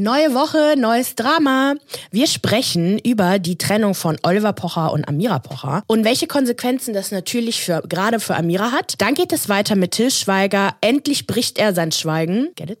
Neue 0.00 0.32
Woche, 0.32 0.76
neues 0.78 1.14
Drama. 1.14 1.74
Wir 2.10 2.26
sprechen 2.26 2.98
über 3.00 3.38
die 3.38 3.58
Trennung 3.58 3.94
von 3.94 4.16
Oliver 4.22 4.54
Pocher 4.54 4.92
und 4.92 5.06
Amira 5.06 5.40
Pocher 5.40 5.82
und 5.88 6.06
welche 6.06 6.26
Konsequenzen 6.26 6.94
das 6.94 7.10
natürlich 7.10 7.62
für, 7.62 7.82
gerade 7.86 8.18
für 8.18 8.34
Amira 8.34 8.72
hat. 8.72 8.94
Dann 8.96 9.12
geht 9.12 9.30
es 9.30 9.50
weiter 9.50 9.76
mit 9.76 9.90
Till 9.90 10.10
Schweiger. 10.10 10.74
Endlich 10.80 11.26
bricht 11.26 11.58
er 11.58 11.74
sein 11.74 11.92
Schweigen. 11.92 12.48
Get 12.56 12.70
it? 12.70 12.78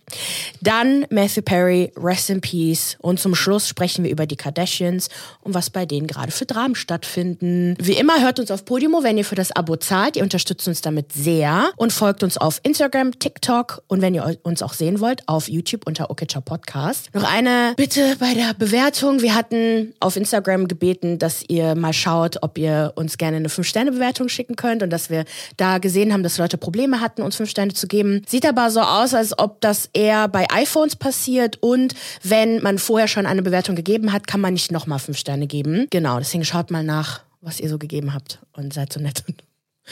Dann 0.62 1.04
Matthew 1.10 1.42
Perry, 1.42 1.92
Rest 1.94 2.30
in 2.30 2.40
Peace. 2.40 2.96
Und 3.00 3.20
zum 3.20 3.34
Schluss 3.34 3.68
sprechen 3.68 4.02
wir 4.02 4.10
über 4.10 4.24
die 4.24 4.36
Kardashians 4.36 5.10
und 5.42 5.52
was 5.52 5.68
bei 5.68 5.84
denen 5.84 6.06
gerade 6.06 6.32
für 6.32 6.46
Dramen 6.46 6.74
stattfinden. 6.74 7.76
Wie 7.78 7.98
immer 7.98 8.22
hört 8.22 8.40
uns 8.40 8.50
auf 8.50 8.64
Podimo, 8.64 9.02
wenn 9.02 9.18
ihr 9.18 9.26
für 9.26 9.34
das 9.34 9.52
Abo 9.52 9.76
zahlt. 9.76 10.16
Ihr 10.16 10.22
unterstützt 10.22 10.66
uns 10.66 10.80
damit 10.80 11.12
sehr 11.12 11.70
und 11.76 11.92
folgt 11.92 12.22
uns 12.22 12.38
auf 12.38 12.60
Instagram, 12.62 13.18
TikTok 13.18 13.82
und 13.88 14.00
wenn 14.00 14.14
ihr 14.14 14.38
uns 14.42 14.62
auch 14.62 14.72
sehen 14.72 15.00
wollt, 15.00 15.28
auf 15.28 15.50
YouTube 15.50 15.86
unter 15.86 16.08
Okitcher 16.08 16.40
Podcast. 16.40 17.09
Noch 17.12 17.24
eine 17.24 17.74
Bitte 17.76 18.16
bei 18.20 18.34
der 18.34 18.54
Bewertung. 18.54 19.20
Wir 19.20 19.34
hatten 19.34 19.94
auf 19.98 20.16
Instagram 20.16 20.68
gebeten, 20.68 21.18
dass 21.18 21.42
ihr 21.48 21.74
mal 21.74 21.92
schaut, 21.92 22.38
ob 22.42 22.56
ihr 22.56 22.92
uns 22.94 23.18
gerne 23.18 23.38
eine 23.38 23.48
5-Sterne-Bewertung 23.48 24.28
schicken 24.28 24.54
könnt 24.54 24.82
und 24.84 24.90
dass 24.90 25.10
wir 25.10 25.24
da 25.56 25.78
gesehen 25.78 26.12
haben, 26.12 26.22
dass 26.22 26.38
Leute 26.38 26.56
Probleme 26.56 27.00
hatten, 27.00 27.22
uns 27.22 27.34
5 27.34 27.50
Sterne 27.50 27.74
zu 27.74 27.88
geben. 27.88 28.22
Sieht 28.28 28.46
aber 28.46 28.70
so 28.70 28.80
aus, 28.80 29.12
als 29.12 29.36
ob 29.36 29.60
das 29.60 29.90
eher 29.92 30.28
bei 30.28 30.46
iPhones 30.52 30.94
passiert 30.94 31.58
und 31.60 31.94
wenn 32.22 32.62
man 32.62 32.78
vorher 32.78 33.08
schon 33.08 33.26
eine 33.26 33.42
Bewertung 33.42 33.74
gegeben 33.74 34.12
hat, 34.12 34.28
kann 34.28 34.40
man 34.40 34.52
nicht 34.52 34.70
nochmal 34.70 35.00
5 35.00 35.18
Sterne 35.18 35.48
geben. 35.48 35.88
Genau, 35.90 36.18
deswegen 36.18 36.44
schaut 36.44 36.70
mal 36.70 36.84
nach, 36.84 37.22
was 37.40 37.58
ihr 37.58 37.68
so 37.68 37.78
gegeben 37.78 38.14
habt 38.14 38.38
und 38.52 38.72
seid 38.72 38.92
so 38.92 39.00
nett 39.00 39.24
und 39.26 39.42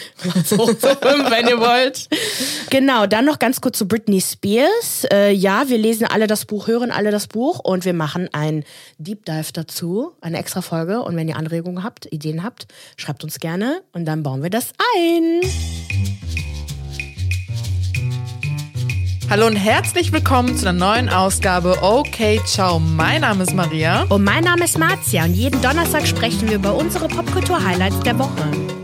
wenn 0.23 1.49
ihr 1.49 1.61
wollt. 1.61 2.09
Genau, 2.71 3.07
dann 3.07 3.25
noch 3.25 3.39
ganz 3.39 3.61
kurz 3.61 3.79
zu 3.79 3.89
Britney 3.89 4.21
Spears. 4.21 5.07
Äh, 5.13 5.33
ja, 5.33 5.69
wir 5.69 5.79
lesen 5.79 6.07
alle 6.07 6.27
das 6.27 6.45
Buch, 6.45 6.67
hören 6.67 6.91
alle 6.91 7.11
das 7.11 7.27
Buch 7.27 7.61
und 7.61 7.85
wir 7.85 7.95
machen 7.95 8.29
ein 8.33 8.65
Deep 8.99 9.25
Dive 9.25 9.53
dazu, 9.53 10.13
eine 10.21 10.39
extra 10.39 10.63
Folge. 10.63 11.03
Und 11.03 11.17
wenn 11.17 11.29
ihr 11.29 11.37
Anregungen 11.37 11.83
habt, 11.85 12.07
Ideen 12.13 12.43
habt, 12.43 12.67
schreibt 12.97 13.25
uns 13.25 13.39
gerne 13.41 13.83
und 13.93 14.05
dann 14.05 14.23
bauen 14.23 14.43
wir 14.43 14.51
das 14.51 14.73
ein. 14.97 15.41
Hallo 19.31 19.47
und 19.47 19.57
herzlich 19.57 20.11
willkommen 20.11 20.57
zu 20.57 20.67
einer 20.67 20.79
neuen 20.79 21.11
Ausgabe 21.11 21.83
Okay 21.83 22.41
Ciao. 22.47 22.79
Mein 22.79 23.21
Name 23.21 23.43
ist 23.43 23.55
Maria. 23.55 24.05
Und 24.09 24.25
mein 24.25 24.43
Name 24.43 24.65
ist 24.65 24.79
Marzia 24.79 25.25
und 25.25 25.35
jeden 25.35 25.61
Donnerstag 25.61 26.07
sprechen 26.07 26.49
wir 26.49 26.57
über 26.57 26.75
unsere 26.75 27.09
Popkultur-Highlights 27.09 28.01
der 28.01 28.19
Woche. 28.19 28.78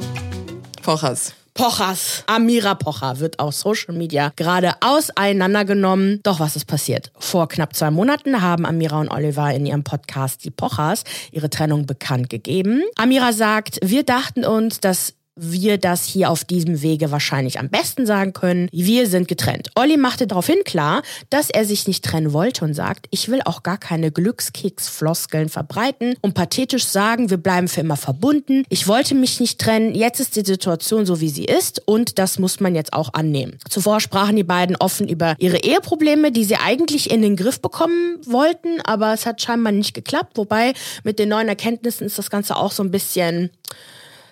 Pochers. 0.84 1.32
Pochers, 1.54 2.24
Amira 2.26 2.74
Pocher 2.74 3.18
wird 3.18 3.38
auf 3.38 3.54
Social 3.54 3.94
Media 3.94 4.34
gerade 4.36 4.74
auseinandergenommen. 4.82 6.20
Doch 6.22 6.40
was 6.40 6.56
ist 6.56 6.66
passiert? 6.66 7.10
Vor 7.18 7.48
knapp 7.48 7.74
zwei 7.74 7.90
Monaten 7.90 8.42
haben 8.42 8.66
Amira 8.66 9.00
und 9.00 9.08
Oliver 9.08 9.50
in 9.54 9.64
ihrem 9.64 9.82
Podcast 9.82 10.44
Die 10.44 10.50
Pochers 10.50 11.04
ihre 11.32 11.48
Trennung 11.48 11.86
bekannt 11.86 12.28
gegeben. 12.28 12.82
Amira 12.96 13.32
sagt, 13.32 13.78
wir 13.82 14.02
dachten 14.02 14.44
uns, 14.44 14.78
dass 14.80 15.14
wir 15.36 15.78
das 15.78 16.04
hier 16.04 16.30
auf 16.30 16.44
diesem 16.44 16.82
Wege 16.82 17.10
wahrscheinlich 17.10 17.58
am 17.58 17.68
besten 17.68 18.06
sagen 18.06 18.32
können. 18.32 18.68
Wir 18.72 19.08
sind 19.08 19.26
getrennt. 19.26 19.70
Olli 19.74 19.96
machte 19.96 20.26
daraufhin 20.26 20.62
klar, 20.64 21.02
dass 21.30 21.50
er 21.50 21.64
sich 21.64 21.88
nicht 21.88 22.04
trennen 22.04 22.32
wollte 22.32 22.64
und 22.64 22.74
sagt, 22.74 23.06
ich 23.10 23.28
will 23.28 23.40
auch 23.44 23.62
gar 23.62 23.78
keine 23.78 24.12
Glückskeks-Floskeln 24.12 25.48
verbreiten 25.48 26.14
und 26.20 26.34
pathetisch 26.34 26.86
sagen, 26.86 27.30
wir 27.30 27.36
bleiben 27.36 27.68
für 27.68 27.80
immer 27.80 27.96
verbunden. 27.96 28.64
Ich 28.68 28.86
wollte 28.86 29.14
mich 29.14 29.40
nicht 29.40 29.60
trennen. 29.60 29.94
Jetzt 29.94 30.20
ist 30.20 30.36
die 30.36 30.44
Situation 30.44 31.04
so, 31.04 31.20
wie 31.20 31.28
sie 31.28 31.44
ist 31.44 31.82
und 31.86 32.18
das 32.18 32.38
muss 32.38 32.60
man 32.60 32.74
jetzt 32.74 32.92
auch 32.92 33.14
annehmen. 33.14 33.58
Zuvor 33.68 34.00
sprachen 34.00 34.36
die 34.36 34.44
beiden 34.44 34.76
offen 34.76 35.08
über 35.08 35.34
ihre 35.38 35.58
Eheprobleme, 35.58 36.30
die 36.30 36.44
sie 36.44 36.56
eigentlich 36.56 37.10
in 37.10 37.22
den 37.22 37.36
Griff 37.36 37.60
bekommen 37.60 38.18
wollten, 38.24 38.80
aber 38.82 39.12
es 39.12 39.26
hat 39.26 39.42
scheinbar 39.42 39.72
nicht 39.72 39.94
geklappt. 39.94 40.36
Wobei 40.36 40.74
mit 41.02 41.18
den 41.18 41.30
neuen 41.30 41.48
Erkenntnissen 41.48 42.06
ist 42.06 42.18
das 42.18 42.30
Ganze 42.30 42.56
auch 42.56 42.70
so 42.70 42.82
ein 42.82 42.90
bisschen 42.90 43.50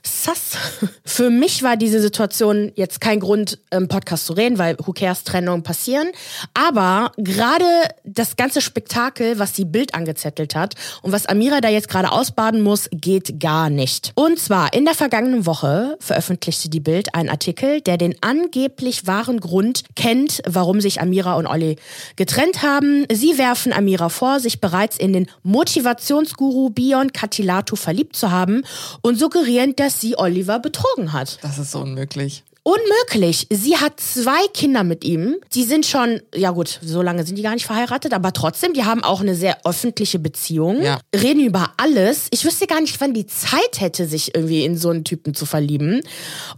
sass. 0.05 0.57
Für 1.05 1.31
mich 1.31 1.63
war 1.63 1.77
diese 1.77 2.01
Situation 2.01 2.73
jetzt 2.75 3.01
kein 3.01 3.21
Grund, 3.21 3.59
im 3.71 3.89
Podcast 3.89 4.27
zu 4.27 4.33
reden, 4.33 4.59
weil 4.59 4.77
who 4.85 4.93
cares, 4.93 5.25
Trennungen 5.25 5.63
passieren. 5.63 6.09
Aber 6.55 7.13
gerade 7.17 7.65
das 8.05 8.37
ganze 8.37 8.61
Spektakel, 8.61 9.39
was 9.39 9.53
die 9.53 9.65
Bild 9.65 9.95
angezettelt 9.95 10.55
hat 10.55 10.75
und 11.03 11.13
was 11.13 11.27
Amira 11.27 11.61
da 11.61 11.69
jetzt 11.69 11.89
gerade 11.89 12.11
ausbaden 12.11 12.63
muss, 12.63 12.89
geht 12.93 13.41
gar 13.41 13.71
nicht. 13.71 14.13
Und 14.15 14.39
zwar 14.39 14.73
in 14.75 14.85
der 14.85 14.95
vergangenen 14.95 15.47
Woche 15.47 15.97
veröffentlichte 16.01 16.69
die 16.69 16.81
Bild 16.81 17.15
einen 17.15 17.29
Artikel, 17.29 17.81
der 17.81 17.97
den 17.97 18.17
angeblich 18.21 19.07
wahren 19.07 19.41
Grund 19.41 19.85
kennt, 19.95 20.43
warum 20.47 20.81
sich 20.81 21.01
Amira 21.01 21.35
und 21.35 21.47
Olli 21.47 21.77
getrennt 22.17 22.63
haben. 22.63 23.07
Sie 23.13 23.39
werfen 23.39 23.73
Amira 23.73 24.09
vor, 24.09 24.41
sich 24.41 24.61
bereits 24.61 24.97
in 24.97 25.13
den 25.13 25.27
Motivationsguru 25.43 26.71
Bion 26.71 27.13
Katilatu 27.13 27.77
verliebt 27.77 28.17
zu 28.17 28.31
haben 28.31 28.63
und 29.03 29.19
suggerieren, 29.19 29.75
dass 29.77 29.92
dass 29.93 30.01
sie 30.01 30.19
Oliver 30.19 30.59
betrogen 30.59 31.13
hat. 31.13 31.39
Das 31.43 31.59
ist 31.59 31.71
so 31.73 31.81
unmöglich. 31.81 32.45
Unmöglich. 32.65 33.49
Sie 33.51 33.77
hat 33.77 33.99
zwei 33.99 34.47
Kinder 34.55 34.85
mit 34.85 35.03
ihm. 35.03 35.35
Die 35.53 35.65
sind 35.65 35.85
schon, 35.85 36.23
ja 36.33 36.53
gut, 36.53 36.79
so 36.81 37.03
lange 37.03 37.25
sind 37.25 37.37
die 37.37 37.43
gar 37.43 37.55
nicht 37.55 37.67
verheiratet, 37.67 38.13
aber 38.13 38.33
trotzdem, 38.33 38.73
die 38.73 38.85
haben 38.85 39.03
auch 39.03 39.21
eine 39.21 39.35
sehr 39.35 39.67
öffentliche 39.67 40.21
Beziehung. 40.21 40.81
Ja. 40.81 41.01
Reden 41.13 41.45
über 41.45 41.73
alles. 41.77 42.29
Ich 42.31 42.45
wüsste 42.45 42.69
gar 42.69 42.81
nicht, 42.81 43.01
wann 43.01 43.15
die 43.15 43.27
Zeit 43.27 43.81
hätte, 43.81 44.07
sich 44.07 44.37
irgendwie 44.37 44.65
in 44.65 44.79
so 44.79 44.91
einen 44.91 45.03
Typen 45.03 45.35
zu 45.35 45.45
verlieben. 45.45 46.03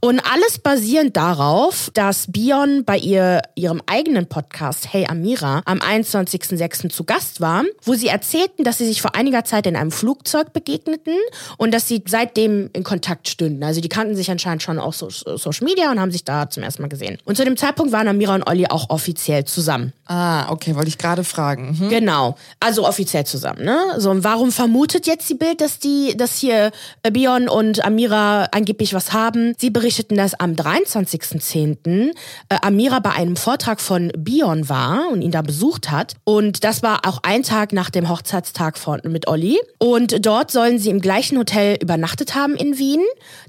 Und 0.01 0.21
alles 0.31 0.59
basierend 0.59 1.17
darauf, 1.17 1.91
dass 1.95 2.31
Bion 2.31 2.85
bei 2.85 2.99
ihr, 2.99 3.41
ihrem 3.55 3.81
eigenen 3.87 4.27
Podcast 4.27 4.93
Hey 4.93 5.07
Amira 5.09 5.63
am 5.65 5.79
21.06. 5.79 6.91
zu 6.91 7.05
Gast 7.05 7.41
war, 7.41 7.65
wo 7.83 7.95
sie 7.95 8.09
erzählten, 8.09 8.63
dass 8.63 8.77
sie 8.77 8.87
sich 8.87 9.01
vor 9.01 9.15
einiger 9.15 9.45
Zeit 9.45 9.67
in 9.67 9.75
einem 9.75 9.91
Flugzeug 9.91 10.53
begegneten 10.53 11.15
und 11.57 11.73
dass 11.73 11.89
sie 11.89 12.05
seitdem 12.07 12.69
in 12.75 12.85
Kontakt 12.85 13.27
stünden. 13.31 13.65
Also 13.65 13.81
die 13.81 13.89
kannten 13.89 14.17
sich 14.17 14.31
anscheinend 14.31 14.63
schon 14.63 14.79
auch 14.79 14.93
so 14.93 15.09
Social 15.09 15.65
Media 15.65 15.94
und 15.95 16.01
haben 16.01 16.11
sich 16.11 16.25
da 16.25 16.49
zum 16.51 16.63
ersten 16.63 16.83
Mal 16.83 16.89
gesehen. 16.89 17.19
Und 17.25 17.37
zu 17.37 17.45
dem 17.45 17.57
Zeitpunkt 17.57 17.93
waren 17.93 18.09
Amira 18.09 18.35
und 18.35 18.47
Olli 18.49 18.67
auch 18.67 18.91
offiziell 18.91 19.45
zusammen. 19.45 19.93
Ah, 20.07 20.51
okay, 20.51 20.75
wollte 20.75 20.89
ich 20.89 20.99
gerade 20.99 21.25
fragen. 21.25 21.79
Mhm. 21.81 21.89
Genau, 21.89 22.37
also 22.61 22.87
offiziell 22.87 23.25
zusammen. 23.25 23.65
Ne? 23.65 23.79
So, 23.97 24.11
und 24.11 24.23
warum 24.23 24.53
vermutet 24.53 25.07
jetzt 25.07 25.31
die 25.31 25.35
Bild, 25.35 25.63
dass 25.63 25.79
die, 25.79 26.15
dass 26.17 26.37
hier 26.37 26.73
Bion 27.11 27.49
und 27.49 27.83
Amira 27.85 28.49
angeblich 28.53 28.93
was 28.93 29.13
haben? 29.13 29.55
Sie 29.57 29.71
berichteten, 29.71 30.17
dass 30.17 30.35
am 30.35 30.53
23.10. 30.53 32.11
Äh, 32.49 32.57
Amira 32.61 32.99
bei 32.99 33.13
einem 33.13 33.37
Vortrag 33.37 33.81
von 33.81 34.13
Bion 34.19 34.69
war 34.69 35.09
und 35.11 35.23
ihn 35.23 35.31
da 35.31 35.41
besucht 35.41 35.91
hat. 35.91 36.15
Und 36.25 36.65
das 36.65 36.83
war 36.83 37.07
auch 37.07 37.21
ein 37.23 37.43
Tag 37.43 37.73
nach 37.73 37.89
dem 37.89 38.09
Hochzeitstag 38.09 38.77
von, 38.77 39.01
mit 39.05 39.27
Olli. 39.29 39.59
Und 39.79 40.27
dort 40.27 40.51
sollen 40.51 40.79
sie 40.79 40.91
im 40.91 41.01
gleichen 41.01 41.39
Hotel 41.39 41.79
übernachtet 41.81 42.35
haben 42.35 42.57
in 42.57 42.79
Wien. 42.79 43.03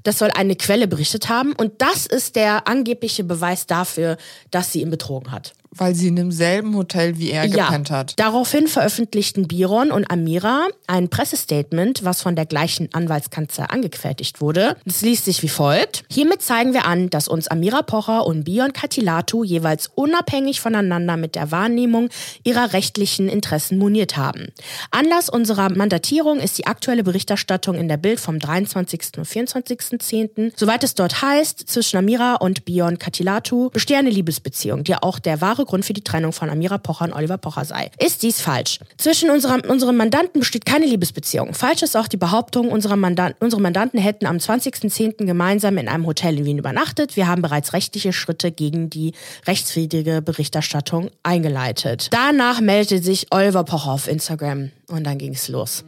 Das 0.04 0.18
soll 0.18 0.30
eine 0.30 0.56
Quelle 0.56 0.88
berichtet 0.88 1.28
haben. 1.28 1.52
Und 1.52 1.82
das 1.82 2.06
ist 2.06 2.35
der 2.36 2.68
angebliche 2.68 3.24
Beweis 3.24 3.66
dafür, 3.66 4.16
dass 4.50 4.72
sie 4.72 4.82
ihn 4.82 4.90
betrogen 4.90 5.32
hat. 5.32 5.54
Weil 5.76 5.94
sie 5.94 6.08
in 6.08 6.16
demselben 6.16 6.74
Hotel 6.76 7.18
wie 7.18 7.30
er 7.30 7.44
ja. 7.44 7.66
gepennt 7.66 7.90
hat. 7.90 8.18
Daraufhin 8.18 8.66
veröffentlichten 8.66 9.48
Biron 9.48 9.90
und 9.90 10.10
Amira 10.10 10.68
ein 10.86 11.08
Pressestatement, 11.08 12.04
was 12.04 12.22
von 12.22 12.36
der 12.36 12.46
gleichen 12.46 12.88
Anwaltskanzlei 12.92 13.64
angefertigt 13.64 14.40
wurde. 14.40 14.76
Es 14.84 15.02
liest 15.02 15.24
sich 15.24 15.42
wie 15.42 15.48
folgt. 15.48 16.04
Hiermit 16.10 16.42
zeigen 16.42 16.72
wir 16.72 16.86
an, 16.86 17.10
dass 17.10 17.28
uns 17.28 17.48
Amira 17.48 17.82
Pocher 17.82 18.26
und 18.26 18.44
Bion 18.44 18.72
Katilatu 18.72 19.44
jeweils 19.44 19.90
unabhängig 19.94 20.60
voneinander 20.60 21.16
mit 21.16 21.34
der 21.34 21.50
Wahrnehmung 21.50 22.08
ihrer 22.44 22.72
rechtlichen 22.72 23.28
Interessen 23.28 23.78
moniert 23.78 24.16
haben. 24.16 24.46
Anlass 24.90 25.28
unserer 25.28 25.70
Mandatierung 25.70 26.38
ist 26.38 26.58
die 26.58 26.66
aktuelle 26.66 27.04
Berichterstattung 27.04 27.76
in 27.76 27.88
der 27.88 27.96
Bild 27.98 28.20
vom 28.20 28.38
23. 28.38 29.18
und 29.18 29.26
24.10. 29.26 30.52
Soweit 30.56 30.84
es 30.84 30.94
dort 30.94 31.22
heißt, 31.22 31.68
zwischen 31.68 31.98
Amira 31.98 32.36
und 32.36 32.64
Bion 32.64 32.98
Katilatu 32.98 33.70
bestehe 33.70 33.98
eine 33.98 34.10
Liebesbeziehung, 34.10 34.84
die 34.84 34.94
auch 34.94 35.18
der 35.18 35.40
wahre 35.40 35.65
Grund 35.66 35.84
für 35.84 35.92
die 35.92 36.02
Trennung 36.02 36.32
von 36.32 36.48
Amira 36.48 36.78
Pocher 36.78 37.04
und 37.04 37.12
Oliver 37.12 37.38
Pocher 37.38 37.64
sei. 37.64 37.90
Ist 37.98 38.22
dies 38.22 38.40
falsch? 38.40 38.78
Zwischen 38.96 39.30
unserer, 39.30 39.58
unseren 39.68 39.96
Mandanten 39.96 40.40
besteht 40.40 40.64
keine 40.64 40.86
Liebesbeziehung. 40.86 41.54
Falsch 41.54 41.82
ist 41.82 41.96
auch 41.96 42.08
die 42.08 42.16
Behauptung, 42.16 42.68
unsere, 42.68 42.96
Mandanten, 42.96 43.36
unsere 43.44 43.60
Mandanten 43.60 44.00
hätten 44.00 44.26
am 44.26 44.38
20.10. 44.38 45.26
gemeinsam 45.26 45.78
in 45.78 45.88
einem 45.88 46.06
Hotel 46.06 46.38
in 46.38 46.44
Wien 46.44 46.58
übernachtet. 46.58 47.16
Wir 47.16 47.26
haben 47.26 47.42
bereits 47.42 47.72
rechtliche 47.72 48.12
Schritte 48.12 48.50
gegen 48.50 48.88
die 48.90 49.12
rechtswidrige 49.46 50.22
Berichterstattung 50.22 51.10
eingeleitet. 51.22 52.08
Danach 52.10 52.60
meldete 52.60 53.02
sich 53.02 53.26
Oliver 53.30 53.64
Pocher 53.64 53.92
auf 53.92 54.08
Instagram 54.08 54.70
und 54.88 55.04
dann 55.04 55.18
ging 55.18 55.34
es 55.34 55.48
los. 55.48 55.84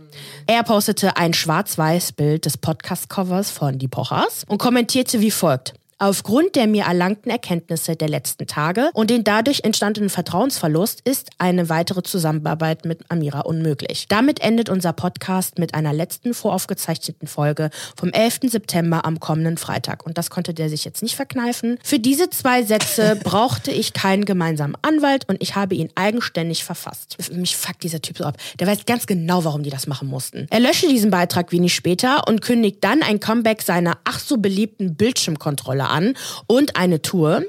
Er 0.47 0.63
postete 0.63 1.17
ein 1.17 1.35
schwarz-weiß 1.35 2.13
Bild 2.13 2.45
des 2.45 2.59
Podcast-Covers 2.59 3.51
von 3.51 3.79
Die 3.79 3.89
Pochers 3.89 4.45
und 4.49 4.59
kommentierte 4.59 5.21
wie 5.21 5.31
folgt. 5.31 5.75
Aufgrund 6.01 6.55
der 6.55 6.69
mir 6.69 6.85
erlangten 6.85 7.29
Erkenntnisse 7.29 7.97
der 7.97 8.09
letzten 8.09 8.47
Tage 8.47 8.91
und 8.95 9.11
den 9.11 9.25
dadurch 9.25 9.63
entstandenen 9.65 10.11
Vertrauensverlust 10.11 11.01
ist 11.05 11.31
eine 11.39 11.69
weitere 11.71 12.05
Zusammenarbeit 12.05 12.85
mit 12.85 13.01
Amira 13.09 13.41
unmöglich. 13.41 14.07
Damit 14.09 14.39
endet 14.39 14.69
unser 14.69 14.93
Podcast 14.93 15.59
mit 15.59 15.75
einer 15.75 15.93
letzten 15.93 16.35
voraufgezeichneten 16.35 17.27
Folge 17.27 17.71
vom 17.97 18.11
11. 18.11 18.43
September 18.43 19.05
am 19.05 19.19
kommenden 19.19 19.57
Freitag. 19.57 20.07
Und 20.07 20.19
das 20.19 20.31
konnte 20.31 20.55
der 20.55 20.69
sich 20.69 20.85
jetzt 20.85 21.03
nicht 21.03 21.17
verkneifen. 21.17 21.81
Für 21.83 21.99
diese 21.99 22.31
zwei 22.31 22.63
Sätze 22.63 23.17
brauchte 23.25 23.73
ich 23.73 23.93
keinen 23.93 24.25
gemeinsamen 24.25 24.77
Anwalt 24.83 25.29
und 25.29 25.43
ich 25.43 25.57
habe 25.57 25.75
ihn 25.75 25.91
eigenständig 25.97 26.63
verfasst. 26.63 27.17
Mich 27.33 27.57
fuckt 27.57 27.83
dieser 27.83 28.01
Typ 28.01 28.19
so 28.19 28.25
ab. 28.25 28.37
Der 28.61 28.69
weiß 28.69 28.87
ganz 28.87 29.09
genau, 29.09 29.43
warum 29.43 29.65
die 29.65 29.71
das 29.71 29.89
machen 29.89 30.07
mussten. 30.07 30.47
Er 30.51 30.61
löschte 30.61 30.87
diesen 30.87 31.11
Beitrag 31.11 31.51
wenig 31.51 31.75
später 31.75 32.29
und 32.29 32.41
kündigt 32.41 32.85
dann 32.85 33.03
ein 33.03 33.19
Comeback 33.19 33.63
seiner 33.63 33.99
ach 34.05 34.21
so 34.21 34.37
beliebten 34.37 34.95
Bildschirmkontrolle 34.95 35.88
an 35.89 36.15
und 36.47 36.77
eine 36.77 37.03
Tour. 37.03 37.43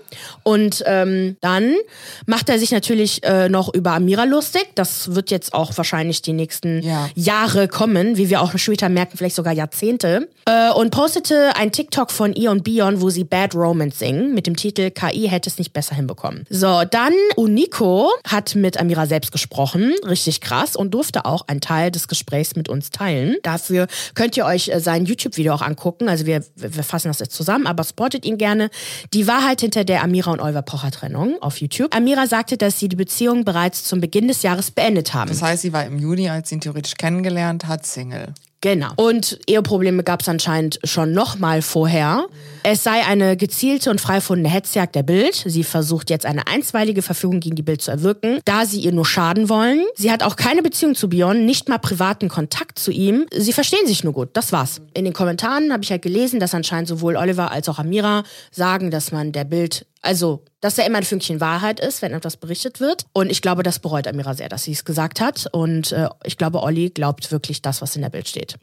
Und 0.43 0.83
ähm, 0.85 1.37
dann 1.41 1.75
macht 2.25 2.49
er 2.49 2.59
sich 2.59 2.71
natürlich 2.71 3.23
äh, 3.23 3.49
noch 3.49 3.73
über 3.73 3.91
Amira 3.93 4.23
lustig. 4.23 4.67
Das 4.75 5.15
wird 5.15 5.31
jetzt 5.31 5.53
auch 5.53 5.75
wahrscheinlich 5.77 6.21
die 6.21 6.33
nächsten 6.33 6.81
Ja. 6.81 7.09
Jahre 7.15 7.67
kommen, 7.67 8.17
wie 8.17 8.29
wir 8.29 8.41
auch 8.41 8.57
später 8.57 8.89
merken, 8.89 9.17
vielleicht 9.17 9.35
sogar 9.35 9.53
Jahrzehnte. 9.53 10.27
Äh, 10.45 10.71
und 10.71 10.91
postete 10.91 11.55
ein 11.55 11.71
TikTok 11.71 12.11
von 12.11 12.33
ihr 12.33 12.51
und 12.51 12.63
Bion, 12.63 13.01
wo 13.01 13.09
sie 13.09 13.23
Bad 13.23 13.55
Romance 13.55 13.99
singen, 13.99 14.33
mit 14.33 14.47
dem 14.47 14.55
Titel 14.55 14.91
KI 14.91 15.27
hätte 15.29 15.49
es 15.49 15.57
nicht 15.57 15.73
besser 15.73 15.95
hinbekommen. 15.95 16.45
So, 16.49 16.83
dann 16.89 17.13
Unico 17.35 18.11
hat 18.27 18.55
mit 18.55 18.79
Amira 18.79 19.05
selbst 19.05 19.31
gesprochen, 19.31 19.93
richtig 20.07 20.41
krass, 20.41 20.75
und 20.75 20.91
durfte 20.93 21.25
auch 21.25 21.47
einen 21.47 21.61
Teil 21.61 21.91
des 21.91 22.07
Gesprächs 22.07 22.55
mit 22.55 22.69
uns 22.69 22.89
teilen. 22.89 23.37
Dafür 23.43 23.87
könnt 24.15 24.37
ihr 24.37 24.45
euch 24.45 24.69
äh, 24.69 24.79
sein 24.79 25.05
YouTube-Video 25.05 25.53
auch 25.53 25.61
angucken. 25.61 26.09
Also 26.09 26.25
wir, 26.25 26.43
wir 26.55 26.83
fassen 26.83 27.07
das 27.07 27.19
jetzt 27.19 27.33
zusammen, 27.35 27.67
aber 27.67 27.83
supportet 27.83 28.25
ihn 28.29 28.37
gerne. 28.37 28.69
Die 29.13 29.27
Wahrheit 29.27 29.61
hinter 29.61 29.83
der 29.83 30.03
Amira 30.03 30.31
und 30.31 30.39
Oliver 30.39 30.61
Pocher 30.61 30.91
Trennung 30.91 31.37
auf 31.41 31.57
YouTube. 31.57 31.93
Amira 31.95 32.27
sagte, 32.27 32.57
dass 32.57 32.79
sie 32.79 32.87
die 32.87 32.95
Beziehung 32.95 33.43
bereits 33.43 33.83
zum 33.83 33.99
Beginn 33.99 34.27
des 34.27 34.41
Jahres 34.41 34.71
beendet 34.71 35.13
haben. 35.13 35.29
Das 35.29 35.41
heißt, 35.41 35.61
sie 35.61 35.73
war 35.73 35.85
im 35.85 35.99
Juni, 35.99 36.29
als 36.29 36.49
sie 36.49 36.55
ihn 36.55 36.61
theoretisch 36.61 36.95
kennengelernt 36.95 37.67
hat, 37.67 37.85
Single. 37.85 38.33
Genau. 38.61 38.89
Und 38.97 39.39
Eheprobleme 39.47 40.03
gab 40.03 40.21
es 40.21 40.27
anscheinend 40.27 40.79
schon 40.83 41.13
noch 41.13 41.39
mal 41.39 41.61
vorher. 41.61 42.25
Es 42.63 42.83
sei 42.83 43.05
eine 43.05 43.37
gezielte 43.37 43.89
und 43.89 44.01
frei 44.01 44.15
erfundene 44.15 44.49
Hetzjagd 44.49 44.95
der 44.95 45.03
Bild. 45.03 45.43
Sie 45.45 45.63
versucht 45.63 46.09
jetzt 46.09 46.25
eine 46.25 46.47
einstweilige 46.47 47.01
Verfügung 47.01 47.39
gegen 47.39 47.55
die 47.55 47.61
Bild 47.61 47.81
zu 47.81 47.89
erwirken, 47.89 48.41
da 48.43 48.65
sie 48.65 48.81
ihr 48.81 48.91
nur 48.91 49.05
schaden 49.05 49.47
wollen. 49.47 49.85
Sie 49.95 50.11
hat 50.11 50.23
auch 50.23 50.35
keine 50.35 50.61
Beziehung 50.61 50.93
zu 50.93 51.07
Bion, 51.07 51.45
nicht 51.45 51.69
mal 51.69 51.77
privaten 51.77 52.27
Kontakt 52.27 52.77
zu 52.77 52.91
ihm. 52.91 53.27
Sie 53.31 53.53
verstehen 53.53 53.87
sich 53.87 54.03
nur 54.03 54.11
gut. 54.11 54.29
Das 54.33 54.51
war's. 54.51 54.81
In 54.93 55.05
den 55.05 55.13
Kommentaren 55.13 55.71
habe 55.71 55.83
ich 55.83 55.91
halt 55.91 56.01
gelesen, 56.01 56.41
dass 56.41 56.53
anscheinend 56.53 56.89
sowohl 56.89 57.15
Oliver 57.15 57.51
als 57.51 57.69
auch 57.69 57.79
Amira 57.79 58.23
sagen, 58.51 58.91
dass 58.91 59.13
man 59.13 59.31
der 59.31 59.45
Bild 59.45 59.85
also, 60.01 60.45
dass 60.61 60.75
da 60.75 60.83
immer 60.83 60.99
ein 60.99 61.03
Fünkchen 61.03 61.41
Wahrheit 61.41 61.79
ist, 61.79 62.01
wenn 62.01 62.13
etwas 62.13 62.37
berichtet 62.37 62.79
wird. 62.79 63.05
Und 63.13 63.29
ich 63.29 63.41
glaube, 63.41 63.63
das 63.63 63.79
bereut 63.79 64.07
Amira 64.07 64.33
sehr, 64.33 64.49
dass 64.49 64.63
sie 64.63 64.71
es 64.71 64.85
gesagt 64.85 65.19
hat. 65.19 65.47
Und 65.51 65.91
äh, 65.91 66.09
ich 66.23 66.37
glaube, 66.37 66.61
Olli 66.61 66.89
glaubt 66.89 67.31
wirklich 67.31 67.61
das, 67.61 67.81
was 67.81 67.95
in 67.95 68.01
der 68.01 68.09
Bild 68.09 68.27
steht. 68.27 68.55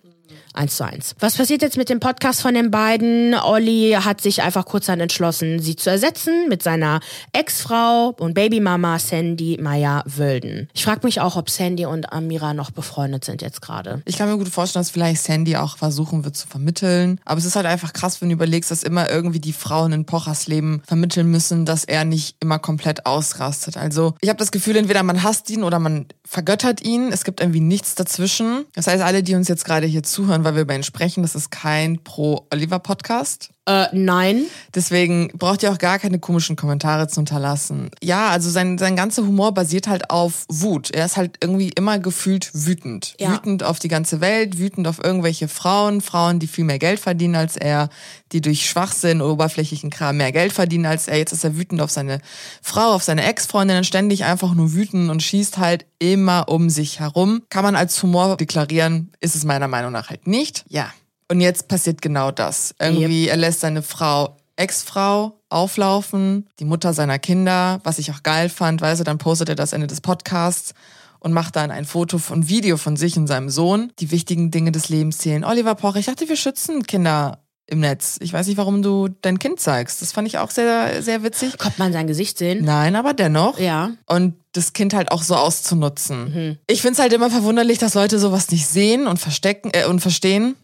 Eins 0.56 0.76
zu 0.76 0.84
eins. 0.84 1.14
Was 1.20 1.37
passiert 1.37 1.61
jetzt 1.61 1.76
mit 1.76 1.90
dem 1.90 2.00
Podcast 2.00 2.40
von 2.40 2.55
den 2.55 2.70
beiden? 2.70 3.34
Olli 3.34 3.96
hat 4.00 4.23
sich 4.23 4.43
einfach 4.43 4.64
kurzerhand 4.64 5.02
entschlossen, 5.02 5.61
sie 5.61 5.76
zu 5.76 5.90
ersetzen 5.90 6.49
mit 6.49 6.62
seiner 6.62 7.00
Ex-Frau 7.34 8.14
und 8.19 8.32
Babymama 8.32 8.99
Sandy 8.99 9.58
Meyer 9.61 10.02
Wölden. 10.06 10.69
Ich 10.73 10.84
frage 10.84 11.00
mich 11.05 11.20
auch, 11.20 11.37
ob 11.37 11.50
Sandy 11.50 11.84
und 11.84 12.11
Amira 12.11 12.55
noch 12.55 12.70
befreundet 12.70 13.25
sind 13.25 13.43
jetzt 13.43 13.61
gerade. 13.61 14.00
Ich 14.06 14.17
kann 14.17 14.31
mir 14.31 14.38
gut 14.38 14.49
vorstellen, 14.49 14.81
dass 14.81 14.90
vielleicht 14.90 15.23
Sandy 15.23 15.56
auch 15.56 15.76
versuchen 15.76 16.25
wird 16.25 16.37
zu 16.37 16.46
vermitteln. 16.46 17.20
Aber 17.26 17.38
es 17.38 17.44
ist 17.44 17.56
halt 17.56 17.67
einfach 17.67 17.93
krass, 17.93 18.22
wenn 18.22 18.31
du 18.31 18.34
überlegst, 18.34 18.70
dass 18.70 18.82
immer 18.82 19.11
irgendwie 19.11 19.40
die 19.40 19.52
Frauen 19.52 19.93
in 19.93 20.06
Pochers 20.06 20.46
Leben 20.46 20.82
vermitteln 20.87 21.31
müssen, 21.31 21.67
dass 21.67 21.84
er 21.84 22.06
nicht 22.06 22.37
immer 22.40 22.58
komplett 22.58 23.05
ausrastet. 23.05 23.76
Also 23.76 24.14
ich 24.22 24.31
habe 24.31 24.38
das 24.38 24.52
Gefühl, 24.52 24.76
entweder 24.76 25.02
man 25.02 25.22
hasst 25.22 25.50
ihn 25.50 25.62
oder 25.62 25.79
man 25.79 26.06
vergöttert 26.25 26.82
ihn. 26.82 27.12
Es 27.12 27.25
gibt 27.25 27.40
irgendwie 27.40 27.61
nichts 27.61 27.94
dazwischen. 27.94 28.64
Das 28.75 28.87
heißt, 28.87 29.02
alle, 29.02 29.22
die 29.22 29.34
uns 29.34 29.49
jetzt 29.49 29.64
gerade 29.64 29.87
hier 29.87 30.02
zuhören, 30.16 30.44
weil 30.44 30.54
wir 30.54 30.62
über 30.62 30.74
ihn 30.74 30.82
sprechen, 30.82 31.22
das 31.22 31.34
ist 31.34 31.50
kein 31.50 32.02
Pro-Oliver-Podcast. 32.02 33.50
Äh, 33.68 33.86
nein. 33.92 34.44
Deswegen 34.74 35.28
braucht 35.34 35.64
ihr 35.64 35.72
auch 35.72 35.78
gar 35.78 35.98
keine 35.98 36.20
komischen 36.20 36.54
Kommentare 36.54 37.08
zu 37.08 37.16
hinterlassen. 37.16 37.90
Ja, 38.00 38.28
also 38.28 38.48
sein, 38.48 38.78
sein 38.78 38.94
ganzer 38.94 39.26
Humor 39.26 39.52
basiert 39.52 39.88
halt 39.88 40.10
auf 40.10 40.44
Wut. 40.48 40.92
Er 40.92 41.04
ist 41.04 41.16
halt 41.16 41.38
irgendwie 41.40 41.70
immer 41.70 41.98
gefühlt 41.98 42.50
wütend. 42.54 43.14
Ja. 43.18 43.32
Wütend 43.32 43.64
auf 43.64 43.80
die 43.80 43.88
ganze 43.88 44.20
Welt, 44.20 44.58
wütend 44.58 44.86
auf 44.86 45.02
irgendwelche 45.02 45.48
Frauen, 45.48 46.00
Frauen, 46.00 46.38
die 46.38 46.46
viel 46.46 46.64
mehr 46.64 46.78
Geld 46.78 47.00
verdienen 47.00 47.34
als 47.34 47.56
er, 47.56 47.88
die 48.30 48.40
durch 48.40 48.68
Schwachsinn, 48.68 49.20
oberflächlichen 49.20 49.90
Kram 49.90 50.19
mehr 50.19 50.30
Geld 50.30 50.52
verdienen 50.52 50.86
als 50.86 51.08
er. 51.08 51.19
Jetzt 51.19 51.32
ist 51.32 51.42
er 51.42 51.56
wütend 51.56 51.80
auf 51.80 51.90
seine 51.90 52.20
Frau, 52.62 52.92
auf 52.92 53.02
seine 53.02 53.24
Ex-Freundin, 53.24 53.82
ständig 53.82 54.24
einfach 54.24 54.54
nur 54.54 54.74
wütend 54.74 55.10
und 55.10 55.24
schießt 55.24 55.58
halt 55.58 55.86
immer 55.98 56.48
um 56.48 56.70
sich 56.70 57.00
herum. 57.00 57.42
Kann 57.50 57.64
man 57.64 57.74
als 57.74 58.00
Humor 58.00 58.36
deklarieren, 58.36 59.10
ist 59.20 59.34
es 59.34 59.44
meiner 59.44 59.66
Meinung 59.66 59.90
nach 59.90 60.10
halt 60.10 60.28
nicht. 60.28 60.64
Ja. 60.69 60.92
Und 61.31 61.40
jetzt 61.40 61.69
passiert 61.69 62.02
genau 62.02 62.31
das. 62.31 62.75
Irgendwie, 62.78 63.28
er 63.28 63.37
lässt 63.37 63.61
seine 63.61 63.82
Frau, 63.82 64.37
Ex-Frau, 64.56 65.37
auflaufen, 65.49 66.49
die 66.58 66.64
Mutter 66.64 66.93
seiner 66.93 67.19
Kinder, 67.19 67.81
was 67.84 67.99
ich 67.99 68.11
auch 68.11 68.23
geil 68.23 68.49
fand, 68.49 68.81
weißt 68.81 69.00
du, 69.00 69.05
dann 69.05 69.19
postet 69.19 69.49
er 69.49 69.55
das 69.55 69.73
Ende 69.73 69.87
des 69.87 70.00
Podcasts 70.00 70.75
und 71.20 71.32
macht 71.32 71.56
dann 71.56 71.70
ein 71.70 71.84
Foto 71.84 72.19
von 72.19 72.49
Video 72.49 72.76
von 72.76 72.96
sich 72.96 73.17
und 73.17 73.26
seinem 73.26 73.49
Sohn. 73.49 73.93
Die 73.99 74.11
wichtigen 74.11 74.50
Dinge 74.50 74.73
des 74.73 74.88
Lebens 74.88 75.19
zählen. 75.19 75.44
Oliver 75.44 75.75
Pocher, 75.75 75.99
ich 75.99 76.06
dachte, 76.06 76.28
wir 76.28 76.37
schützen 76.37 76.84
Kinder 76.84 77.40
im 77.69 77.81
Netz. 77.81 78.19
Ich 78.20 78.32
weiß 78.32 78.46
nicht, 78.46 78.56
warum 78.56 78.82
du 78.82 79.08
dein 79.08 79.38
Kind 79.38 79.58
zeigst. 79.58 80.00
Das 80.00 80.12
fand 80.12 80.29
ich 80.29 80.38
auch 80.38 80.50
sehr, 80.50 81.02
sehr 81.02 81.22
witzig. 81.25 81.58
Konnte 81.58 81.81
man 81.81 81.93
sein 81.93 82.06
Gesicht 82.06 82.38
sehen? 82.38 82.64
Nein, 82.64 82.94
aber 82.94 83.12
dennoch. 83.12 83.58
Ja. 83.58 83.90
Und 84.06 84.34
das 84.52 84.72
Kind 84.72 84.94
halt 84.94 85.11
auch 85.11 85.22
so 85.22 85.34
auszunutzen. 85.34 86.58
Ich 86.69 86.81
find's 86.81 87.00
halt 87.00 87.12
immer 87.12 87.31
verwunderlich, 87.31 87.79
dass 87.79 87.94
Leute 87.94 88.19
sowas 88.19 88.50
nicht 88.50 88.67
sehen 88.67 89.06
und 89.06 89.19
verstecken 89.19 89.70
äh, 89.72 89.87
und 89.87 90.00
verstehen. 90.00 90.55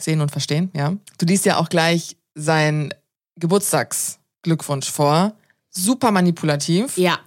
Sehen 0.00 0.20
und 0.20 0.30
verstehen, 0.30 0.70
ja. 0.74 0.94
Du 1.18 1.26
liest 1.26 1.44
ja 1.44 1.58
auch 1.58 1.68
gleich 1.68 2.16
sein 2.34 2.94
Geburtstagsglückwunsch 3.36 4.90
vor. 4.90 5.34
Super 5.70 6.10
manipulativ. 6.10 6.96
Ja. 6.96 7.18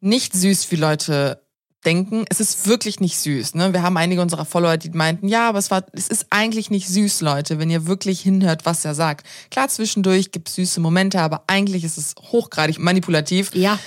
Nicht 0.00 0.34
süß, 0.34 0.70
wie 0.70 0.76
Leute 0.76 1.42
denken. 1.84 2.24
Es 2.28 2.40
ist 2.40 2.66
wirklich 2.66 3.00
nicht 3.00 3.18
süß. 3.18 3.54
Ne? 3.54 3.72
Wir 3.72 3.82
haben 3.82 3.96
einige 3.96 4.20
unserer 4.20 4.44
Follower, 4.44 4.76
die 4.76 4.90
meinten, 4.90 5.28
ja, 5.28 5.48
aber 5.48 5.58
es 5.58 5.70
war, 5.70 5.84
es 5.92 6.08
ist 6.08 6.26
eigentlich 6.30 6.70
nicht 6.70 6.88
süß, 6.88 7.22
Leute, 7.22 7.58
wenn 7.58 7.70
ihr 7.70 7.86
wirklich 7.86 8.20
hinhört, 8.20 8.66
was 8.66 8.84
er 8.84 8.94
sagt. 8.94 9.26
Klar, 9.50 9.68
zwischendurch 9.68 10.30
gibt 10.30 10.48
es 10.48 10.56
süße 10.56 10.80
Momente, 10.80 11.20
aber 11.20 11.44
eigentlich 11.46 11.84
ist 11.84 11.98
es 11.98 12.14
hochgradig 12.20 12.78
manipulativ 12.78 13.54
Ja. 13.54 13.78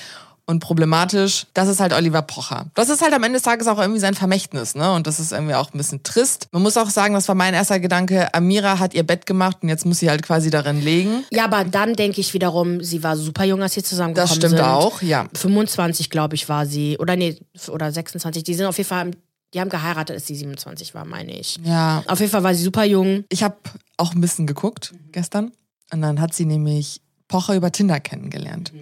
Und 0.45 0.60
problematisch. 0.60 1.48
Das 1.54 1.68
ist 1.69 1.80
halt 1.80 1.94
Oliver 1.94 2.22
Pocher. 2.22 2.66
Das 2.75 2.90
ist 2.90 3.01
halt 3.01 3.13
am 3.13 3.24
Ende 3.24 3.38
des 3.38 3.44
Tages 3.44 3.68
auch 3.68 3.80
irgendwie 3.80 4.00
sein 4.00 4.13
Vermächtnis, 4.13 4.75
ne? 4.75 4.92
Und 4.94 5.07
das 5.07 5.19
ist 5.19 5.31
irgendwie 5.31 5.56
auch 5.56 5.74
ein 5.74 5.78
bisschen 5.78 6.04
trist. 6.04 6.48
Man 6.51 6.62
muss 6.62 6.75
auch 6.78 6.90
sagen, 6.90 7.13
das 7.13 7.28
war 7.28 7.36
mein 7.36 7.54
erster 7.54 7.80
Gedanke. 7.80 8.34
Amira 8.34 8.80
hat 8.80 8.94
ihr 8.94 9.04
Bett 9.04 9.25
gemacht 9.25 9.57
und 9.62 9.69
jetzt 9.69 9.86
muss 9.86 10.00
sie 10.00 10.10
halt 10.10 10.22
quasi 10.24 10.50
darin 10.50 10.81
legen. 10.81 11.24
Ja, 11.31 11.45
aber 11.45 11.63
dann 11.63 11.94
denke 11.94 12.19
ich 12.22 12.34
wiederum, 12.34 12.84
sie 12.84 13.04
war 13.04 13.16
super 13.16 13.45
jung, 13.45 13.62
als 13.62 13.74
sie 13.74 13.84
zusammengekommen 13.84 14.28
Das 14.30 14.36
stimmt 14.36 14.57
sind. 14.57 14.62
auch, 14.66 15.01
ja. 15.01 15.28
25, 15.34 16.10
glaube 16.10 16.36
ich, 16.36 16.50
war 16.50 16.66
sie. 16.66 16.98
Oder 17.00 17.16
nee, 17.16 17.38
oder 17.69 17.92
26. 17.92 18.44
Die 18.44 18.54
sind 18.54 18.66
auf 18.66 18.78
jeden 18.78 18.89
Fall, 18.89 19.12
die 19.54 19.62
haben 19.62 19.69
geheiratet, 19.69 20.16
als 20.16 20.28
sie 20.28 20.36
27 20.36 20.94
war, 20.94 21.06
meine 21.06 21.39
ich. 21.39 21.58
Ja. 21.63 22.03
Auf 22.08 22.20
jeden 22.20 22.32
Fall 22.32 22.44
war 22.44 22.53
sie 22.53 22.63
super 22.63 22.84
jung. 22.84 23.24
Ich 23.29 23.44
habe 23.44 23.56
auch 23.98 24.13
ein 24.13 24.20
bisschen 24.22 24.46
geguckt 24.48 24.94
gestern. 25.12 25.51
Und 25.91 26.01
dann 26.01 26.20
hat 26.20 26.34
sie 26.34 26.46
nämlich 26.46 27.01
Pocher 27.27 27.56
über 27.56 27.72
Tinder 27.72 28.00
kennengelernt. 28.00 28.74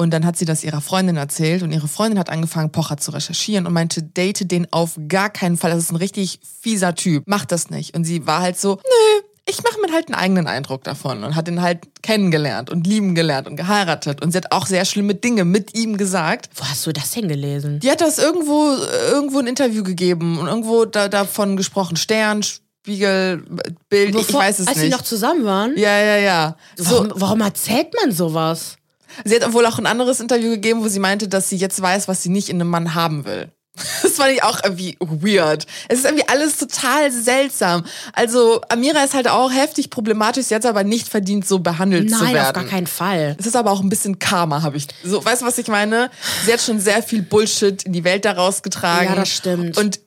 Und 0.00 0.10
dann 0.12 0.24
hat 0.24 0.36
sie 0.36 0.44
das 0.44 0.62
ihrer 0.62 0.80
Freundin 0.80 1.16
erzählt 1.16 1.64
und 1.64 1.72
ihre 1.72 1.88
Freundin 1.88 2.20
hat 2.20 2.30
angefangen, 2.30 2.70
Pocher 2.70 2.98
zu 2.98 3.10
recherchieren 3.10 3.66
und 3.66 3.72
meinte, 3.72 4.00
date 4.00 4.48
den 4.48 4.72
auf 4.72 4.96
gar 5.08 5.28
keinen 5.28 5.56
Fall. 5.56 5.72
Das 5.72 5.80
ist 5.80 5.90
ein 5.90 5.96
richtig 5.96 6.38
fieser 6.60 6.94
Typ. 6.94 7.24
Mach 7.26 7.44
das 7.44 7.68
nicht. 7.70 7.96
Und 7.96 8.04
sie 8.04 8.24
war 8.24 8.40
halt 8.40 8.56
so, 8.60 8.76
nö, 8.76 9.22
ich 9.50 9.60
mache 9.64 9.80
mir 9.80 9.92
halt 9.92 10.06
einen 10.06 10.14
eigenen 10.14 10.46
Eindruck 10.46 10.84
davon 10.84 11.24
und 11.24 11.34
hat 11.34 11.48
ihn 11.48 11.60
halt 11.62 11.80
kennengelernt 12.02 12.70
und 12.70 12.86
lieben 12.86 13.16
gelernt 13.16 13.48
und 13.48 13.56
geheiratet. 13.56 14.22
Und 14.22 14.30
sie 14.30 14.36
hat 14.38 14.52
auch 14.52 14.66
sehr 14.66 14.84
schlimme 14.84 15.16
Dinge 15.16 15.44
mit 15.44 15.76
ihm 15.76 15.96
gesagt. 15.96 16.48
Wo 16.54 16.62
hast 16.64 16.86
du 16.86 16.92
das 16.92 17.10
denn 17.10 17.26
gelesen? 17.26 17.80
Die 17.80 17.90
hat 17.90 18.00
das 18.00 18.18
irgendwo, 18.18 18.76
irgendwo 19.10 19.40
ein 19.40 19.48
Interview 19.48 19.82
gegeben 19.82 20.38
und 20.38 20.46
irgendwo 20.46 20.84
da, 20.84 21.08
davon 21.08 21.56
gesprochen. 21.56 21.96
Stern, 21.96 22.44
Spiegel, 22.44 23.42
Bild, 23.88 24.10
ich 24.10 24.26
Bevor- 24.28 24.40
weiß 24.42 24.60
es 24.60 24.68
als 24.68 24.76
nicht. 24.76 24.84
sie 24.86 24.90
noch 24.96 25.02
zusammen 25.02 25.44
waren? 25.44 25.76
Ja, 25.76 25.98
ja, 25.98 26.16
ja. 26.18 26.56
So, 26.76 26.94
Warum, 26.94 27.12
warum 27.16 27.40
erzählt 27.40 27.88
man 28.00 28.12
sowas? 28.12 28.76
Sie 29.24 29.36
hat 29.36 29.52
wohl 29.52 29.66
auch 29.66 29.78
ein 29.78 29.86
anderes 29.86 30.20
Interview 30.20 30.50
gegeben, 30.50 30.82
wo 30.82 30.88
sie 30.88 31.00
meinte, 31.00 31.28
dass 31.28 31.48
sie 31.48 31.56
jetzt 31.56 31.80
weiß, 31.80 32.08
was 32.08 32.22
sie 32.22 32.28
nicht 32.28 32.48
in 32.48 32.60
einem 32.60 32.70
Mann 32.70 32.94
haben 32.94 33.24
will. 33.24 33.50
Das 34.02 34.12
fand 34.12 34.32
ich 34.32 34.42
auch 34.42 34.62
irgendwie 34.64 34.96
weird. 35.00 35.66
Es 35.88 36.00
ist 36.00 36.04
irgendwie 36.04 36.26
alles 36.28 36.56
total 36.56 37.10
seltsam. 37.12 37.84
Also 38.12 38.60
Amira 38.68 39.04
ist 39.04 39.14
halt 39.14 39.28
auch 39.28 39.52
heftig 39.52 39.90
problematisch, 39.90 40.46
sie 40.46 40.54
hat 40.54 40.64
es 40.64 40.68
aber 40.68 40.84
nicht 40.84 41.08
verdient, 41.08 41.46
so 41.46 41.60
behandelt 41.60 42.10
zu 42.10 42.16
Nein, 42.24 42.34
werden. 42.34 42.46
auf 42.48 42.52
gar 42.54 42.64
keinen 42.64 42.86
Fall. 42.86 43.36
Es 43.38 43.46
ist 43.46 43.56
aber 43.56 43.70
auch 43.70 43.80
ein 43.80 43.88
bisschen 43.88 44.18
Karma, 44.18 44.62
habe 44.62 44.76
ich. 44.76 44.88
So, 45.04 45.24
weißt 45.24 45.42
du, 45.42 45.46
was 45.46 45.58
ich 45.58 45.68
meine? 45.68 46.10
Sie 46.44 46.52
hat 46.52 46.60
schon 46.60 46.80
sehr 46.80 47.02
viel 47.02 47.22
Bullshit 47.22 47.84
in 47.84 47.92
die 47.92 48.04
Welt 48.04 48.24
daraus 48.24 48.62
getragen. 48.62 49.10
Ja, 49.10 49.14
das 49.14 49.28
stimmt. 49.28 49.76
Und 49.78 50.00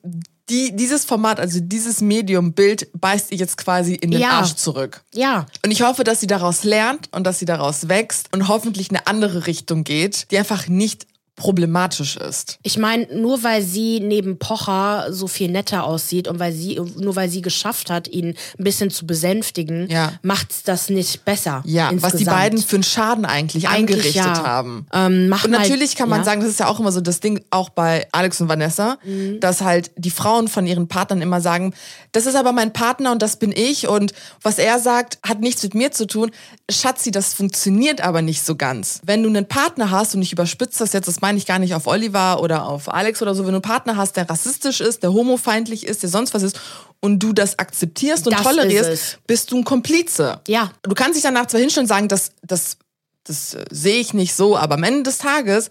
die, 0.52 0.76
dieses 0.76 1.04
Format, 1.06 1.40
also 1.40 1.60
dieses 1.60 2.02
Medium-Bild, 2.02 2.88
beißt 2.94 3.32
ihr 3.32 3.38
jetzt 3.38 3.56
quasi 3.56 3.94
in 3.94 4.10
den 4.10 4.20
Ja. 4.20 4.30
Arsch 4.40 4.54
zurück. 4.54 5.02
Ja. 5.14 5.46
Und 5.64 5.70
ich 5.70 5.82
hoffe, 5.82 6.04
dass 6.04 6.20
sie 6.20 6.26
daraus 6.26 6.62
lernt 6.62 7.08
und 7.12 7.24
dass 7.26 7.38
sie 7.38 7.46
daraus 7.46 7.88
wächst 7.88 8.28
und 8.32 8.48
hoffentlich 8.48 8.90
eine 8.90 9.06
andere 9.06 9.46
Richtung 9.46 9.82
geht, 9.82 10.30
die 10.30 10.38
einfach 10.38 10.68
nicht 10.68 11.06
problematisch 11.36 12.16
ist. 12.16 12.58
Ich 12.62 12.76
meine, 12.78 13.06
nur 13.14 13.42
weil 13.42 13.62
sie 13.62 14.00
neben 14.00 14.38
Pocher 14.38 15.06
so 15.10 15.26
viel 15.26 15.50
netter 15.50 15.84
aussieht 15.84 16.28
und 16.28 16.38
weil 16.38 16.52
sie, 16.52 16.78
nur 16.98 17.16
weil 17.16 17.28
sie 17.30 17.40
geschafft 17.40 17.90
hat, 17.90 18.06
ihn 18.06 18.34
ein 18.58 18.64
bisschen 18.64 18.90
zu 18.90 19.06
besänftigen, 19.06 19.88
Ja. 19.90 20.12
macht's 20.22 20.62
das 20.62 20.90
nicht 20.90 21.24
besser. 21.24 21.62
Ja, 21.64 21.86
was 21.94 22.12
die 22.12 22.18
insgesamt. 22.18 22.36
beiden 22.36 22.58
für 22.62 22.76
einen 22.76 22.82
Schaden 22.82 23.24
eigentlich, 23.24 23.68
Eigentlich 23.68 23.96
angerichtet 23.96 24.14
ja. 24.36 24.46
haben. 24.46 24.86
Ähm, 24.92 25.02
und 25.22 25.28
mal- 25.30 25.48
natürlich 25.48 25.96
kann 25.96 26.08
man 26.10 26.20
ja. 26.20 26.24
sagen, 26.24 26.42
das 26.42 26.50
ist 26.50 26.60
ja 26.60 26.68
auch 26.68 26.78
immer 26.78 26.92
so 26.92 27.00
das 27.00 27.20
Ding, 27.20 27.42
auch 27.50 27.70
bei 27.70 28.06
Alex 28.12 28.40
und 28.40 28.48
Vanessa, 28.48 28.98
Mhm. 29.04 29.40
dass 29.40 29.62
halt 29.62 29.90
die 29.96 30.10
Frauen 30.10 30.48
von 30.48 30.66
ihren 30.66 30.86
Partnern 30.88 31.22
immer 31.22 31.40
sagen, 31.40 31.72
das 32.12 32.26
ist 32.26 32.34
aber 32.34 32.52
mein 32.52 32.74
Partner 32.74 33.10
und 33.10 33.22
das 33.22 33.36
bin 33.36 33.52
ich 33.52 33.88
und 33.88 34.12
was 34.42 34.58
er 34.58 34.78
sagt, 34.78 35.18
hat 35.26 35.40
nichts 35.40 35.62
mit 35.62 35.74
mir 35.74 35.92
zu 35.92 36.06
tun. 36.06 36.30
Schatzi, 36.70 37.10
das 37.10 37.32
funktioniert 37.32 38.02
aber 38.02 38.20
nicht 38.20 38.44
so 38.44 38.54
ganz. 38.54 39.00
Wenn 39.04 39.22
du 39.22 39.30
einen 39.30 39.48
Partner 39.48 39.90
hast, 39.90 40.14
und 40.14 40.20
ich 40.22 40.32
überspitze 40.32 40.80
das 40.80 40.92
jetzt, 40.92 41.08
das 41.08 41.21
meine 41.22 41.38
ich 41.38 41.46
gar 41.46 41.58
nicht 41.58 41.74
auf 41.74 41.86
Oliver 41.86 42.40
oder 42.42 42.66
auf 42.66 42.92
Alex 42.92 43.22
oder 43.22 43.34
so, 43.34 43.44
wenn 43.44 43.52
du 43.52 43.56
einen 43.56 43.62
Partner 43.62 43.96
hast, 43.96 44.16
der 44.16 44.28
rassistisch 44.28 44.80
ist, 44.80 45.02
der 45.02 45.12
homofeindlich 45.12 45.86
ist, 45.86 46.02
der 46.02 46.10
sonst 46.10 46.34
was 46.34 46.42
ist 46.42 46.60
und 47.00 47.20
du 47.20 47.32
das 47.32 47.58
akzeptierst 47.58 48.26
und 48.26 48.34
Das 48.34 48.42
tolerierst, 48.42 49.18
bist 49.26 49.50
du 49.50 49.58
ein 49.58 49.64
Komplize. 49.64 50.40
Ja. 50.48 50.70
Du 50.82 50.94
kannst 50.94 51.16
dich 51.16 51.22
danach 51.22 51.46
zwar 51.46 51.60
hinstellen 51.60 51.84
und 51.84 51.88
sagen, 51.88 52.08
das, 52.08 52.32
das, 52.42 52.76
das 53.24 53.54
äh, 53.54 53.64
sehe 53.70 54.00
ich 54.00 54.12
nicht 54.12 54.34
so, 54.34 54.56
aber 54.56 54.74
am 54.74 54.82
Ende 54.82 55.04
des 55.04 55.18
Tages, 55.18 55.70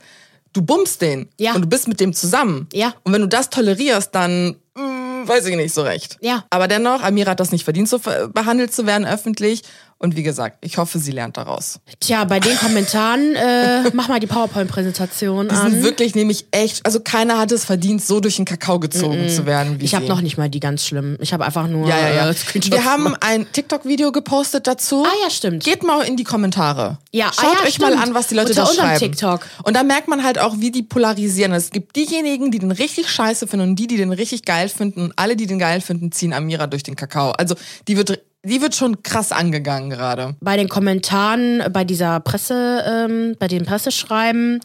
du 0.53 0.61
bummst 0.61 1.01
den 1.01 1.29
Ja. 1.37 1.53
und 1.53 1.61
du 1.61 1.67
bist 1.67 1.87
mit 1.87 1.99
dem 1.99 2.13
zusammen. 2.13 2.67
Ja. 2.73 2.93
Und 3.03 3.13
wenn 3.13 3.21
du 3.21 3.27
das 3.27 3.49
tolerierst, 3.49 4.15
dann 4.15 4.55
mm, 4.75 5.27
weiß 5.27 5.45
ich 5.47 5.55
nicht 5.55 5.73
so 5.73 5.81
recht. 5.83 6.17
Ja. 6.21 6.45
Aber 6.49 6.67
dennoch, 6.67 7.03
Amira 7.03 7.31
hat 7.31 7.39
das 7.39 7.51
nicht 7.51 7.63
verdient, 7.63 7.87
so 7.89 7.99
behandelt 7.99 8.73
zu 8.73 8.85
werden 8.85 9.05
öffentlich. 9.05 9.63
Und 10.01 10.15
wie 10.15 10.23
gesagt, 10.23 10.57
ich 10.61 10.79
hoffe, 10.79 10.97
sie 10.97 11.11
lernt 11.11 11.37
daraus. 11.37 11.79
Tja, 11.99 12.23
bei 12.23 12.39
den 12.39 12.57
Kommentaren, 12.57 13.35
äh, 13.35 13.83
mach 13.93 14.07
mal 14.07 14.19
die 14.19 14.25
PowerPoint-Präsentation 14.25 15.47
Die 15.47 15.53
an. 15.53 15.69
sind 15.69 15.83
wirklich 15.83 16.15
nämlich 16.15 16.47
echt, 16.49 16.83
also 16.87 16.99
keiner 17.01 17.37
hat 17.37 17.51
es 17.51 17.65
verdient, 17.65 18.03
so 18.03 18.19
durch 18.19 18.37
den 18.37 18.45
Kakao 18.45 18.79
gezogen 18.79 19.29
zu 19.29 19.45
werden 19.45 19.79
wie 19.79 19.85
ich 19.85 19.93
habe 19.93 20.07
noch 20.07 20.21
nicht 20.21 20.39
mal 20.39 20.49
die 20.49 20.59
ganz 20.59 20.87
schlimm. 20.87 21.17
Ich 21.19 21.33
habe 21.33 21.45
einfach 21.45 21.67
nur 21.67 21.87
ja, 21.87 21.99
ja, 21.99 22.15
ja. 22.15 22.29
Äh, 22.31 22.35
Wir 22.71 22.83
haben 22.83 23.15
ein 23.19 23.45
TikTok-Video 23.51 24.11
gepostet 24.11 24.65
dazu. 24.65 25.05
Ah 25.05 25.13
ja, 25.23 25.29
stimmt. 25.29 25.63
Geht 25.63 25.83
mal 25.83 26.01
in 26.01 26.17
die 26.17 26.23
Kommentare. 26.23 26.97
Ja, 27.11 27.27
ah 27.27 27.33
Schaut 27.33 27.59
ja, 27.59 27.67
euch 27.67 27.77
mal 27.79 27.91
stimmt. 27.91 28.07
an, 28.07 28.13
was 28.15 28.25
die 28.25 28.35
Leute 28.35 28.49
Unter 28.49 28.63
da 28.63 28.73
schreiben. 28.73 28.99
TikTok. 28.99 29.41
Und 29.63 29.75
da 29.75 29.83
merkt 29.83 30.07
man 30.07 30.23
halt 30.23 30.39
auch, 30.39 30.55
wie 30.57 30.71
die 30.71 30.81
polarisieren. 30.81 31.53
Es 31.53 31.69
gibt 31.69 31.95
diejenigen, 31.95 32.49
die 32.49 32.57
den 32.57 32.71
richtig 32.71 33.07
scheiße 33.07 33.45
finden 33.45 33.69
und 33.69 33.75
die, 33.75 33.85
die 33.85 33.97
den 33.97 34.11
richtig 34.11 34.45
geil 34.45 34.67
finden. 34.67 35.01
Und 35.01 35.13
alle, 35.15 35.35
die 35.35 35.45
den 35.45 35.59
geil 35.59 35.79
finden, 35.79 36.11
ziehen 36.11 36.33
Amira 36.33 36.65
durch 36.65 36.81
den 36.81 36.95
Kakao. 36.95 37.33
Also 37.33 37.53
die 37.87 37.97
wird, 37.97 38.19
die 38.43 38.61
wird 38.61 38.75
schon 38.75 39.03
krass 39.03 39.31
angegangen 39.31 39.89
gerade. 39.89 40.35
bei 40.41 40.57
den 40.57 40.69
Kommentaren 40.69 41.63
bei 41.71 41.83
dieser 41.83 42.19
Presse, 42.19 42.83
ähm, 42.87 43.35
bei 43.39 43.47
dem 43.47 43.65
Presseschreiben 43.65 44.59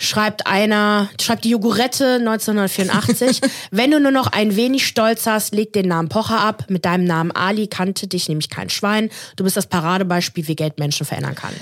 schreibt 0.00 0.46
einer, 0.46 1.08
schreibt 1.20 1.44
die 1.44 1.50
Jogurette 1.50 2.14
1984, 2.16 3.40
wenn 3.70 3.90
du 3.90 3.98
nur 4.00 4.12
noch 4.12 4.28
ein 4.28 4.54
wenig 4.56 4.86
Stolz 4.86 5.26
hast, 5.26 5.54
leg 5.54 5.72
den 5.72 5.88
Namen 5.88 6.08
Pocher 6.08 6.40
ab. 6.40 6.64
Mit 6.68 6.84
deinem 6.84 7.04
Namen 7.04 7.32
Ali 7.32 7.66
kannte 7.66 8.06
dich 8.06 8.28
nämlich 8.28 8.48
kein 8.48 8.70
Schwein. 8.70 9.10
Du 9.36 9.44
bist 9.44 9.56
das 9.56 9.66
Paradebeispiel, 9.66 10.46
wie 10.46 10.56
Geld 10.56 10.78
Menschen 10.78 11.04
verändern 11.04 11.34
kann. 11.34 11.52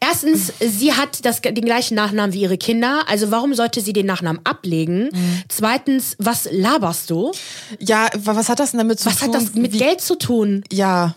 Erstens, 0.00 0.52
sie 0.60 0.92
hat 0.92 1.24
das, 1.24 1.40
den 1.40 1.54
gleichen 1.64 1.94
Nachnamen 1.94 2.34
wie 2.34 2.42
ihre 2.42 2.58
Kinder. 2.58 3.04
Also 3.08 3.30
warum 3.30 3.54
sollte 3.54 3.80
sie 3.80 3.92
den 3.94 4.06
Nachnamen 4.06 4.40
ablegen? 4.44 5.08
Zweitens, 5.48 6.14
was 6.18 6.48
laberst 6.50 7.10
du? 7.10 7.32
Ja, 7.78 8.08
wa- 8.16 8.36
was 8.36 8.48
hat 8.48 8.60
das 8.60 8.72
denn 8.72 8.78
damit 8.78 9.00
zu 9.00 9.06
Was 9.06 9.18
tun? 9.18 9.28
hat 9.28 9.34
das 9.42 9.54
mit 9.54 9.72
wie, 9.72 9.78
Geld 9.78 10.00
zu 10.00 10.16
tun? 10.16 10.62
Ja, 10.70 11.14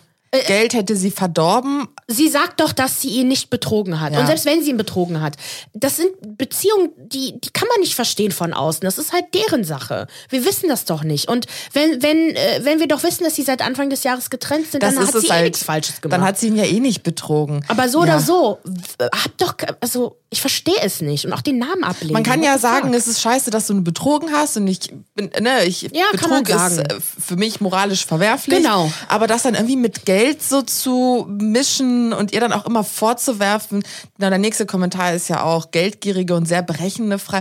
Geld 0.48 0.74
hätte 0.74 0.96
sie 0.96 1.12
verdorben. 1.12 1.90
Sie 2.08 2.30
sagt 2.30 2.62
doch, 2.62 2.72
dass 2.72 3.02
sie 3.02 3.10
ihn 3.10 3.28
nicht 3.28 3.50
betrogen 3.50 4.00
hat. 4.00 4.14
Ja. 4.14 4.22
Und 4.22 4.28
selbst 4.28 4.46
wenn 4.46 4.64
sie 4.64 4.70
ihn 4.70 4.78
betrogen 4.78 5.20
hat, 5.20 5.36
das 5.74 5.98
sind 5.98 6.12
Beziehungen, 6.38 6.92
die, 6.98 7.40
die 7.40 7.50
kann 7.50 7.68
man 7.68 7.82
nicht 7.82 7.96
verstehen 7.96 8.32
von 8.32 8.54
außen. 8.54 8.82
Das 8.82 8.98
ist 8.98 9.12
halt 9.12 9.26
deren 9.34 9.66
Sache. 9.66 10.08
Wir 10.30 10.46
wissen 10.46 10.70
das 10.70 10.86
doch 10.86 11.04
nicht. 11.04 11.28
Und 11.28 11.48
wenn, 11.74 12.02
wenn, 12.02 12.36
äh, 12.36 12.62
wenn 12.64 12.80
wir 12.80 12.88
doch 12.88 13.04
wissen, 13.04 13.26
dass 13.26 13.36
sie 13.36 13.44
seit 13.44 13.62
Anfang 13.62 13.90
des 13.90 14.04
Jahres 14.04 14.30
getrennt 14.30 14.72
sind, 14.72 14.82
Das 14.84 14.96
dann 14.96 15.06
hat 15.06 15.20
sie 15.20 15.28
eh 15.28 15.32
halt. 15.32 15.44
nichts 15.44 15.64
Falsches 15.64 16.00
gemacht. 16.00 16.18
Dann 16.18 16.26
hat 16.26 16.40
sie 16.40 16.48
ihn 16.48 16.56
ja 16.56 16.64
eh 16.64 16.80
nicht 16.80 17.04
betrogen. 17.04 17.66
Aber 17.68 17.90
so 17.90 18.00
ja. 18.00 18.04
oder 18.16 18.20
so, 18.22 18.60
hab 19.02 19.38
doch, 19.38 19.56
also 19.82 20.18
ich 20.30 20.40
verstehe 20.40 20.80
es 20.82 21.02
nicht. 21.02 21.26
Und 21.26 21.34
auch 21.34 21.42
den 21.42 21.58
Namen 21.58 21.84
ablegen. 21.84 22.14
Man 22.14 22.24
kann 22.24 22.42
ja 22.42 22.58
sagen, 22.58 22.94
es 22.94 23.06
ist 23.08 23.20
scheiße, 23.22 23.52
dass 23.52 23.68
du 23.68 23.74
ihn 23.74 23.84
betrogen 23.84 24.30
hast 24.32 24.56
und 24.56 24.68
ich 24.68 24.94
bin, 25.14 25.30
ne, 25.42 25.66
ich 25.66 25.90
Ja, 25.92 26.06
kann 26.16 26.30
man 26.30 26.44
Betrug 26.44 26.68
ist 26.68 26.78
äh, 26.78 27.00
für 27.02 27.36
mich 27.36 27.60
moralisch 27.60 28.06
verwerflich. 28.06 28.60
Genau. 28.60 28.90
Aber 29.10 29.28
das 29.28 29.44
dann 29.44 29.56
irgendwie 29.56 29.76
mit 29.76 30.06
Geld 30.06 30.21
so 30.50 30.62
zu 30.62 31.26
mischen 31.30 32.14
und 32.14 32.34
ihr 32.34 32.40
dann 32.40 32.54
auch 32.54 32.66
immer 32.66 32.84
vorzuwerfen, 32.84 33.84
na, 34.18 34.30
der 34.30 34.40
nächste 34.40 34.66
Kommentar 34.66 35.14
ist 35.14 35.28
ja 35.28 35.44
auch 35.44 35.72
geldgierige 35.72 36.36
und 36.36 36.48
sehr 36.48 36.62
berechnende 36.62 37.20
Frau. 37.20 37.40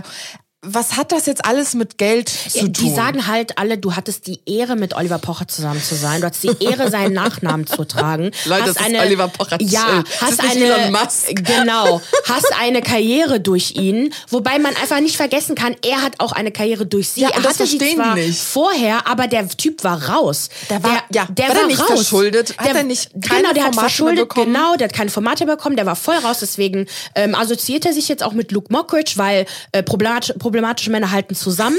Was 0.63 0.95
hat 0.95 1.11
das 1.11 1.25
jetzt 1.25 1.43
alles 1.43 1.73
mit 1.73 1.97
Geld 1.97 2.29
zu 2.29 2.57
Ja, 2.59 2.63
tun? 2.65 2.73
die 2.73 2.93
sagen 2.93 3.25
halt 3.25 3.57
alle, 3.57 3.79
du 3.79 3.95
hattest 3.95 4.27
die 4.27 4.41
Ehre, 4.45 4.75
mit 4.75 4.93
Oliver 4.95 5.17
Pocher 5.17 5.47
zusammen 5.47 5.81
zu 5.81 5.95
sein. 5.95 6.21
Du 6.21 6.27
hattest 6.27 6.43
die 6.43 6.63
Ehre, 6.63 6.91
seinen 6.91 7.13
Nachnamen 7.13 7.65
zu 7.65 7.83
tragen. 7.83 8.25
Leute, 8.45 8.65
hast 8.67 8.79
das 8.79 8.87
ist 8.87 8.99
Oliver 8.99 9.27
Pocher. 9.27 9.57
Ja, 9.59 10.03
hast 10.21 10.39
eine, 10.39 10.91
genau, 11.33 11.99
hast 12.25 12.53
eine 12.59 12.83
Karriere 12.83 13.39
durch 13.39 13.71
ihn, 13.75 14.13
wobei 14.29 14.59
man 14.59 14.75
einfach 14.75 14.99
nicht 14.99 15.17
vergessen 15.17 15.55
kann, 15.55 15.75
er 15.83 16.03
hat 16.03 16.19
auch 16.19 16.31
eine 16.31 16.51
Karriere 16.51 16.85
durch 16.85 17.09
sie. 17.09 17.21
Ja, 17.21 17.29
er 17.29 17.37
das 17.41 17.53
hatte 17.53 17.57
verstehen 17.67 17.79
die 17.89 17.95
zwar 17.95 18.13
nicht. 18.15 18.39
vorher, 18.39 19.07
aber 19.07 19.25
der 19.27 19.47
Typ 19.49 19.83
war 19.83 20.09
raus. 20.09 20.49
Der 20.69 20.83
war- 20.83 21.03
ja, 21.11 21.25
der 21.29 21.47
war 21.47 21.53
der 21.55 21.55
war 21.55 21.65
nicht 21.67 21.79
raus. 21.79 21.87
verschuldet? 21.87 22.55
Hat 22.59 22.67
der, 22.67 22.75
er 22.75 22.83
nicht 22.83 23.09
keine 23.27 23.41
genau, 23.41 23.53
der 23.53 23.63
hat 23.63 23.73
Formate 23.73 23.75
mehr 23.75 23.81
verschuldet, 23.89 24.29
bekommen? 24.29 24.53
genau, 24.53 24.75
der 24.75 24.89
hat 24.89 24.93
keine 24.95 25.09
Formate 25.09 25.45
bekommen, 25.47 25.75
der 25.75 25.87
war 25.87 25.95
voll 25.95 26.17
raus, 26.17 26.37
deswegen 26.39 26.85
ähm, 27.15 27.33
assoziiert 27.33 27.83
er 27.87 27.93
sich 27.93 28.07
jetzt 28.07 28.21
auch 28.21 28.33
mit 28.33 28.51
Luke 28.51 28.71
Mockridge, 28.71 29.13
weil 29.15 29.47
äh, 29.71 29.81
problematisch, 29.81 30.33
problematische 30.51 30.91
Männer 30.91 31.11
halten 31.11 31.33
zusammen. 31.33 31.77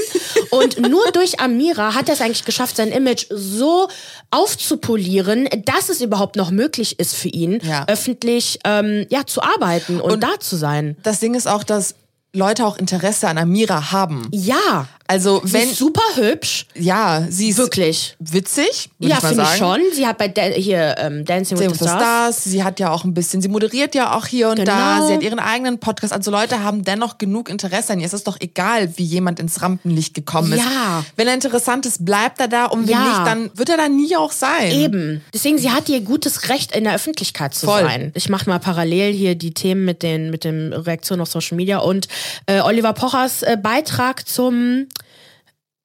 Und 0.50 0.80
nur 0.80 1.04
durch 1.12 1.40
Amira 1.40 1.94
hat 1.94 2.08
er 2.08 2.14
es 2.14 2.22
eigentlich 2.22 2.46
geschafft, 2.46 2.76
sein 2.76 2.88
Image 2.90 3.26
so 3.28 3.86
aufzupolieren, 4.30 5.46
dass 5.66 5.90
es 5.90 6.00
überhaupt 6.00 6.36
noch 6.36 6.50
möglich 6.50 6.98
ist 6.98 7.14
für 7.14 7.28
ihn, 7.28 7.60
Ja. 7.62 7.84
öffentlich 7.86 8.58
ähm, 8.64 9.06
ja, 9.10 9.26
zu 9.26 9.42
arbeiten 9.42 10.00
und, 10.00 10.12
Und- 10.12 10.20
da 10.22 10.40
zu 10.40 10.56
sein. 10.56 10.96
Das 11.02 11.20
Ding 11.20 11.34
ist 11.34 11.46
auch, 11.46 11.64
dass 11.64 11.94
Leute 12.34 12.64
auch 12.64 12.78
Interesse 12.78 13.28
an 13.28 13.36
Amira 13.36 13.92
haben. 13.92 14.26
Ja. 14.32 14.86
Also 15.12 15.42
Sie 15.44 15.52
wenn, 15.52 15.68
ist 15.68 15.76
super 15.76 16.00
hübsch. 16.14 16.66
ja, 16.74 17.26
sie 17.28 17.50
ist 17.50 17.58
Wirklich. 17.58 18.16
witzig, 18.18 18.88
Ja, 18.98 19.16
finde 19.16 19.42
ich 19.42 19.58
schon. 19.58 19.80
Sie 19.92 20.06
hat 20.06 20.16
bei 20.16 20.28
da 20.28 20.42
hier 20.42 20.94
ähm, 20.98 21.24
Dancing 21.26 21.58
with 21.58 21.70
with 21.70 21.78
the 21.80 21.84
Stars. 21.84 22.00
Stars. 22.02 22.44
Sie 22.44 22.64
hat 22.64 22.80
ja 22.80 22.90
auch 22.90 23.04
ein 23.04 23.12
bisschen, 23.12 23.42
sie 23.42 23.48
moderiert 23.48 23.94
ja 23.94 24.16
auch 24.16 24.26
hier 24.26 24.48
und 24.48 24.56
Genau. 24.56 24.72
da. 24.72 25.06
Sie 25.06 25.12
hat 25.14 25.22
ihren 25.22 25.38
eigenen 25.38 25.78
Podcast. 25.78 26.12
Also 26.14 26.30
Leute 26.30 26.62
haben 26.64 26.82
dennoch 26.82 27.18
genug 27.18 27.50
Interesse 27.50 27.92
an 27.92 28.00
ihr. 28.00 28.06
Es 28.06 28.14
ist 28.14 28.26
doch 28.26 28.38
egal, 28.40 28.90
wie 28.96 29.04
jemand 29.04 29.38
ins 29.38 29.60
Rampenlicht 29.60 30.14
gekommen 30.14 30.52
ist. 30.54 30.60
Ja. 30.60 31.04
Wenn 31.16 31.28
er 31.28 31.34
interessant 31.34 31.84
ist, 31.84 32.04
bleibt 32.04 32.40
er 32.40 32.48
da. 32.48 32.66
Und 32.66 32.84
wenn 32.88 32.94
Ja. 32.94 33.04
nicht, 33.08 33.26
dann 33.26 33.50
wird 33.58 33.68
er 33.68 33.76
da 33.76 33.88
nie 33.90 34.16
auch 34.16 34.32
sein. 34.32 34.70
Eben. 34.72 35.20
Deswegen, 35.34 35.58
sie 35.58 35.70
hat 35.70 35.88
ihr 35.90 36.00
gutes 36.00 36.48
Recht, 36.48 36.74
in 36.74 36.84
der 36.84 36.94
Öffentlichkeit 36.94 37.54
zu 37.54 37.66
Voll. 37.66 37.82
sein. 37.82 38.12
Ich 38.14 38.28
mache 38.30 38.48
mal 38.48 38.58
parallel 38.58 39.12
hier 39.12 39.34
die 39.34 39.52
Themen 39.52 39.84
mit 39.84 40.02
den 40.02 40.30
mit 40.30 40.44
dem 40.44 40.72
Reaktionen 40.72 41.20
auf 41.20 41.28
Social 41.30 41.56
Media 41.56 41.78
und 41.78 42.08
äh, 42.46 42.60
Oliver 42.60 42.94
Pochers 42.94 43.42
äh, 43.42 43.58
Beitrag 43.62 44.26
zum 44.26 44.86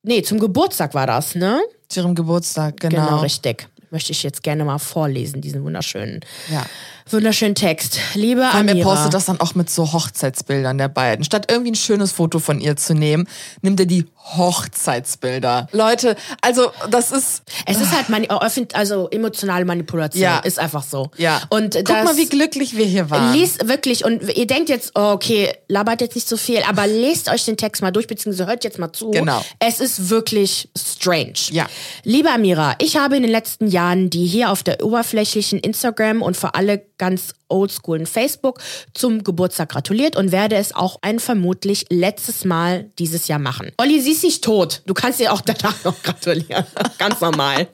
Nee, 0.08 0.22
zum 0.22 0.40
Geburtstag 0.40 0.94
war 0.94 1.06
das, 1.06 1.36
ne? 1.36 1.60
Zu 1.90 2.00
ihrem 2.00 2.16
Geburtstag, 2.16 2.80
genau. 2.80 3.06
Genau, 3.06 3.20
richtig. 3.20 3.68
Möchte 3.92 4.14
ich 4.14 4.24
jetzt 4.24 4.42
gerne 4.42 4.64
mal 4.64 4.80
vorlesen, 4.80 5.42
diesen 5.42 5.64
wunderschönen, 5.64 6.22
Ja. 6.50 6.66
Wunderschönen 7.14 7.56
Text. 7.56 8.00
Liebe 8.14 8.42
er 8.42 8.54
Amira. 8.56 8.84
postet 8.84 9.14
das 9.14 9.26
dann 9.26 9.40
auch 9.40 9.56
mit 9.56 9.70
so 9.70 9.94
Hochzeitsbildern 9.94 10.78
der 10.78 10.88
beiden. 10.88 11.24
Statt 11.24 11.52
irgendwie 11.52 11.72
ein 11.72 11.76
schönes 11.76 12.12
Foto 12.12 12.40
von 12.40 12.60
ihr 12.60 12.76
zu 12.76 12.94
nehmen, 12.94 13.28
nimmt 13.62 13.80
er 13.80 13.86
die 13.86 14.06
Hochzeitsbilder. 14.36 15.68
Leute, 15.72 16.16
also 16.42 16.72
das 16.90 17.12
ist, 17.12 17.44
Es 17.66 17.80
ist 17.80 17.96
halt 17.96 18.10
mani 18.10 18.28
also 18.74 19.10
emotionale 19.10 19.66
Manipulation. 19.66 20.22
Ja. 20.22 20.40
Ist 20.40 20.60
einfach 20.60 20.84
so. 20.84 21.12
ja. 21.18 21.42
Und 21.50 21.76
Guck 21.76 21.86
das, 21.86 22.04
mal, 22.04 22.18
wie 22.18 22.26
glücklich 22.26 22.76
wir 22.76 22.86
hier 22.86 23.10
waren. 23.10 23.34
Lest 23.34 23.68
wirklich 23.68 24.04
und 24.04 24.24
ihr 24.36 24.48
denkt 24.48 24.70
jetzt, 24.70 24.92
oh, 24.96 25.12
okay, 25.12 25.54
labert 25.68 26.02
jetzt 26.02 26.16
nicht 26.16 26.28
so 26.28 26.38
viel, 26.38 26.62
aber 26.68 26.88
lest 26.88 27.30
euch 27.30 27.46
den 27.46 27.58
Text 27.58 27.82
mal 27.82 27.92
durch, 27.92 28.08
beziehungsweise 28.08 28.48
hört 28.48 28.64
jetzt 28.64 28.80
mal 28.80 28.92
zu. 28.92 29.12
Genau. 29.12 29.44
Es 29.60 29.80
ist 29.80 30.10
wirklich 30.10 30.70
strange. 30.78 31.34
Ja. 31.52 31.68
Liebe 32.04 32.30
Amira, 32.30 32.76
ich 32.80 32.98
habe 32.98 33.16
in 33.16 33.24
den 33.24 33.32
letzten 33.32 33.68
Jahren 33.68 34.10
die 34.10 34.26
hier 34.26 34.52
auf 34.52 34.64
der 34.64 34.84
oberflächlichen 34.84 35.60
Instagram 35.60 36.22
und 36.22 36.36
für 36.36 36.56
alle 36.56 36.82
ganz 36.98 37.34
oldschoolen 37.48 38.06
Facebook 38.06 38.60
zum 38.94 39.24
Geburtstag 39.24 39.70
gratuliert 39.70 40.16
und 40.16 40.32
werde 40.32 40.56
es 40.56 40.74
auch 40.74 41.00
ein 41.02 41.20
vermutlich 41.20 41.86
letztes 41.90 42.46
Mal 42.46 42.90
dieses 43.00 43.28
Jahr 43.28 43.40
machen. 43.40 43.72
Olli, 43.78 44.02
sie 44.02 44.12
ist 44.12 44.24
nicht 44.24 44.44
tot. 44.44 44.82
Du 44.86 44.94
kannst 44.94 45.20
ihr 45.20 45.32
auch 45.32 45.42
danach 45.42 45.84
noch 45.84 46.02
gratulieren. 46.02 46.66
ganz 46.98 47.22
normal. 47.22 47.68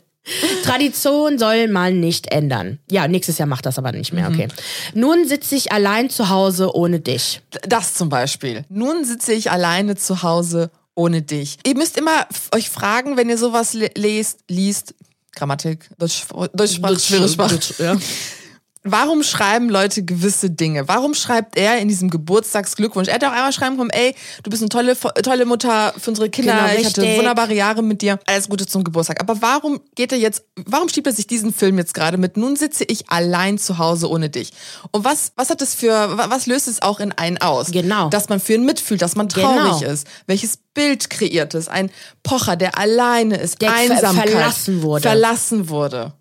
Tradition 0.63 1.37
soll 1.37 1.67
man 1.67 1.99
nicht 1.99 2.31
ändern. 2.31 2.79
Ja, 2.89 3.09
nächstes 3.09 3.37
Jahr 3.37 3.47
macht 3.47 3.65
das 3.65 3.77
aber 3.77 3.91
nicht 3.91 4.13
mehr, 4.13 4.29
okay. 4.29 4.47
Nun 4.93 5.27
sitze 5.27 5.55
ich 5.55 5.73
allein 5.73 6.09
zu 6.09 6.29
Hause 6.29 6.73
ohne 6.73 7.01
dich. 7.01 7.41
Das 7.67 7.93
zum 7.95 8.07
Beispiel. 8.07 8.63
Nun 8.69 9.03
sitze 9.03 9.33
ich 9.33 9.51
alleine 9.51 9.95
zu 9.95 10.23
Hause 10.23 10.71
ohne 10.95 11.23
dich. 11.23 11.57
Ihr 11.65 11.75
müsst 11.75 11.97
immer 11.97 12.25
euch 12.55 12.69
fragen, 12.69 13.17
wenn 13.17 13.29
ihr 13.29 13.37
sowas 13.37 13.73
le 13.73 13.91
lest, 13.95 14.39
liest, 14.47 14.95
Grammatik, 15.35 15.89
Deutsch, 15.97 16.25
Deutschsprache, 16.53 16.99
schwere 16.99 17.27
Sprache. 17.27 17.59
Ja. 17.79 17.97
Warum 18.85 19.23
schreiben 19.23 19.69
Leute 19.69 20.03
gewisse 20.03 20.49
Dinge? 20.49 20.89
Warum 20.89 21.13
schreibt 21.13 21.55
er 21.57 21.77
in 21.77 21.87
diesem 21.87 22.09
Geburtstagsglückwunsch? 22.09 23.07
Er 23.07 23.13
hätte 23.15 23.27
auch 23.29 23.31
einmal 23.33 23.53
schreiben 23.53 23.77
können, 23.77 23.89
ey, 23.91 24.13
du 24.43 24.49
bist 24.49 24.61
eine 24.61 24.67
tolle, 24.69 24.97
tolle 24.97 25.45
Mutter 25.45 25.93
für 25.97 26.09
unsere 26.09 26.29
Kinder, 26.29 26.53
Genau, 26.53 26.79
ich 26.79 26.85
hatte 26.85 27.01
wunderbare 27.17 27.53
Jahre 27.53 27.81
mit 27.81 28.01
dir, 28.01 28.19
alles 28.25 28.49
Gute 28.49 28.65
zum 28.65 28.83
Geburtstag. 28.83 29.21
Aber 29.21 29.41
warum 29.41 29.79
geht 29.95 30.11
er 30.11 30.17
jetzt, 30.17 30.43
warum 30.65 30.89
schiebt 30.89 31.07
er 31.07 31.13
sich 31.13 31.27
diesen 31.27 31.53
Film 31.53 31.77
jetzt 31.77 31.93
gerade 31.93 32.17
mit, 32.17 32.35
nun 32.35 32.57
sitze 32.57 32.83
ich 32.83 33.09
allein 33.09 33.57
zu 33.57 33.77
Hause 33.77 34.09
ohne 34.09 34.29
dich? 34.29 34.51
Und 34.91 35.05
was, 35.05 35.31
was 35.37 35.49
hat 35.49 35.61
das 35.61 35.73
für, 35.75 35.91
wa- 36.17 36.25
was 36.29 36.45
löst 36.45 36.67
es 36.67 36.81
auch 36.81 36.99
in 36.99 37.13
einen 37.13 37.37
aus? 37.37 37.71
Genau. 37.71 38.09
Dass 38.09 38.27
man 38.27 38.41
für 38.41 38.55
ihn 38.55 38.65
mitfühlt, 38.65 39.01
dass 39.01 39.15
man 39.15 39.29
traurig 39.29 39.79
Genau. 39.79 39.91
ist. 39.93 40.07
Welches 40.27 40.57
Bild 40.73 41.09
kreiert 41.09 41.53
es? 41.53 41.67
Ein 41.67 41.91
Pocher, 42.23 42.55
der 42.55 42.77
alleine 42.77 43.37
ist, 43.37 43.61
Der 43.61 43.69
ver- 43.69 43.77
Einsamkeit. 43.77 44.29
verlassen 44.29 44.81
wurde. 44.81 44.99
Mhm. 44.99 45.03
Verlassen 45.11 45.69
wurde. 45.69 46.13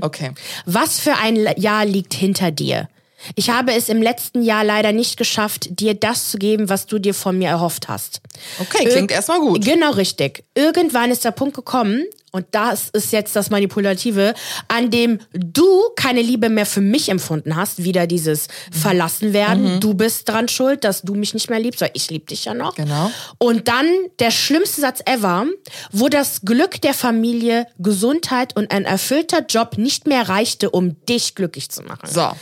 Okay. 0.00 0.30
Was 0.64 1.00
für 1.00 1.14
ein 1.16 1.36
Jahr 1.56 1.84
liegt 1.84 2.14
hinter 2.14 2.50
dir? 2.50 2.88
Ich 3.34 3.50
habe 3.50 3.72
es 3.74 3.88
im 3.88 4.02
letzten 4.02 4.42
Jahr 4.42 4.62
leider 4.62 4.92
nicht 4.92 5.16
geschafft, 5.16 5.80
dir 5.80 5.94
das 5.94 6.30
zu 6.30 6.38
geben, 6.38 6.68
was 6.68 6.86
du 6.86 6.98
dir 6.98 7.14
von 7.14 7.36
mir 7.38 7.48
erhofft 7.48 7.88
hast. 7.88 8.20
Okay, 8.60 8.84
klingt 8.84 9.10
erstmal 9.10 9.40
gut. 9.40 9.64
Genau 9.64 9.90
richtig. 9.92 10.44
Irgendwann 10.54 11.10
ist 11.10 11.24
der 11.24 11.30
Punkt 11.32 11.54
gekommen, 11.56 12.04
und 12.36 12.44
das 12.50 12.90
ist 12.90 13.12
jetzt 13.12 13.34
das 13.34 13.48
Manipulative, 13.48 14.34
an 14.68 14.90
dem 14.90 15.20
du 15.32 15.66
keine 15.96 16.20
Liebe 16.20 16.50
mehr 16.50 16.66
für 16.66 16.82
mich 16.82 17.08
empfunden 17.08 17.56
hast. 17.56 17.82
Wieder 17.82 18.06
dieses 18.06 18.48
Verlassen 18.70 19.32
werden. 19.32 19.80
Du 19.80 19.94
bist 19.94 20.28
dran 20.28 20.46
schuld, 20.46 20.84
dass 20.84 21.00
du 21.00 21.14
mich 21.14 21.32
nicht 21.32 21.48
mehr 21.48 21.58
liebst, 21.58 21.80
weil 21.80 21.92
ich 21.94 22.10
liebe 22.10 22.26
dich 22.26 22.44
ja 22.44 22.52
noch. 22.52 22.74
Genau. 22.74 23.10
Und 23.38 23.68
dann 23.68 23.86
der 24.18 24.30
schlimmste 24.30 24.82
Satz 24.82 25.00
ever, 25.06 25.46
wo 25.92 26.10
das 26.10 26.42
Glück 26.42 26.78
der 26.82 26.92
Familie, 26.92 27.66
Gesundheit 27.78 28.54
und 28.54 28.70
ein 28.70 28.84
erfüllter 28.84 29.40
Job 29.48 29.78
nicht 29.78 30.06
mehr 30.06 30.28
reichte, 30.28 30.68
um 30.68 31.02
dich 31.06 31.36
glücklich 31.36 31.70
zu 31.70 31.84
machen. 31.84 32.06
So. 32.06 32.32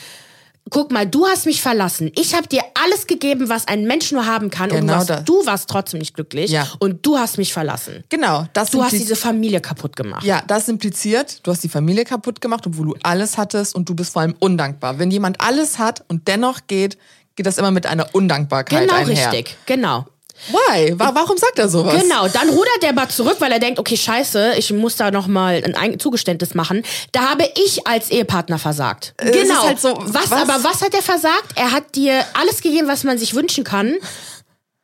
Guck 0.71 0.91
mal, 0.91 1.07
du 1.07 1.27
hast 1.27 1.45
mich 1.47 1.61
verlassen. 1.61 2.11
Ich 2.17 2.35
habe 2.35 2.49
dir 2.49 2.63
alles 2.83 3.07
gegeben, 3.07 3.49
was 3.51 3.69
ein 3.69 3.85
Mensch 3.85 4.11
nur 4.13 4.25
haben 4.27 4.51
kann. 4.51 4.71
und 4.71 4.77
Genau 4.79 4.93
du, 4.95 4.99
warst, 4.99 5.11
das. 5.11 5.25
du 5.25 5.47
warst 5.47 5.69
trotzdem 5.71 5.99
nicht 6.01 6.15
glücklich. 6.15 6.51
Ja. 6.51 6.67
Und 6.79 7.05
du 7.05 7.19
hast 7.19 7.37
mich 7.37 7.53
verlassen. 7.53 8.03
Genau, 8.09 8.47
das 8.55 8.71
Du 8.71 8.83
hast 8.83 8.93
diese 8.93 9.15
Familie 9.15 9.61
kaputt 9.61 9.95
gemacht. 9.95 10.25
ja, 10.25 10.43
das 10.47 10.69
impliziert, 10.69 11.41
du 11.47 11.51
hast 11.51 11.63
die 11.63 11.69
Familie 11.69 12.05
kaputt 12.05 12.41
gemacht, 12.41 12.67
obwohl 12.67 12.87
du 12.87 12.97
alles 13.03 13.37
hattest 13.37 13.75
und 13.75 13.89
du 13.89 13.95
bist 13.95 14.15
vor 14.15 14.23
allem 14.23 14.35
undankbar. 14.39 14.99
Wenn 14.99 15.11
jemand 15.11 15.41
alles 15.41 15.79
hat 15.79 16.03
und 16.09 16.27
dennoch 16.29 16.61
geht, 16.67 16.97
geht 17.37 17.45
das 17.47 17.59
immer 17.59 17.71
mit 17.71 17.85
einer 17.87 18.15
Undankbarkeit 18.15 18.89
genau 18.89 18.95
einher. 18.95 19.33
richtig. 19.33 19.57
Genau. 19.67 20.07
Why? 20.49 20.93
Wa- 20.99 21.13
Warum 21.15 21.37
sagt 21.39 21.59
er 21.59 21.69
sowas? 21.69 22.01
Genau, 22.03 22.29
dann 22.29 22.49
rudert 22.51 22.83
der 22.83 22.93
mal 22.93 23.09
zurück, 23.09 23.37
weil 23.39 23.53
er 23.53 23.59
denkt, 23.61 23.79
okay, 23.79 23.97
scheiße, 23.97 24.55
ich 24.57 24.73
muss 24.73 24.97
da 24.97 25.11
nochmal 25.11 25.63
ein 25.65 25.75
Ein- 25.75 25.99
Zugeständnis 26.01 26.55
machen. 26.55 26.83
Da 27.13 27.31
habe 27.31 27.49
ich 27.57 27.87
als 27.87 28.11
Ehepartner 28.11 28.59
versagt. 28.59 29.15
es 29.19 29.31
genau. 29.33 29.55
ist 29.55 29.67
halt 29.67 29.81
so, 29.81 29.95
was, 30.01 30.31
was- 30.31 30.43
aber 30.43 30.63
was 30.65 30.83
hat 30.83 30.93
er 30.95 31.03
versagt? 31.03 31.53
Er 31.57 31.71
hat 31.73 31.95
dir 31.95 32.25
alles 32.35 32.61
gegeben, 32.61 32.89
was 32.89 33.05
man 33.05 33.17
sich 33.19 33.35
wünschen 33.35 33.65
kann. 33.65 33.97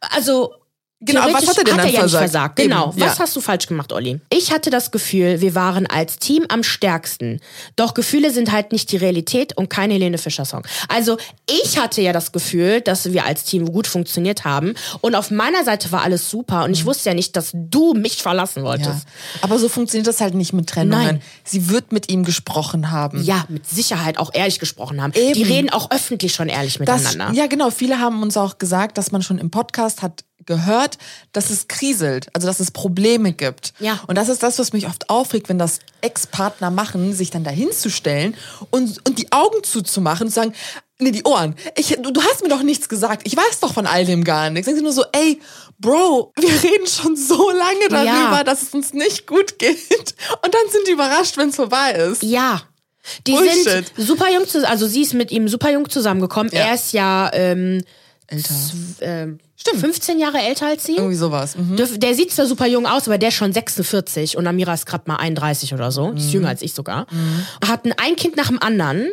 Also. 0.00 0.54
Genau, 1.02 1.22
was 1.32 1.46
hat 1.48 1.56
er 1.58 1.64
denn 1.64 1.76
dann 1.76 1.78
ja 1.78 1.84
nicht 1.86 1.98
versagt? 1.98 2.20
versagt. 2.30 2.56
Genau. 2.56 2.90
Eben, 2.90 3.00
was 3.00 3.16
ja. 3.16 3.18
hast 3.20 3.34
du 3.34 3.40
falsch 3.40 3.66
gemacht, 3.66 3.90
Olli? 3.92 4.20
Ich 4.28 4.52
hatte 4.52 4.68
das 4.68 4.90
Gefühl, 4.90 5.40
wir 5.40 5.54
waren 5.54 5.86
als 5.86 6.18
Team 6.18 6.44
am 6.50 6.62
stärksten. 6.62 7.40
Doch 7.76 7.94
Gefühle 7.94 8.30
sind 8.30 8.52
halt 8.52 8.70
nicht 8.72 8.92
die 8.92 8.98
Realität 8.98 9.56
und 9.56 9.70
kein 9.70 9.90
Helene 9.90 10.18
Fischer 10.18 10.44
Song. 10.44 10.62
Also 10.88 11.16
ich 11.48 11.78
hatte 11.78 12.02
ja 12.02 12.12
das 12.12 12.32
Gefühl, 12.32 12.82
dass 12.82 13.12
wir 13.12 13.24
als 13.24 13.44
Team 13.44 13.72
gut 13.72 13.86
funktioniert 13.86 14.44
haben 14.44 14.74
und 15.00 15.14
auf 15.14 15.30
meiner 15.30 15.64
Seite 15.64 15.90
war 15.90 16.02
alles 16.02 16.28
super 16.28 16.64
und 16.64 16.72
ich 16.72 16.84
wusste 16.84 17.08
ja 17.08 17.14
nicht, 17.14 17.34
dass 17.34 17.50
du 17.54 17.94
mich 17.94 18.16
verlassen 18.22 18.60
Ja. 18.60 18.64
wolltest. 18.66 19.06
Aber 19.40 19.58
so 19.58 19.70
funktioniert 19.70 20.06
das 20.06 20.20
halt 20.20 20.34
nicht 20.34 20.52
mit 20.52 20.68
Trennungen. 20.68 21.04
Nein. 21.06 21.22
Sie 21.44 21.70
wird 21.70 21.92
mit 21.92 22.10
ihm 22.12 22.24
gesprochen 22.24 22.90
haben. 22.90 23.22
Ja, 23.24 23.44
mit 23.48 23.66
Sicherheit 23.66 24.18
auch 24.18 24.34
ehrlich 24.34 24.58
gesprochen 24.58 25.00
haben. 25.02 25.14
Eben. 25.14 25.32
Die 25.32 25.44
reden 25.44 25.70
auch 25.70 25.90
öffentlich 25.90 26.34
schon 26.34 26.48
ehrlich 26.50 26.78
Das, 26.84 27.04
miteinander. 27.04 27.34
ja, 27.38 27.46
genau. 27.46 27.70
Viele 27.70 28.00
haben 28.00 28.22
uns 28.22 28.36
auch 28.36 28.58
gesagt, 28.58 28.98
dass 28.98 29.12
man 29.12 29.22
schon 29.22 29.38
im 29.38 29.50
Podcast 29.50 30.02
hat 30.02 30.24
gehört, 30.46 30.98
dass 31.32 31.50
es 31.50 31.68
kriselt, 31.68 32.28
also 32.34 32.46
dass 32.46 32.60
es 32.60 32.70
Probleme 32.70 33.32
gibt. 33.32 33.72
Ja. 33.78 34.00
Und 34.06 34.16
das 34.16 34.28
ist 34.28 34.42
das, 34.42 34.58
was 34.58 34.72
mich 34.72 34.86
oft 34.86 35.08
aufregt, 35.10 35.48
wenn 35.48 35.58
das 35.58 35.78
Ex-Partner 36.00 36.70
machen, 36.70 37.12
sich 37.12 37.30
dann 37.30 37.44
dahinzustellen 37.44 38.34
und, 38.70 38.98
und 39.06 39.18
die 39.18 39.30
Augen 39.32 39.62
zuzumachen 39.62 40.26
und 40.26 40.30
zu 40.32 40.36
sagen, 40.40 40.54
nee, 40.98 41.10
die 41.12 41.24
Ohren. 41.24 41.54
Ich, 41.76 41.96
du, 42.00 42.10
du 42.10 42.22
hast 42.22 42.42
mir 42.42 42.48
doch 42.48 42.62
nichts 42.62 42.88
gesagt. 42.88 43.22
Ich 43.26 43.36
weiß 43.36 43.60
doch 43.60 43.72
von 43.74 43.86
all 43.86 44.04
dem 44.04 44.24
gar 44.24 44.50
nichts. 44.50 44.66
Sagen 44.66 44.76
sie 44.78 44.82
nur 44.84 44.92
so, 44.92 45.04
ey, 45.12 45.40
Bro, 45.78 46.32
wir 46.38 46.62
reden 46.62 46.86
schon 46.86 47.16
so 47.16 47.50
lange 47.50 47.88
darüber, 47.88 48.36
Ja. 48.38 48.44
dass 48.44 48.62
es 48.62 48.74
uns 48.74 48.92
nicht 48.92 49.26
gut 49.26 49.58
geht. 49.58 50.14
Und 50.44 50.54
dann 50.54 50.62
sind 50.70 50.86
die 50.88 50.92
überrascht, 50.92 51.36
wenn 51.38 51.48
es 51.48 51.56
vorbei 51.56 51.92
ist. 51.92 52.22
Ja. 52.22 52.62
Die 53.26 53.32
Bullshit. 53.32 53.64
sind 53.64 53.92
super 53.96 54.30
jung, 54.30 54.44
zus- 54.44 54.62
also 54.64 54.86
sie 54.86 55.00
ist 55.00 55.14
mit 55.14 55.30
ihm 55.30 55.48
super 55.48 55.70
jung 55.70 55.88
zusammengekommen. 55.88 56.52
Ja. 56.52 56.66
Er 56.66 56.74
ist 56.74 56.92
ja 56.92 57.30
ähm, 57.32 57.82
Älter. 58.26 58.54
Ähm, 59.72 59.78
15 59.80 60.18
Jahre 60.18 60.38
älter 60.38 60.66
als 60.66 60.84
sie. 60.84 60.96
Irgendwie 60.96 61.16
sowas. 61.16 61.56
Mhm. 61.56 61.76
Dürf- 61.76 61.98
Der 61.98 62.14
sieht 62.14 62.32
zwar 62.32 62.46
super 62.46 62.66
jung 62.66 62.86
aus, 62.86 63.06
aber 63.08 63.18
der 63.18 63.28
ist 63.30 63.34
schon 63.34 63.52
46 63.52 64.36
und 64.36 64.46
Amira 64.46 64.74
ist 64.74 64.86
gerade 64.86 65.04
mal 65.06 65.16
31 65.16 65.74
oder 65.74 65.90
so. 65.92 66.12
Die 66.12 66.20
ist 66.20 66.32
jünger 66.32 66.48
als 66.48 66.62
ich 66.62 66.72
sogar. 66.74 67.06
Hatten 67.66 67.92
ein 67.96 68.16
Kind 68.16 68.36
nach 68.36 68.48
dem 68.48 68.60
anderen. 68.62 69.08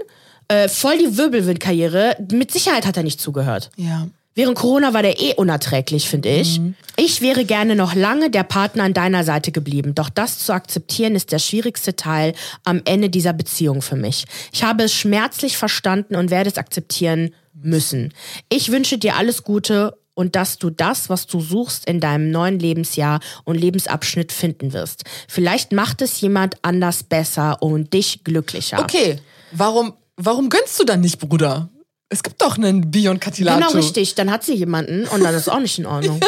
Äh, 0.50 0.70
voll 0.70 0.98
die 0.98 1.18
Wirbelwindkarriere. 1.18 2.16
Mit 2.32 2.52
Sicherheit 2.52 2.86
hat 2.86 2.96
er 2.98 3.04
nicht 3.04 3.20
zugehört. 3.20 3.70
Ja. 3.76 4.08
Während 4.36 4.56
Corona 4.56 4.94
war 4.94 5.02
der 5.02 5.20
eh 5.20 5.34
unerträglich, 5.34 6.08
finde 6.08 6.30
ich. 6.30 6.62
Ich 6.96 7.22
wäre 7.22 7.44
gerne 7.44 7.76
noch 7.76 7.96
lange 7.96 8.30
der 8.30 8.44
Partner 8.44 8.84
an 8.84 8.94
deiner 8.94 9.24
Seite 9.24 9.52
geblieben. 9.52 9.96
Doch 9.96 10.10
das 10.10 10.38
zu 10.46 10.54
akzeptieren 10.54 11.16
ist 11.16 11.32
der 11.32 11.40
schwierigste 11.40 11.96
Teil 11.96 12.34
am 12.64 12.82
Ende 12.86 13.10
dieser 13.10 13.34
Beziehung 13.34 13.82
für 13.82 13.96
mich. 13.96 14.26
Ich 14.54 14.64
habe 14.64 14.84
es 14.84 14.94
schmerzlich 14.94 15.58
verstanden 15.58 16.16
und 16.16 16.30
werde 16.30 16.52
es 16.52 16.58
akzeptieren 16.60 17.34
müssen. 17.54 18.14
Ich 18.48 18.72
wünsche 18.72 19.00
dir 19.00 19.16
alles 19.16 19.44
Gute 19.44 19.98
und 20.18 20.36
dass 20.36 20.58
du 20.58 20.72
das, 20.72 21.10
was 21.10 21.28
du 21.28 21.40
suchst, 21.40 21.86
in 21.86 22.00
deinem 22.00 22.32
neuen 22.32 22.58
Lebensjahr 22.58 23.20
und 23.44 23.56
Lebensabschnitt 23.56 24.32
finden 24.32 24.74
wirst. 24.74 25.04
Vielleicht 25.28 25.72
macht 25.72 26.02
es 26.02 26.20
jemand 26.20 26.56
anders 26.64 27.04
besser 27.04 27.62
und 27.62 27.94
dich 27.94 28.24
glücklicher. 28.24 28.80
Okay, 28.80 29.20
warum, 29.52 29.94
warum 30.16 30.50
gönnst 30.50 30.80
du 30.80 30.86
dann 30.86 31.02
nicht, 31.02 31.20
Bruder? 31.20 31.70
Es 32.10 32.24
gibt 32.24 32.42
doch 32.42 32.58
einen 32.58 32.90
Bion 32.90 33.20
Katilato. 33.20 33.60
Genau 33.60 33.72
richtig, 33.74 34.16
dann 34.16 34.32
hat 34.32 34.44
sie 34.44 34.56
jemanden 34.56 35.06
und 35.08 35.24
dann 35.24 35.36
ist 35.36 35.50
auch 35.50 35.60
nicht 35.60 35.78
in 35.78 35.86
Ordnung. 35.86 36.20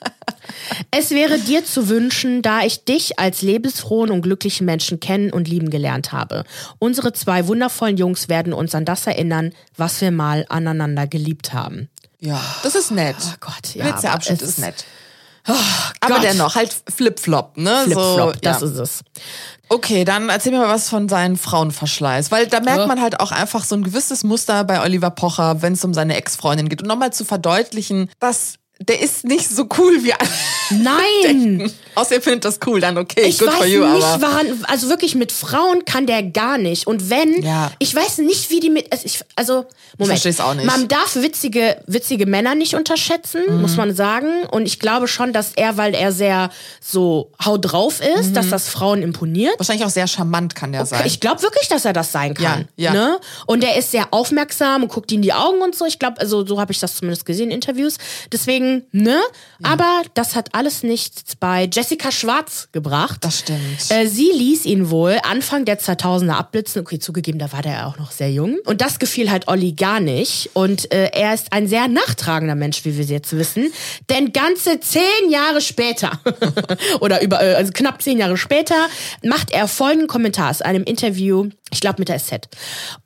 es 0.90 1.10
wäre 1.10 1.38
dir 1.38 1.64
zu 1.64 1.88
wünschen, 1.88 2.42
da 2.42 2.62
ich 2.62 2.84
dich 2.84 3.18
als 3.18 3.40
lebensfrohen 3.40 4.10
und 4.10 4.20
glücklichen 4.20 4.66
Menschen 4.66 5.00
kennen 5.00 5.32
und 5.32 5.48
lieben 5.48 5.70
gelernt 5.70 6.12
habe. 6.12 6.44
Unsere 6.78 7.14
zwei 7.14 7.46
wundervollen 7.46 7.96
Jungs 7.96 8.28
werden 8.28 8.52
uns 8.52 8.74
an 8.74 8.84
das 8.84 9.06
erinnern, 9.06 9.54
was 9.78 9.98
wir 10.02 10.10
mal 10.10 10.44
aneinander 10.50 11.06
geliebt 11.06 11.54
haben. 11.54 11.88
Ja, 12.20 12.40
das 12.62 12.74
ist 12.74 12.90
nett. 12.90 13.16
Oh 13.20 13.34
Gott, 13.40 13.74
ja. 13.74 13.84
Letzter 13.86 14.08
aber 14.08 14.16
Abschnitt 14.16 14.42
es 14.42 14.48
ist 14.50 14.58
nett. 14.58 14.84
Aber 16.00 16.16
Gott. 16.16 16.24
dennoch, 16.24 16.54
halt 16.56 16.76
Flip-Flop, 16.94 17.56
ne? 17.56 17.82
Flip-Flop, 17.84 18.34
so, 18.34 18.40
das 18.42 18.60
ja. 18.60 18.66
ist 18.66 18.76
es. 18.76 19.00
Okay, 19.70 20.04
dann 20.04 20.28
erzähl 20.28 20.52
mir 20.52 20.58
mal 20.58 20.68
was 20.68 20.88
von 20.88 21.08
seinen 21.08 21.36
Frauenverschleiß. 21.36 22.30
Weil 22.30 22.46
da 22.46 22.60
merkt 22.60 22.86
man 22.86 23.00
halt 23.00 23.20
auch 23.20 23.32
einfach 23.32 23.64
so 23.64 23.74
ein 23.74 23.82
gewisses 23.82 24.24
Muster 24.24 24.64
bei 24.64 24.82
Oliver 24.82 25.10
Pocher, 25.10 25.62
wenn 25.62 25.72
es 25.72 25.84
um 25.84 25.94
seine 25.94 26.16
Ex-Freundin 26.16 26.68
geht. 26.68 26.82
Und 26.82 26.88
nochmal 26.88 27.12
zu 27.12 27.24
verdeutlichen, 27.24 28.10
dass 28.18 28.54
der 28.80 29.00
ist 29.00 29.24
nicht 29.24 29.48
so 29.48 29.66
cool 29.78 30.02
wie 30.04 30.12
alle. 30.12 30.28
Nein! 30.70 31.70
Außer 31.94 32.16
ihr 32.16 32.22
findet 32.22 32.44
das 32.44 32.60
cool, 32.66 32.80
dann 32.80 32.96
okay, 32.96 33.22
Ich 33.22 33.38
good 33.38 33.48
weiß 33.48 33.56
for 33.56 33.66
you, 33.66 33.84
nicht, 33.86 34.04
aber. 34.04 34.22
woran, 34.28 34.64
also 34.68 34.88
wirklich 34.88 35.14
mit 35.16 35.32
Frauen 35.32 35.84
kann 35.84 36.06
der 36.06 36.22
gar 36.22 36.58
nicht. 36.58 36.86
Und 36.86 37.10
wenn, 37.10 37.42
Ja. 37.42 37.72
ich 37.80 37.92
weiß 37.94 38.18
nicht, 38.18 38.50
wie 38.50 38.60
die 38.60 38.70
mit, 38.70 38.90
also 38.92 39.04
ich, 39.04 39.20
also, 39.34 39.66
Moment. 39.96 40.20
versteh's 40.20 40.40
auch 40.40 40.54
nicht. 40.54 40.64
Man 40.66 40.86
darf 40.86 41.16
witzige, 41.16 41.82
witzige 41.86 42.26
Männer 42.26 42.54
nicht 42.54 42.74
unterschätzen, 42.74 43.42
Mhm. 43.48 43.60
muss 43.62 43.76
man 43.76 43.94
sagen. 43.94 44.44
Und 44.50 44.66
ich 44.66 44.78
glaube 44.78 45.08
schon, 45.08 45.32
dass 45.32 45.52
er, 45.56 45.76
weil 45.76 45.94
er 45.94 46.12
sehr 46.12 46.50
so 46.80 47.32
hau 47.44 47.58
drauf 47.58 48.00
ist, 48.00 48.30
Mhm. 48.30 48.34
dass 48.34 48.50
das 48.50 48.68
Frauen 48.68 49.02
imponiert. 49.02 49.58
Wahrscheinlich 49.58 49.84
auch 49.84 49.90
sehr 49.90 50.06
charmant 50.06 50.54
kann 50.54 50.70
der 50.72 50.86
sein. 50.86 51.02
Ich 51.06 51.18
glaube 51.18 51.42
wirklich, 51.42 51.66
dass 51.68 51.84
er 51.84 51.92
das 51.92 52.12
sein 52.12 52.34
kann. 52.34 52.68
Ja, 52.76 52.92
ja. 52.92 52.92
Ne? 52.92 53.18
Und 53.46 53.64
er 53.64 53.76
ist 53.76 53.90
sehr 53.90 54.08
aufmerksam 54.12 54.82
und 54.84 54.88
guckt 54.88 55.10
ihm 55.10 55.16
in 55.16 55.22
die 55.22 55.32
Augen 55.32 55.60
und 55.62 55.74
so. 55.74 55.84
Ich 55.84 55.98
glaube, 55.98 56.20
also 56.20 56.46
so 56.46 56.60
habe 56.60 56.70
ich 56.72 56.78
das 56.78 56.94
zumindest 56.94 57.26
gesehen 57.26 57.46
in 57.50 57.58
Interviews. 57.58 57.96
Deswegen, 58.32 58.67
ne? 58.92 59.20
Aber 59.62 60.02
das 60.14 60.34
hat 60.34 60.54
alles 60.54 60.82
nichts 60.82 61.36
bei 61.36 61.68
Jessica 61.72 62.10
Schwarz 62.12 62.68
gebracht. 62.72 63.18
Das 63.24 63.40
stimmt. 63.40 63.90
Äh, 63.90 64.06
sie 64.06 64.30
ließ 64.32 64.64
ihn 64.66 64.90
wohl 64.90 65.18
Anfang 65.22 65.64
der 65.64 65.78
2000er 65.78 66.32
abblitzen. 66.32 66.82
Okay, 66.82 66.98
zugegeben, 66.98 67.38
da 67.38 67.52
war 67.52 67.62
der 67.62 67.72
ja 67.72 67.86
auch 67.86 67.98
noch 67.98 68.10
sehr 68.10 68.30
jung. 68.30 68.58
Und 68.64 68.80
das 68.80 68.98
gefiel 68.98 69.30
halt 69.30 69.48
Olli 69.48 69.72
gar 69.72 70.00
nicht. 70.00 70.50
Und 70.54 70.92
äh, 70.92 71.10
er 71.12 71.34
ist 71.34 71.52
ein 71.52 71.66
sehr 71.66 71.88
nachtragender 71.88 72.54
Mensch, 72.54 72.84
wie 72.84 72.96
wir 72.96 73.04
jetzt 73.04 73.36
wissen. 73.36 73.72
Denn 74.10 74.32
ganze 74.32 74.80
zehn 74.80 75.30
Jahre 75.30 75.60
später, 75.60 76.20
oder 77.00 77.22
über, 77.22 77.42
äh, 77.42 77.54
also 77.54 77.72
knapp 77.72 78.02
zehn 78.02 78.18
Jahre 78.18 78.36
später, 78.36 78.76
macht 79.22 79.50
er 79.50 79.68
folgenden 79.68 80.08
Kommentar 80.08 80.50
aus 80.50 80.62
einem 80.62 80.84
Interview 80.84 81.48
Ich 81.70 81.80
glaube 81.80 81.96
mit 81.98 82.08
der 82.08 82.18
SZ. 82.18 82.48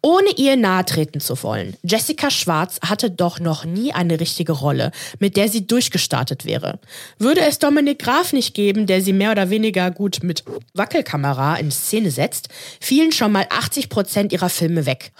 Ohne 0.02 0.30
ihr 0.36 0.56
nahe 0.56 0.84
treten 0.84 1.20
zu 1.20 1.40
wollen. 1.42 1.76
Jessica 1.82 2.30
Schwarz 2.30 2.78
hatte 2.86 3.10
doch 3.10 3.40
noch 3.40 3.64
nie 3.64 3.92
eine 3.92 4.20
richtige 4.20 4.52
Rolle, 4.52 4.92
mit 5.18 5.36
der 5.36 5.48
sie 5.52 5.66
durchgestartet 5.66 6.44
wäre. 6.44 6.80
Würde 7.18 7.42
es 7.42 7.60
Dominik 7.60 8.00
Graf 8.00 8.32
nicht 8.32 8.54
geben, 8.54 8.86
der 8.86 9.00
sie 9.02 9.12
mehr 9.12 9.30
oder 9.30 9.50
weniger 9.50 9.90
gut 9.92 10.20
mit 10.22 10.42
Wackelkamera 10.74 11.56
in 11.56 11.70
Szene 11.70 12.10
setzt, 12.10 12.48
fielen 12.80 13.12
schon 13.12 13.30
mal 13.30 13.46
80 13.50 13.88
Prozent 13.88 14.32
ihrer 14.32 14.48
Filme 14.48 14.86
weg. 14.86 15.12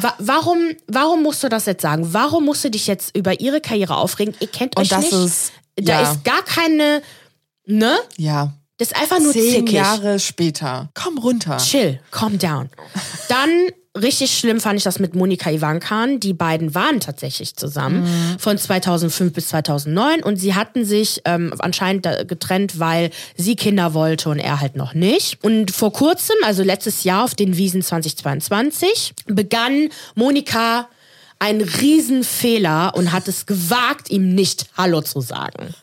Wa 0.00 0.14
warum, 0.18 0.58
warum 0.86 1.22
musst 1.24 1.42
du 1.42 1.48
das 1.48 1.66
jetzt 1.66 1.82
sagen? 1.82 2.12
Warum 2.12 2.44
musst 2.44 2.62
du 2.64 2.70
dich 2.70 2.86
jetzt 2.86 3.16
über 3.16 3.40
ihre 3.40 3.60
Karriere 3.60 3.96
aufregen? 3.96 4.34
Ihr 4.38 4.46
kennt 4.48 4.76
Und 4.76 4.82
euch 4.82 4.88
das 4.90 5.00
nicht. 5.00 5.12
ist- 5.12 5.52
da 5.76 6.02
ja. 6.02 6.12
ist 6.12 6.22
gar 6.24 6.44
keine, 6.44 7.02
ne? 7.66 7.96
Ja. 8.16 8.52
Das 8.78 8.88
ist 8.90 8.96
einfach 9.00 9.20
nur 9.20 9.32
Zehn 9.32 9.54
zickig. 9.66 9.72
Jahre 9.74 10.18
später. 10.18 10.90
Komm 10.94 11.18
runter. 11.18 11.58
Chill, 11.58 12.00
calm 12.10 12.38
down. 12.38 12.68
Dann 13.28 13.48
richtig 13.96 14.36
schlimm 14.36 14.58
fand 14.58 14.76
ich 14.78 14.82
das 14.82 14.98
mit 14.98 15.14
Monika 15.14 15.48
Ivankan. 15.50 16.18
Die 16.18 16.32
beiden 16.32 16.74
waren 16.74 16.98
tatsächlich 16.98 17.54
zusammen 17.54 18.02
Mhm. 18.02 18.38
von 18.40 18.58
2005 18.58 19.32
bis 19.32 19.48
2009 19.50 20.24
und 20.24 20.36
sie 20.38 20.56
hatten 20.56 20.84
sich 20.84 21.20
ähm, 21.24 21.54
anscheinend 21.60 22.02
getrennt, 22.26 22.80
weil 22.80 23.10
sie 23.36 23.54
Kinder 23.54 23.94
wollte 23.94 24.28
und 24.30 24.40
er 24.40 24.60
halt 24.60 24.74
noch 24.74 24.94
nicht. 24.94 25.38
Und 25.44 25.70
vor 25.70 25.92
kurzem, 25.92 26.34
also 26.42 26.64
letztes 26.64 27.04
Jahr 27.04 27.22
auf 27.22 27.36
den 27.36 27.56
Wiesen 27.56 27.80
2022, 27.82 29.14
begann 29.26 29.88
Monika 30.16 30.88
einen 31.44 31.60
Riesenfehler 31.62 32.92
und 32.94 33.12
hat 33.12 33.28
es 33.28 33.46
gewagt, 33.46 34.10
ihm 34.10 34.34
nicht 34.34 34.66
Hallo 34.76 35.00
zu 35.02 35.20
sagen. 35.20 35.74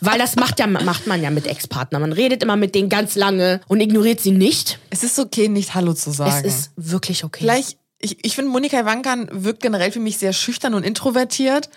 Weil 0.00 0.18
das 0.18 0.36
macht, 0.36 0.58
ja, 0.58 0.66
macht 0.66 1.06
man 1.06 1.22
ja 1.22 1.30
mit 1.30 1.46
Ex-Partnern. 1.46 2.00
Man 2.02 2.12
redet 2.12 2.42
immer 2.42 2.56
mit 2.56 2.74
denen 2.74 2.88
ganz 2.88 3.14
lange 3.14 3.60
und 3.68 3.80
ignoriert 3.80 4.20
sie 4.20 4.30
nicht. 4.32 4.78
Es 4.90 5.02
ist 5.02 5.18
okay, 5.18 5.48
nicht 5.48 5.74
Hallo 5.74 5.92
zu 5.92 6.10
Es 6.10 6.16
sagen. 6.16 6.44
ist 6.46 6.70
wirklich 6.76 7.24
okay. 7.24 7.40
Vielleicht, 7.44 7.76
ich, 7.98 8.24
ich 8.24 8.34
finde, 8.34 8.50
Monika 8.50 8.80
Ivankan 8.80 9.28
wirkt 9.30 9.62
generell 9.62 9.92
für 9.92 10.00
mich 10.00 10.18
sehr 10.18 10.32
schüchtern 10.32 10.74
und 10.74 10.82
introvertiert. 10.84 11.68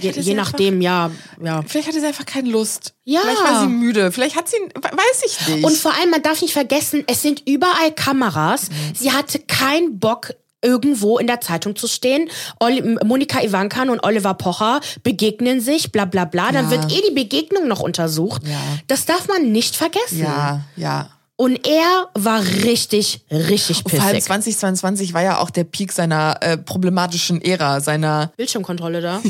je, 0.00 0.10
je 0.10 0.30
einfach- 0.32 0.52
nachdem, 0.52 0.80
ja, 0.80 1.10
ja. 1.42 1.62
Vielleicht 1.66 1.88
hatte 1.88 2.00
sie 2.00 2.06
einfach 2.06 2.26
keine 2.26 2.48
Lust. 2.50 2.94
Ja. 3.04 3.20
Vielleicht 3.20 3.42
war 3.44 3.60
sie 3.62 3.68
müde. 3.68 4.10
Vielleicht 4.12 4.36
hat 4.36 4.48
sie, 4.48 4.56
weiß 4.56 5.22
ich 5.26 5.48
nicht. 5.48 5.64
Und 5.64 5.76
vor 5.76 5.92
allem, 5.94 6.10
man 6.10 6.22
darf 6.22 6.40
nicht 6.40 6.52
vergessen, 6.54 7.04
es 7.06 7.20
sind 7.22 7.42
überall 7.46 7.92
Kameras. 7.94 8.68
Sie 8.98 9.12
hatte 9.12 9.38
keinen 9.38 9.98
Bock, 9.98 10.32
irgendwo 10.62 11.18
in 11.18 11.26
der 11.26 11.40
Zeitung 11.40 11.76
zu 11.76 11.86
stehen. 11.88 12.30
Oli 12.60 12.80
Monika 13.04 13.42
Ivankan 13.42 13.90
und 13.90 14.00
Oliver 14.04 14.34
Pocher 14.34 14.80
begegnen 15.02 15.60
sich, 15.60 15.92
bla 15.92 16.04
bla 16.04 16.24
bla. 16.24 16.52
Dann 16.52 16.66
Ja. 16.66 16.70
wird 16.70 16.92
eh 16.92 17.02
die 17.08 17.14
Begegnung 17.14 17.68
noch 17.68 17.80
untersucht. 17.80 18.42
Ja. 18.46 18.58
Das 18.86 19.04
darf 19.04 19.28
man 19.28 19.52
nicht 19.52 19.76
vergessen. 19.76 20.18
ja, 20.20 20.60
ja. 20.76 21.10
Und 21.36 21.66
er 21.66 22.08
war 22.14 22.40
richtig, 22.62 23.22
richtig 23.30 23.82
Vor 23.88 24.00
allem 24.00 24.10
pissig. 24.14 24.24
2022 24.26 25.12
war 25.12 25.22
ja 25.22 25.38
auch 25.38 25.50
der 25.50 25.64
Peak 25.64 25.90
seiner 25.90 26.36
äh, 26.40 26.56
problematischen 26.56 27.42
Ära, 27.42 27.80
seiner, 27.80 28.30
Bildschirmkontrolle 28.36 29.00
da. 29.00 29.20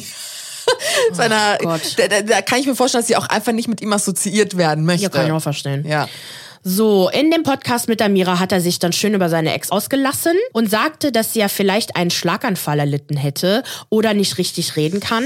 seiner, 1.12 1.56
Gott. 1.58 1.80
da, 1.96 2.08
da, 2.08 2.22
da 2.22 2.42
kann 2.42 2.58
ich 2.60 2.66
mir 2.66 2.74
vorstellen, 2.74 3.02
dass 3.02 3.08
sie 3.08 3.16
auch 3.16 3.28
einfach 3.28 3.52
nicht 3.52 3.68
mit 3.68 3.80
ihm 3.80 3.92
assoziiert 3.92 4.56
werden 4.56 4.84
möchte. 4.84 5.04
Ja, 5.04 5.08
kann 5.08 5.26
ich 5.26 5.32
auch 5.32 5.40
verstehen. 5.40 5.86
Ja. 5.86 6.08
So, 6.64 7.08
in 7.08 7.32
dem 7.32 7.42
Podcast 7.42 7.88
mit 7.88 8.00
Amira 8.00 8.38
hat 8.38 8.52
er 8.52 8.60
sich 8.60 8.78
dann 8.78 8.92
schön 8.92 9.14
über 9.14 9.28
seine 9.28 9.52
Ex 9.52 9.72
ausgelassen 9.72 10.34
und 10.52 10.70
sagte, 10.70 11.10
dass 11.10 11.32
sie 11.32 11.40
ja 11.40 11.48
vielleicht 11.48 11.96
einen 11.96 12.10
Schlaganfall 12.10 12.78
erlitten 12.78 13.16
hätte 13.16 13.64
oder 13.88 14.14
nicht 14.14 14.38
richtig 14.38 14.76
reden 14.76 15.00
kann. 15.00 15.24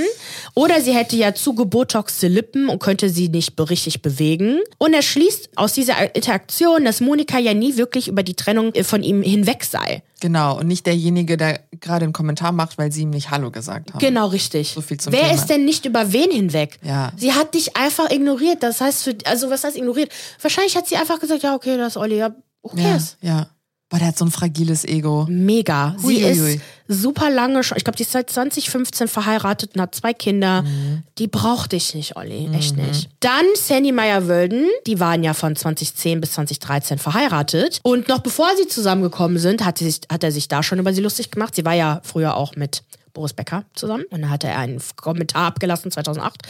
Oder 0.54 0.80
sie 0.80 0.94
hätte 0.94 1.14
ja 1.14 1.34
zu 1.34 1.54
gebotoxte 1.54 2.28
Lippen 2.28 2.70
und 2.70 2.78
könnte 2.78 3.10
sie 3.10 3.28
nicht 3.28 3.52
richtig 3.68 4.00
bewegen. 4.00 4.60
Und 4.78 4.94
er 4.94 5.02
schließt 5.02 5.50
aus 5.56 5.74
dieser 5.74 6.14
Interaktion, 6.14 6.86
dass 6.86 7.02
Monika 7.02 7.38
ja 7.38 7.52
nie 7.52 7.76
wirklich 7.76 8.08
über 8.08 8.22
die 8.22 8.34
Trennung 8.34 8.72
äh, 8.72 8.82
von 8.82 9.02
ihm 9.02 9.22
hinweg 9.22 9.64
sei. 9.64 10.02
Genau. 10.20 10.58
Und 10.58 10.66
nicht 10.66 10.86
derjenige, 10.86 11.36
der 11.36 11.60
gerade 11.80 12.04
einen 12.04 12.12
Kommentar 12.12 12.52
macht, 12.52 12.78
weil 12.78 12.90
sie 12.90 13.02
ihm 13.02 13.10
nicht 13.10 13.30
Hallo 13.30 13.50
gesagt 13.50 13.92
haben. 13.92 13.98
Genau, 13.98 14.28
richtig. 14.28 14.72
So 14.74 14.80
viel 14.80 14.98
zum 14.98 15.12
Wer 15.12 15.22
Thema. 15.22 15.34
ist 15.34 15.46
denn 15.46 15.64
nicht 15.64 15.84
über 15.84 16.12
wen 16.12 16.30
hinweg? 16.30 16.78
Ja. 16.82 17.12
Sie 17.16 17.32
hat 17.32 17.54
dich 17.54 17.76
einfach 17.76 18.10
ignoriert. 18.10 18.62
Das 18.62 18.80
heißt, 18.80 19.04
für, 19.04 19.16
also 19.24 19.50
was 19.50 19.64
heißt 19.64 19.76
ignoriert? 19.76 20.10
Wahrscheinlich 20.40 20.76
hat 20.76 20.86
sie 20.86 20.96
einfach 20.96 21.20
gesagt, 21.20 21.42
ja, 21.42 21.54
okay, 21.54 21.76
das 21.76 21.88
ist 21.88 21.96
Olli, 21.98 22.16
ja, 22.16 22.34
okay. 22.62 22.82
Ja, 22.82 22.98
ja. 23.20 23.46
Boah, 23.88 23.98
der 23.98 24.08
hat 24.08 24.18
so 24.18 24.24
ein 24.24 24.32
fragiles 24.32 24.84
Ego. 24.84 25.26
Mega. 25.28 25.94
Sie 25.98 26.24
Huiuiui. 26.24 26.54
ist 26.54 26.60
super 26.88 27.30
lange 27.30 27.62
schon, 27.62 27.78
ich 27.78 27.84
glaube, 27.84 27.96
die 27.96 28.02
ist 28.02 28.10
seit 28.10 28.28
2015 28.28 29.06
verheiratet 29.06 29.76
und 29.76 29.80
hat 29.80 29.94
zwei 29.94 30.12
Kinder. 30.12 30.62
Mhm. 30.62 31.04
Die 31.18 31.28
braucht 31.28 31.70
dich 31.70 31.94
nicht, 31.94 32.16
Olli. 32.16 32.50
Echt 32.52 32.76
nicht. 32.76 33.08
Dann 33.20 33.44
Sandy 33.54 33.92
Meyer-Wölden. 33.92 34.66
Die 34.88 34.98
waren 34.98 35.22
ja 35.22 35.34
von 35.34 35.54
2010 35.54 36.20
bis 36.20 36.32
2013 36.32 36.98
verheiratet. 36.98 37.78
Und 37.84 38.08
noch 38.08 38.18
bevor 38.18 38.48
sie 38.56 38.66
zusammengekommen 38.66 39.38
sind, 39.38 39.64
hat, 39.64 39.78
sie 39.78 39.84
sich, 39.84 40.00
hat 40.10 40.24
er 40.24 40.32
sich 40.32 40.48
da 40.48 40.64
schon 40.64 40.80
über 40.80 40.92
sie 40.92 41.00
lustig 41.00 41.30
gemacht. 41.30 41.54
Sie 41.54 41.64
war 41.64 41.74
ja 41.74 42.00
früher 42.02 42.36
auch 42.36 42.56
mit 42.56 42.82
Boris 43.12 43.34
Becker 43.34 43.64
zusammen. 43.74 44.04
Und 44.10 44.22
dann 44.22 44.30
hatte 44.30 44.48
er 44.48 44.58
einen 44.58 44.82
Kommentar 44.96 45.46
abgelassen, 45.46 45.92
2008. 45.92 46.42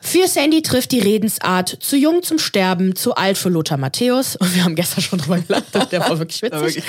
Für 0.00 0.26
Sandy 0.26 0.62
trifft 0.62 0.92
die 0.92 1.00
Redensart 1.00 1.76
zu 1.80 1.96
jung 1.96 2.22
zum 2.22 2.38
Sterben, 2.38 2.96
zu 2.96 3.14
alt 3.14 3.36
für 3.36 3.50
Lothar 3.50 3.76
Matthäus. 3.76 4.36
Und 4.36 4.54
wir 4.54 4.64
haben 4.64 4.74
gestern 4.74 5.02
schon 5.02 5.18
drüber 5.18 5.38
gelacht. 5.38 5.92
Der 5.92 6.00
war 6.00 6.18
wirklich 6.18 6.42
witzig. 6.42 6.82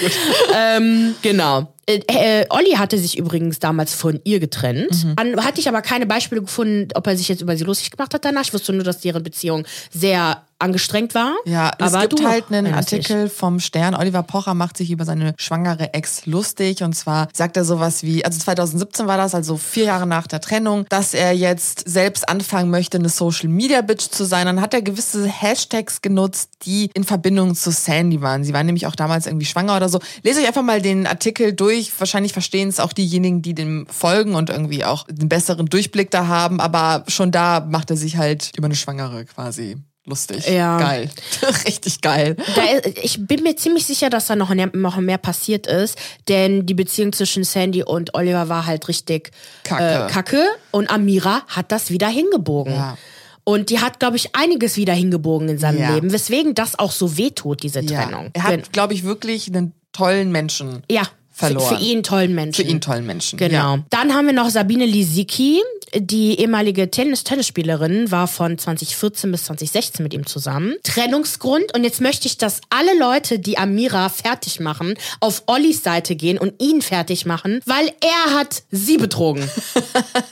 Ähm, 0.56 1.16
genau. 1.22 1.74
Äh, 2.08 2.42
äh, 2.42 2.46
Olli 2.50 2.72
hatte 2.72 2.98
sich 2.98 3.18
übrigens 3.18 3.60
damals 3.60 3.94
von 3.94 4.20
ihr 4.24 4.40
getrennt. 4.40 5.04
Mhm. 5.04 5.16
Dann 5.16 5.46
hatte 5.46 5.60
ich 5.60 5.68
aber 5.68 5.82
keine 5.82 6.06
Beispiele 6.06 6.42
gefunden, 6.42 6.90
ob 6.96 7.08
er 7.08 7.18
sich 7.18 7.28
jetzt 7.28 7.42
über 7.42 7.56
sie 7.58 7.64
lustig 7.64 7.92
gemacht 7.92 8.14
hat 8.14 8.26
danach. 8.26 8.44
Ich 8.44 8.54
wusste 8.54 8.74
nur, 8.74 8.84
dass 8.84 9.00
deren 9.00 9.24
Beziehung 9.24 9.66
sehr 9.92 10.44
angestrengt 10.62 11.16
war. 11.16 11.36
Ja, 11.46 11.72
es 11.78 11.94
aber 11.94 12.08
gibt 12.08 12.20
du 12.20 12.28
halt 12.28 12.46
einen. 12.52 12.74
Artikel 12.74 13.28
vom 13.30 13.60
Stern. 13.60 13.96
Oliver 13.96 14.24
Pocher 14.24 14.54
macht 14.54 14.78
sich 14.78 14.92
über 14.92 15.06
seine 15.06 15.34
schwangere 15.38 15.94
Ex 15.94 16.26
lustig. 16.26 16.84
Und 16.84 16.94
zwar 16.94 17.28
sagt 17.34 17.58
er 17.58 17.66
sowas 17.66 18.04
wie, 18.04 18.24
also 18.24 18.40
2017 18.40 19.08
war 19.08 19.18
das, 19.18 19.36
also 19.36 19.58
vier 19.58 19.86
Jahre 19.86 20.08
nach 20.08 20.28
der 20.28 20.40
Trennung, 20.40 20.86
dass 20.90 21.14
er 21.14 21.34
jetzt 21.34 21.90
selbst 21.90 22.30
anfangen 22.30 22.70
möchte, 22.70 22.98
eine 22.98 23.10
Social 23.10 23.50
Media 23.50 23.82
Bitch 23.82 24.10
zu 24.12 24.24
sein. 24.24 24.46
Dann 24.46 24.62
hat 24.62 24.74
er 24.74 24.82
gewisse 24.82 25.26
Hashtags 25.26 26.02
genutzt, 26.02 26.52
die 26.66 26.90
in 26.94 27.04
Verbindung 27.04 27.56
zu 27.56 27.72
Sandy 27.72 28.22
waren. 28.22 28.44
Sie 28.44 28.54
war 28.54 28.64
nämlich 28.64 28.88
auch 28.88 28.96
damals 28.96 29.26
irgendwie 29.26 29.46
schwanger 29.46 29.76
oder 29.76 29.90
so. 29.90 30.00
Lest 30.24 30.40
euch 30.40 30.48
einfach 30.48 30.64
mal 30.64 30.82
den 30.82 31.08
Artikel 31.08 31.54
durch. 31.54 31.81
Wahrscheinlich 31.98 32.34
verstehen 32.34 32.70
es 32.70 32.80
auch 32.80 32.94
diejenigen, 32.94 33.42
die 33.42 33.54
dem 33.54 33.88
folgen 33.88 34.36
und 34.36 34.50
irgendwie 34.50 34.84
auch 34.86 35.08
einen 35.08 35.30
besseren 35.30 35.68
Durchblick 35.68 36.12
da 36.12 36.28
haben. 36.28 36.60
Aber 36.60 37.04
schon 37.08 37.32
da 37.32 37.66
macht 37.70 37.90
er 37.92 37.98
sich 37.98 38.18
halt 38.18 38.52
über 38.58 38.66
eine 38.66 38.76
Schwangere 38.76 39.26
quasi 39.26 39.78
lustig. 40.06 40.48
Ja. 40.48 40.78
Geil. 40.80 41.10
Richtig 41.66 42.02
geil. 42.02 42.36
Ist- 42.84 42.98
ich 43.04 43.26
bin 43.28 43.44
mir 43.44 43.56
ziemlich 43.56 43.86
sicher, 43.86 44.10
dass 44.10 44.28
da 44.28 44.36
noch 44.36 44.50
mehr, 44.54 44.70
noch 44.74 44.98
mehr 44.98 45.18
passiert 45.20 45.68
ist, 45.68 45.98
denn 46.28 46.66
die 46.66 46.74
Beziehung 46.74 47.14
zwischen 47.14 47.44
Sandy 47.44 47.84
und 47.84 48.14
Oliver 48.16 48.50
war 48.50 48.66
halt 48.66 48.88
richtig 48.88 49.32
Kacke. 49.64 50.06
Äh, 50.08 50.12
Kacke 50.12 50.44
und 50.72 50.90
Amira 50.90 51.44
hat 51.48 51.72
das 51.72 51.92
wieder 51.92 52.08
hingebogen. 52.08 52.74
Ja. 52.74 52.98
Und 53.44 53.70
die 53.72 53.80
hat, 53.80 54.00
glaube 54.00 54.18
ich, 54.18 54.36
einiges 54.36 54.76
wieder 54.78 54.94
hingebogen 54.94 55.50
in 55.50 55.58
seinem 55.58 55.80
Ja. 55.82 55.94
Leben, 55.96 56.12
weswegen 56.12 56.54
das 56.56 56.78
auch 56.78 56.92
so 56.92 57.18
wehtut, 57.18 57.64
diese 57.64 57.84
Trennung. 57.86 58.30
Er 58.34 58.44
hat, 58.44 58.72
glaube 58.74 58.94
ich, 58.94 59.04
wirklich 59.04 59.48
einen 59.48 59.74
tollen 59.94 60.32
Menschen. 60.32 60.84
ja, 60.90 61.04
verloren. 61.32 61.68
Für, 61.68 61.76
für 61.78 61.84
ihn 61.84 62.04
tollen 62.04 62.36
Menschen. 62.36 62.66
Für 62.66 62.70
ihn 62.70 62.82
tollen 62.82 63.06
Menschen. 63.06 63.38
Genau. 63.38 63.76
Ja. 63.76 63.84
Dann 63.90 64.14
haben 64.14 64.28
wir 64.28 64.34
noch 64.34 64.50
Sabine 64.50 64.86
Lisicki, 64.86 65.62
die 65.96 66.40
ehemalige 66.40 66.90
Tennis 66.92 67.24
Tennisspielerin, 67.24 68.12
war 68.12 68.28
von 68.28 68.58
2014 68.58 69.32
bis 69.32 69.46
2016 69.46 70.04
mit 70.04 70.14
ihm 70.14 70.26
zusammen. 70.26 70.76
Trennungsgrund 70.84 71.74
und 71.76 71.84
jetzt 71.84 72.02
möchte 72.02 72.28
ich, 72.28 72.38
dass 72.38 72.62
alle 72.70 72.98
Leute, 72.98 73.40
die 73.40 73.58
Amira 73.58 74.10
fertig 74.10 74.60
machen, 74.60 74.96
auf 75.20 75.44
Ollis 75.48 75.84
Seite 75.84 76.16
gehen 76.16 76.38
und 76.38 76.62
ihn 76.62 76.82
fertig 76.82 77.26
machen, 77.26 77.62
weil 77.66 77.92
er 78.02 78.38
hat 78.38 78.64
sie 78.72 78.98
betrogen. 78.98 79.50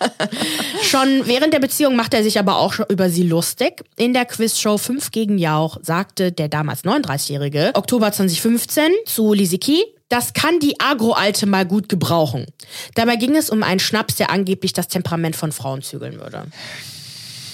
schon 0.84 1.26
während 1.26 1.54
der 1.54 1.60
Beziehung 1.60 1.96
macht 1.96 2.14
er 2.14 2.24
sich 2.24 2.40
aber 2.40 2.58
auch 2.58 2.74
schon 2.74 2.86
über 2.90 3.10
sie 3.10 3.24
lustig. 3.24 3.84
In 3.98 4.14
der 4.14 4.26
Quizshow 4.26 4.78
5 4.78 5.12
gegen 5.12 5.38
Jauch 5.38 5.78
sagte 5.82 6.32
der 6.32 6.48
damals 6.48 6.84
39-Jährige, 6.84 7.72
Oktober 7.74 8.12
2015, 8.12 8.92
zu 9.06 9.34
Lisicki, 9.34 9.84
das 10.10 10.34
kann 10.34 10.60
die 10.60 10.80
Agro-Alte 10.80 11.45
mal 11.45 11.65
gut 11.65 11.88
gebrauchen. 11.88 12.48
Dabei 12.95 13.15
ging 13.15 13.36
es 13.36 13.50
um 13.50 13.63
einen 13.63 13.80
Schnaps, 13.80 14.15
der 14.15 14.32
angeblich 14.32 14.74
das 14.74 14.88
Temperament 14.88 15.36
von 15.36 15.52
Frauen 15.52 15.82
zügeln 15.82 16.19
würde. 16.19 16.48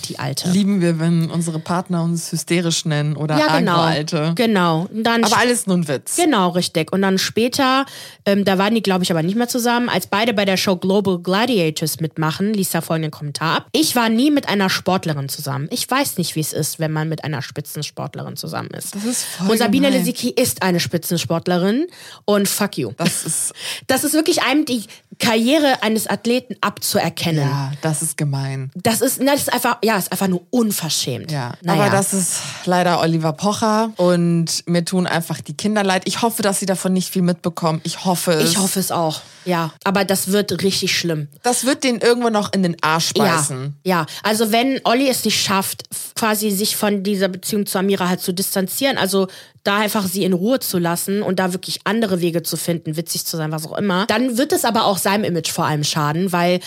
Die 0.08 0.20
Alte. 0.20 0.50
Lieben 0.50 0.82
wir, 0.82 1.00
wenn 1.00 1.30
unsere 1.30 1.60
Partner 1.60 2.04
uns 2.04 2.32
hysterisch 2.32 2.86
nennen 2.86 3.16
oder 3.16 3.38
ja, 3.38 3.58
genau. 3.58 3.74
Agro-Alte. 3.74 4.32
Genau. 4.36 4.88
Dann 4.92 5.24
Aber 5.24 5.38
alles 5.38 5.68
nur 5.68 5.78
ein 5.78 5.88
Witz. 5.88 6.16
Genau, 6.16 6.50
richtig. 6.50 6.92
Und 6.92 7.02
dann 7.02 7.18
später, 7.18 7.86
ähm, 8.26 8.46
da 8.46 8.58
waren 8.58 8.76
die, 8.76 8.82
glaube 8.82 9.04
ich, 9.04 9.12
aber 9.12 9.24
nicht 9.24 9.36
mehr 9.36 9.48
zusammen, 9.48 9.90
als 9.90 10.08
beide 10.08 10.34
bei 10.34 10.46
der 10.46 10.58
Show 10.58 10.76
Global 10.76 11.20
Gladiators 11.20 12.00
mitmachen, 12.00 12.54
ließ 12.54 12.74
er 12.74 12.82
folgenden 12.82 13.12
Kommentar 13.12 13.58
ab. 13.58 13.68
Ich 13.72 13.96
war 13.96 14.10
nie 14.10 14.32
mit 14.32 14.48
einer 14.50 14.70
Sportlerin 14.70 15.30
zusammen. 15.30 15.68
Ich 15.72 15.90
weiß 15.90 16.18
nicht, 16.18 16.36
wie 16.36 16.42
es 16.42 16.54
ist, 16.54 16.80
wenn 16.80 16.92
man 16.92 17.10
mit 17.10 17.24
einer 17.24 17.42
Spitzensportlerin 17.42 18.36
zusammen 18.36 18.70
ist. 18.72 18.96
Das 18.96 19.06
ist 19.06 19.24
voll 19.24 19.52
und 19.52 19.58
Sabine 19.58 19.88
gemein. 19.88 20.00
Lisicki 20.00 20.30
ist 20.30 20.62
eine 20.62 20.80
Spitzensportlerin 20.80 21.88
und 22.26 22.48
fuck 22.48 22.78
you. 22.78 22.92
Das 22.98 23.26
ist, 23.26 23.54
Das 23.88 24.04
ist 24.04 24.14
wirklich 24.14 24.44
einem 24.44 24.66
die 24.66 24.84
Karriere 25.20 25.82
eines 25.82 26.08
Athleten 26.08 26.56
abzuerkennen. 26.62 27.48
ja, 27.48 27.72
das 27.82 28.02
ist 28.02 28.18
gemein. 28.18 28.72
Das 28.76 29.02
ist, 29.02 29.22
das 29.22 29.42
ist 29.42 29.54
einfach, 29.54 29.78
ja, 29.84 29.95
Ja, 29.96 30.00
ist 30.00 30.12
einfach 30.12 30.28
nur 30.28 30.42
unverschämt. 30.50 31.32
Ja, 31.32 31.54
naja. 31.62 31.84
aber 31.84 31.90
das 31.90 32.14
ist 32.14 32.42
leider 32.66 33.00
Oliver 33.00 33.32
Pocher 33.32 33.94
und 33.96 34.68
mir 34.68 34.84
tun 34.84 35.08
einfach 35.08 35.40
die 35.40 35.54
Kinder 35.54 35.86
leid. 35.86 36.02
Ich 36.06 36.22
hoffe, 36.22 36.42
dass 36.42 36.60
sie 36.60 36.66
davon 36.66 36.92
nicht 36.92 37.10
viel 37.10 37.22
mitbekommen. 37.22 37.80
Ich 37.84 38.04
hoffe 38.04 38.34
es. 38.34 38.52
Ich 38.52 38.58
hoffe 38.58 38.78
es 38.78 38.92
auch. 38.92 39.22
Ja, 39.46 39.72
aber 39.86 40.04
das 40.04 40.34
wird 40.34 40.64
richtig 40.64 40.98
schlimm. 40.98 41.30
Das 41.44 41.66
wird 41.66 41.86
den 41.86 42.00
irgendwo 42.00 42.30
noch 42.30 42.52
in 42.52 42.64
den 42.64 42.76
Arsch 42.82 43.14
beißen. 43.14 43.78
Ja, 43.86 44.00
ja, 44.00 44.06
also 44.24 44.52
wenn 44.52 44.82
Olli 44.84 45.08
es 45.08 45.24
nicht 45.24 45.42
schafft, 45.42 45.84
quasi 46.16 46.52
sich 46.52 46.76
von 46.76 47.04
dieser 47.04 47.30
Beziehung 47.30 47.66
zu 47.66 47.78
Amira 47.78 48.10
halt 48.10 48.20
zu 48.20 48.34
distanzieren, 48.34 48.98
also 48.98 49.28
da 49.64 49.78
einfach 49.78 50.06
sie 50.08 50.24
in 50.24 50.34
Ruhe 50.34 50.60
zu 50.60 50.78
lassen 50.78 51.22
und 51.22 51.40
da 51.40 51.54
wirklich 51.54 51.80
andere 51.86 52.20
Wege 52.22 52.44
zu 52.44 52.58
finden, 52.58 52.98
witzig 52.98 53.26
zu 53.26 53.38
sein, 53.38 53.52
was 53.52 53.66
auch 53.66 53.78
immer, 53.78 54.06
dann 54.08 54.38
wird 54.38 54.52
es 54.52 54.66
aber 54.66 54.86
auch 54.86 54.98
seinem 54.98 55.24
Image 55.24 55.52
vor 55.52 55.66
allem 55.66 55.84
schaden, 55.84 56.32
weil 56.32 56.60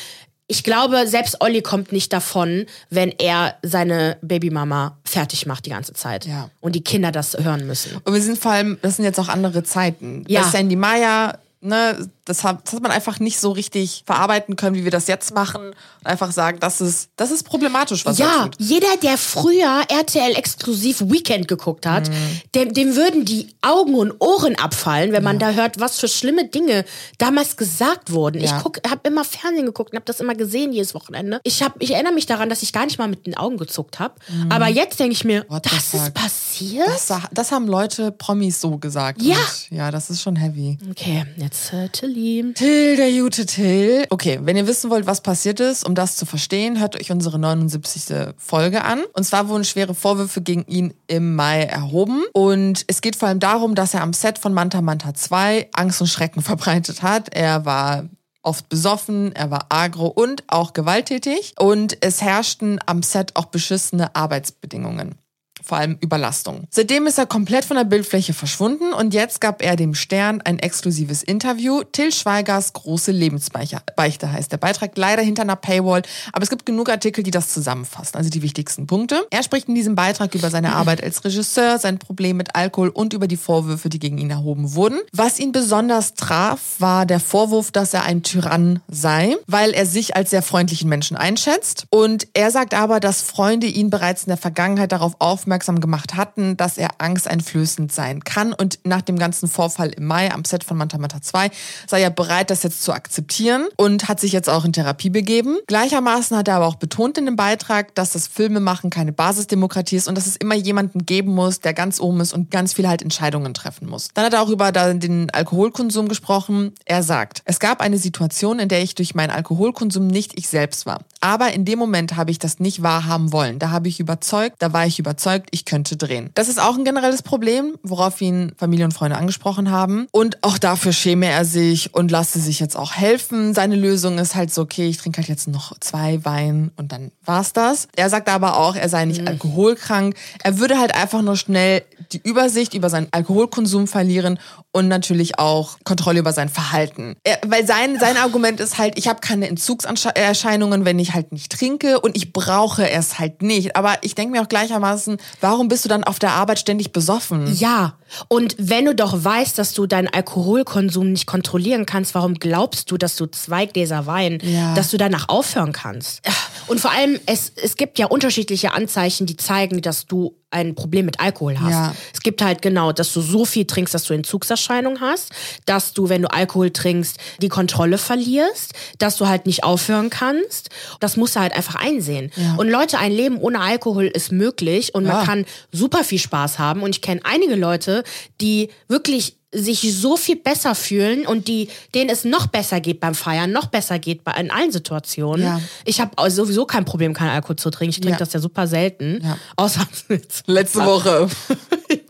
ich 0.51 0.65
glaube, 0.65 1.07
selbst 1.07 1.43
Olli 1.43 1.61
kommt 1.61 1.93
nicht 1.93 2.11
davon, 2.11 2.65
wenn 2.89 3.11
er 3.11 3.57
seine 3.63 4.17
Babymama 4.23 4.97
fertig 5.05 5.45
macht 5.45 5.67
die 5.67 5.71
ganze 5.71 5.93
Zeit. 5.93 6.25
Ja. 6.25 6.49
Und 6.61 6.75
die 6.75 6.83
Kinder 6.83 7.13
das 7.13 7.37
hören 7.37 7.67
müssen. 7.67 7.99
Und 8.03 8.15
wir 8.15 8.23
sind 8.23 8.39
vor 8.39 8.53
allem, 8.53 8.79
das 8.81 8.97
sind 8.97 9.05
jetzt 9.05 9.21
auch 9.21 9.29
andere 9.29 9.63
Zeiten. 9.63 10.25
Ja. 10.27 10.43
Bei 10.43 10.49
Sandy 10.49 10.75
Maya, 10.75 11.39
ne, 11.61 12.09
das 12.25 12.45
hat, 12.45 12.67
das 12.67 12.75
hat 12.75 12.83
man 12.83 12.93
einfach 12.93 13.21
nicht 13.21 13.41
so 13.41 13.53
richtig 13.53 14.03
verarbeiten 14.07 14.55
können, 14.57 14.77
wie 14.77 14.85
wir 14.85 14.91
das 14.91 15.07
jetzt 15.07 15.35
machen. 15.35 15.69
Und 15.69 16.07
einfach 16.07 16.31
sagen, 16.31 16.59
das 16.61 16.81
ist, 16.81 17.11
das 17.17 17.31
ist 17.31 17.43
problematisch, 17.45 18.05
was 18.05 18.21
er 18.21 18.27
Ja, 18.27 18.43
tut. 18.45 18.57
jeder, 18.59 18.97
der 19.03 19.17
früher 19.17 19.83
RTL 19.89 20.37
exklusiv 20.37 21.01
Weekend 21.07 21.49
geguckt 21.49 21.87
hat, 21.87 22.11
dem, 22.55 22.75
dem 22.75 22.95
würden 22.97 23.25
die 23.25 23.55
Augen 23.63 23.95
und 23.95 24.13
Ohren 24.21 24.57
abfallen, 24.57 25.13
wenn 25.13 25.25
man 25.25 25.39
da 25.39 25.53
hört, 25.53 25.81
was 25.81 25.99
für 25.99 26.09
schlimme 26.09 26.47
Dinge 26.49 26.85
damals 27.17 27.57
gesagt 27.57 28.13
wurden. 28.13 28.43
Ja. 28.43 28.57
Ich 28.57 28.63
guck, 28.63 28.79
habe 28.89 29.09
immer 29.09 29.25
Fernsehen 29.25 29.67
geguckt 29.67 29.93
und 29.93 29.97
habe 29.97 30.07
das 30.07 30.21
immer 30.21 30.35
gesehen 30.35 30.73
jedes 30.73 30.95
Wochenende. 30.95 31.41
Ich, 31.45 31.63
hab, 31.63 31.83
ich 31.83 31.93
erinnere 31.95 32.13
mich 32.13 32.27
daran, 32.27 32.49
dass 32.51 32.63
ich 32.63 32.73
gar 32.73 32.85
nicht 32.85 32.99
mal 32.99 33.09
mit 33.09 33.27
den 33.27 33.37
Augen 33.37 33.57
gezuckt 33.57 33.99
habe. 33.99 34.15
Aber 34.51 34.69
jetzt 34.69 35.01
denke 35.01 35.13
ich 35.13 35.25
mir, 35.25 35.45
What 35.49 35.65
das 35.67 35.95
ist 35.95 36.15
passiert? 36.15 36.87
Das, 36.89 37.11
das 37.33 37.53
haben 37.53 37.67
Leute, 37.67 38.13
Promis 38.13 38.61
so 38.61 38.77
gesagt. 38.79 39.23
Ja. 39.23 39.37
Und 39.37 39.77
ja, 39.77 39.91
das 39.91 40.11
ist 40.11 40.21
schon 40.23 40.37
heavy. 40.37 40.79
Okay, 40.91 41.25
jetzt 41.49 41.73
äh, 41.73 41.89
Tilly. 41.89 42.53
Till, 42.55 42.97
der 42.97 43.11
gute 43.11 43.47
Till. 43.47 44.05
Okay, 44.11 44.39
wenn 44.43 44.57
ihr 44.57 44.67
wissen 44.67 44.91
wollt, 44.91 45.07
was 45.07 45.23
passiert 45.23 45.61
ist, 45.61 45.87
um 45.87 45.95
das 45.95 46.17
zu 46.17 46.27
verstehen, 46.27 46.79
hört 46.79 46.95
euch 47.01 47.11
unsere 47.11 47.39
79. 47.39 48.35
Folge 48.37 48.85
an. 48.85 49.03
Und 49.15 49.25
zwar 49.25 49.49
wurden 49.49 49.65
schwere 49.65 49.95
Vorwürfe 49.95 50.43
gegen 50.43 50.65
ihn 50.67 50.93
im 51.07 51.35
Mai 51.35 51.63
erhoben. 51.63 52.25
Und 52.35 52.85
es 52.87 53.01
geht 53.01 53.17
vor 53.17 53.29
allem 53.29 53.41
darum, 53.41 53.75
dass 53.75 53.95
er 53.95 54.03
am 54.03 54.13
Set 54.13 54.39
von 54.39 54.53
Manta 54.53 54.83
Manta 54.83 55.15
2 55.15 55.71
Angst 55.73 56.03
und 56.03 56.09
Schrecken 56.09 56.43
verbreitet 56.43 57.03
hat. 57.03 57.35
Er 57.35 57.65
war 57.65 58.05
oft 58.43 58.69
besoffen, 58.69 59.35
er 59.35 59.51
war 59.51 59.67
agro 59.71 60.07
und 60.07 60.45
auch 60.49 60.75
gewalttätig. 60.75 61.55
Und 61.59 61.97
es 62.03 62.21
herrschten 62.21 62.79
am 62.85 63.03
Set 63.03 63.37
auch 63.37 63.47
beschissene 63.47 64.15
Arbeitsbedingungen 64.15 65.15
vor 65.63 65.79
allem 65.79 65.99
Überlastung. 66.01 66.65
Seitdem 66.71 67.07
ist 67.07 67.19
er 67.19 67.27
komplett 67.27 67.65
von 67.65 67.77
der 67.77 67.85
Bildfläche 67.85 68.33
verschwunden 68.33 68.93
und 68.93 69.15
jetzt 69.15 69.41
gab 69.41 69.63
er 69.63 69.77
dem 69.77 69.95
Stern 69.95 70.41
ein 70.41 70.59
exklusives 70.59 71.23
Interview. 71.23 71.83
Till 71.93 72.13
Schweigers 72.13 72.73
große 72.73 73.13
Lebensbeichte 73.13 74.33
heißt 74.33 74.53
der 74.53 74.57
Beitrag, 74.57 74.93
leider 74.97 75.23
hinter 75.23 75.43
einer 75.43 75.57
Paywall, 75.57 76.03
aber 76.33 76.43
es 76.43 76.51
gibt 76.51 76.67
genug 76.67 76.89
Artikel, 76.89 77.23
die 77.23 77.31
das 77.31 77.49
zusammenfassen, 77.49 78.17
also 78.17 78.31
die 78.31 78.43
wichtigsten 78.43 78.87
Punkte. 78.87 79.27
Er 79.31 79.43
spricht 79.43 79.69
in 79.69 79.75
diesem 79.75 79.95
Beitrag 79.95 80.35
über 80.35 80.51
seine 80.51 80.75
Arbeit 80.75 81.03
als 81.03 81.25
Regisseur, 81.25 81.79
sein 81.79 81.99
Problem 81.99 82.37
mit 82.37 82.55
Alkohol 82.55 82.89
und 82.89 83.13
über 83.13 83.27
die 83.27 83.37
Vorwürfe, 83.37 83.89
die 83.89 83.99
gegen 83.99 84.19
ihn 84.19 84.31
erhoben 84.31 84.75
wurden. 84.75 85.01
Was 85.13 85.39
ihn 85.39 85.53
besonders 85.53 86.15
traf, 86.15 86.61
war 86.79 87.07
der 87.07 87.21
Vorwurf, 87.21 87.71
dass 87.71 87.95
er 87.95 88.05
ein 88.05 88.23
Tyrann 88.23 88.81
sei, 88.89 89.37
weil 89.47 89.73
er 89.73 89.87
sich 89.87 90.17
als 90.17 90.31
sehr 90.31 90.43
freundlichen 90.43 90.89
Menschen 90.89 91.17
einschätzt. 91.17 91.87
Und 91.91 92.29
er 92.33 92.51
sagt 92.51 92.75
aber, 92.75 93.01
dass 93.01 93.23
Freunde 93.23 93.67
ihn 93.67 93.91
bereits 93.91 94.25
in 94.25 94.31
der 94.31 94.37
Vergangenheit 94.37 94.93
darauf 94.93 95.17
aufmerksam 95.19 95.48
gemacht 95.49 96.15
hatten, 96.15 96.57
dass 96.57 96.79
er 96.79 96.91
angsteinflößend 96.99 97.93
sein 97.93 98.25
kann. 98.25 98.53
Und 98.53 98.81
nach 98.85 99.03
dem 99.03 99.19
ganzen 99.19 99.49
Vorfall 99.49 99.91
im 99.91 100.05
Mai 100.05 100.33
am 100.33 100.45
Set 100.45 100.65
von 100.65 100.77
Manta 100.77 100.99
Manta 100.99 101.21
2 101.21 101.51
sei 101.87 102.03
er 102.03 102.11
bereit, 102.11 102.51
das 102.51 102.63
jetzt 102.63 102.83
zu 102.83 102.93
akzeptieren 102.93 103.67
und 103.77 104.09
hat 104.09 104.21
sich 104.21 104.33
jetzt 104.33 104.49
auch 104.49 104.65
in 104.65 104.73
Therapie 104.73 105.11
begeben. 105.11 105.59
Gleichermaßen 105.67 106.37
hat 106.37 106.49
er 106.49 106.57
aber 106.57 106.67
auch 106.67 106.77
betont 106.77 107.19
in 107.19 107.27
dem 107.27 107.37
Beitrag, 107.37 107.95
dass 107.95 108.13
das 108.13 108.27
Filmemachen 108.27 108.91
keine 108.91 109.13
Basisdemokratie 109.13 109.97
ist 109.97 110.09
und 110.09 110.17
dass 110.17 110.27
es 110.27 110.37
immer 110.37 110.55
jemanden 110.55 111.07
geben 111.07 111.35
muss, 111.35 111.61
der 111.61 111.75
ganz 111.75 112.01
oben 112.01 112.21
ist 112.21 112.33
und 112.33 112.51
ganz 112.51 112.75
viel 112.75 112.89
halt 112.89 113.03
Entscheidungen 113.03 113.55
treffen 113.55 113.89
muss. 113.89 114.09
Dann 114.15 114.25
hat 114.25 114.33
er 114.33 114.43
auch 114.43 114.51
über 114.51 114.73
den 114.73 115.31
Alkoholkonsum 115.31 116.09
gesprochen. 116.09 116.73
Er 116.85 117.03
sagt, 117.03 117.43
es 117.45 117.61
gab 117.61 117.81
eine 117.81 117.99
Situation, 117.99 118.59
in 118.59 118.69
der 118.69 118.83
ich 118.83 118.95
durch 118.95 119.15
meinen 119.15 119.31
Alkoholkonsum 119.31 120.07
nicht 120.07 120.39
ich 120.39 120.49
selbst 120.49 120.87
war. 120.87 121.01
Aber 121.21 121.53
in 121.53 121.65
dem 121.65 121.79
Moment 121.79 122.17
habe 122.17 122.31
ich 122.31 122.39
das 122.39 122.61
nicht 122.61 122.83
wahrhaben 122.83 123.33
wollen. 123.33 123.59
Da 123.59 123.71
habe 123.71 123.89
ich 123.89 124.01
überzeugt, 124.01 124.57
da 124.59 124.73
war 124.73 124.87
ich 124.87 124.99
überzeugt, 124.99 125.38
ich 125.51 125.65
könnte 125.65 125.97
drehen. 125.97 126.31
Das 126.35 126.49
ist 126.49 126.61
auch 126.61 126.77
ein 126.77 126.85
generelles 126.85 127.23
Problem, 127.23 127.77
worauf 127.83 128.21
ihn 128.21 128.53
Familie 128.57 128.85
und 128.85 128.93
Freunde 128.93 129.17
angesprochen 129.17 129.71
haben. 129.71 130.07
Und 130.13 130.43
auch 130.43 130.59
dafür 130.59 130.93
schäme 130.93 131.27
er 131.27 131.45
sich 131.45 131.95
und 131.95 132.11
lasse 132.11 132.39
sich 132.41 132.61
jetzt 132.61 132.77
auch 132.77 132.95
helfen. 132.95 133.55
Seine 133.55 133.77
Lösung 133.77 134.19
ist 134.19 134.35
halt 134.35 134.53
so, 134.53 134.63
okay, 134.63 134.89
ich 134.89 134.99
trinke 134.99 135.19
halt 135.19 135.29
jetzt 135.29 135.49
noch 135.49 135.79
zwei 135.81 136.25
Wein 136.25 136.71
und 136.77 136.93
dann 136.93 137.11
war's 137.25 137.53
das. 137.53 137.89
Er 137.97 138.11
sagt 138.11 138.29
aber 138.29 138.57
auch, 138.59 138.77
er 138.77 138.89
sei 138.89 139.05
nicht 139.05 139.27
alkoholkrank. 139.27 140.15
Er 140.43 140.59
würde 140.59 140.79
halt 140.79 140.95
einfach 140.95 141.23
nur 141.23 141.37
schnell 141.37 141.83
die 142.13 142.21
Übersicht 142.23 142.75
über 142.75 142.91
seinen 142.91 143.09
Alkoholkonsum 143.11 143.87
verlieren 143.87 144.39
und 144.73 144.89
natürlich 144.89 145.39
auch 145.39 145.79
Kontrolle 145.85 146.21
über 146.21 146.33
sein 146.33 146.49
Verhalten. 146.49 147.17
Er, 147.25 147.39
weil 147.47 147.67
sein, 147.67 147.99
sein 147.99 148.17
Argument 148.17 148.61
ist 148.61 148.79
halt, 148.79 148.99
ich 148.99 149.09
habe 149.09 149.21
keine 149.21 149.49
Entzugserscheinungen, 149.49 150.85
wenn 150.85 150.99
ich 150.99 151.15
halt 151.15 151.33
nicht 151.33 151.53
trinke 151.53 152.01
und 152.01 152.17
ich 152.17 152.33
brauche 152.33 152.89
es 152.89 153.19
halt 153.19 153.43
nicht. 153.43 153.77
Aber 153.77 153.97
ich 154.03 154.15
denke 154.15 154.33
mir 154.33 154.43
auch 154.43 154.49
gleichermaßen, 154.49 155.19
warum 155.41 155.69
bist 155.69 155.85
du 155.85 155.89
dann 155.89 156.05
auf 156.05 156.19
der 156.19 156.31
Arbeit 156.31 156.59
ständig 156.59 156.93
besoffen? 156.93 157.55
Ja, 157.55 157.98
und 158.29 158.55
wenn 158.59 158.85
du 158.87 158.95
doch 158.95 159.25
weißt, 159.25 159.59
dass 159.59 159.73
du 159.75 159.87
deinen 159.87 160.09
Alkoholkonsum 160.09 161.13
nicht 161.13 161.27
kontrollieren 161.27 161.87
kannst, 161.87 162.15
warum 162.15 162.35
glaubst 162.35 162.91
du, 162.91 162.97
dass 162.97 163.17
du 163.17 163.27
zwei 163.27 163.67
Gläser 163.67 164.07
Wein, 164.07 164.39
Ja. 164.43 164.75
dass 164.75 164.91
du 164.91 164.97
danach 164.97 165.29
aufhören 165.29 165.73
kannst? 165.73 166.21
Und 166.67 166.81
vor 166.81 166.91
allem, 166.93 167.19
es, 167.27 167.53
es 167.57 167.77
gibt 167.77 167.99
ja 167.99 168.07
unterschiedliche 168.07 168.73
Anzeichen, 168.73 169.27
die 169.27 169.37
zeigen, 169.37 169.81
dass 169.83 170.07
du 170.07 170.35
ein 170.51 170.75
Problem 170.75 171.05
mit 171.05 171.21
Alkohol 171.21 171.61
hast. 171.61 171.71
Ja. 171.73 171.95
Es 172.15 172.21
gibt 172.21 172.41
halt 172.41 172.63
genau, 172.63 172.93
dass 172.93 173.13
du 173.13 173.21
so 173.21 173.45
viel 173.45 173.67
trinkst, 173.67 173.93
dass 173.93 174.05
du 174.05 174.15
Entzugserscheinungen 174.15 174.99
hast, 175.03 175.31
dass 175.67 175.93
du, 175.93 176.09
wenn 176.09 176.23
du 176.23 176.31
Alkohol 176.33 176.71
trinkst, 176.71 177.19
die 177.43 177.51
Kontrolle 177.51 177.99
verlierst, 177.99 178.73
dass 178.97 179.17
du 179.19 179.29
halt 179.29 179.45
nicht 179.45 179.65
aufhören 179.65 180.09
kannst. 180.09 180.71
Das 181.01 181.19
musst 181.19 181.37
du 181.37 181.41
halt 181.41 181.53
einfach 181.55 181.75
einsehen. 181.75 182.31
Und 182.57 182.71
Leute, 182.71 182.99
ein 182.99 183.13
Leben 183.13 183.37
ohne 183.37 183.61
Alkohol 183.61 184.07
ist 184.07 184.33
möglich 184.33 184.95
und 184.95 185.05
Ja. 185.05 185.17
man 185.17 185.27
kann 185.27 185.45
super 185.71 186.03
viel 186.03 186.19
Spaß 186.19 186.59
haben. 186.59 186.83
Und 186.83 186.91
ich 186.97 187.03
kenne 187.03 187.21
einige 187.25 187.55
Leute, 187.55 187.98
die 188.41 188.71
wirklich 188.89 189.37
sich 189.51 189.81
so 189.97 190.19
viel 190.19 190.37
besser 190.37 190.75
fühlen 190.75 191.27
und 191.27 191.49
die, 191.49 191.71
denen 191.95 192.11
es 192.11 192.25
noch 192.25 192.49
besser 192.49 192.81
geht 192.81 193.01
beim 193.01 193.15
Feiern, 193.15 193.51
noch 193.51 193.67
besser 193.69 193.99
geht 193.99 194.23
bei, 194.23 194.33
in 194.33 194.51
allen 194.51 194.71
Situationen. 194.73 195.43
Ja. 195.43 195.61
Ich 195.87 196.03
habe 196.03 196.31
sowieso 196.31 196.67
kein 196.67 196.85
Problem, 196.85 197.15
keinen 197.15 197.31
Alkohol 197.31 197.57
zu 197.57 197.71
trinken. 197.71 197.91
Ich 197.91 197.97
trinke 198.01 198.13
Ja. 198.13 198.19
das 198.19 198.35
ja 198.35 198.41
super 198.41 198.67
selten. 198.67 199.21
Ja. 199.25 199.39
Außer 199.57 199.89
Letzte 200.47 200.85
Woche. 200.85 201.31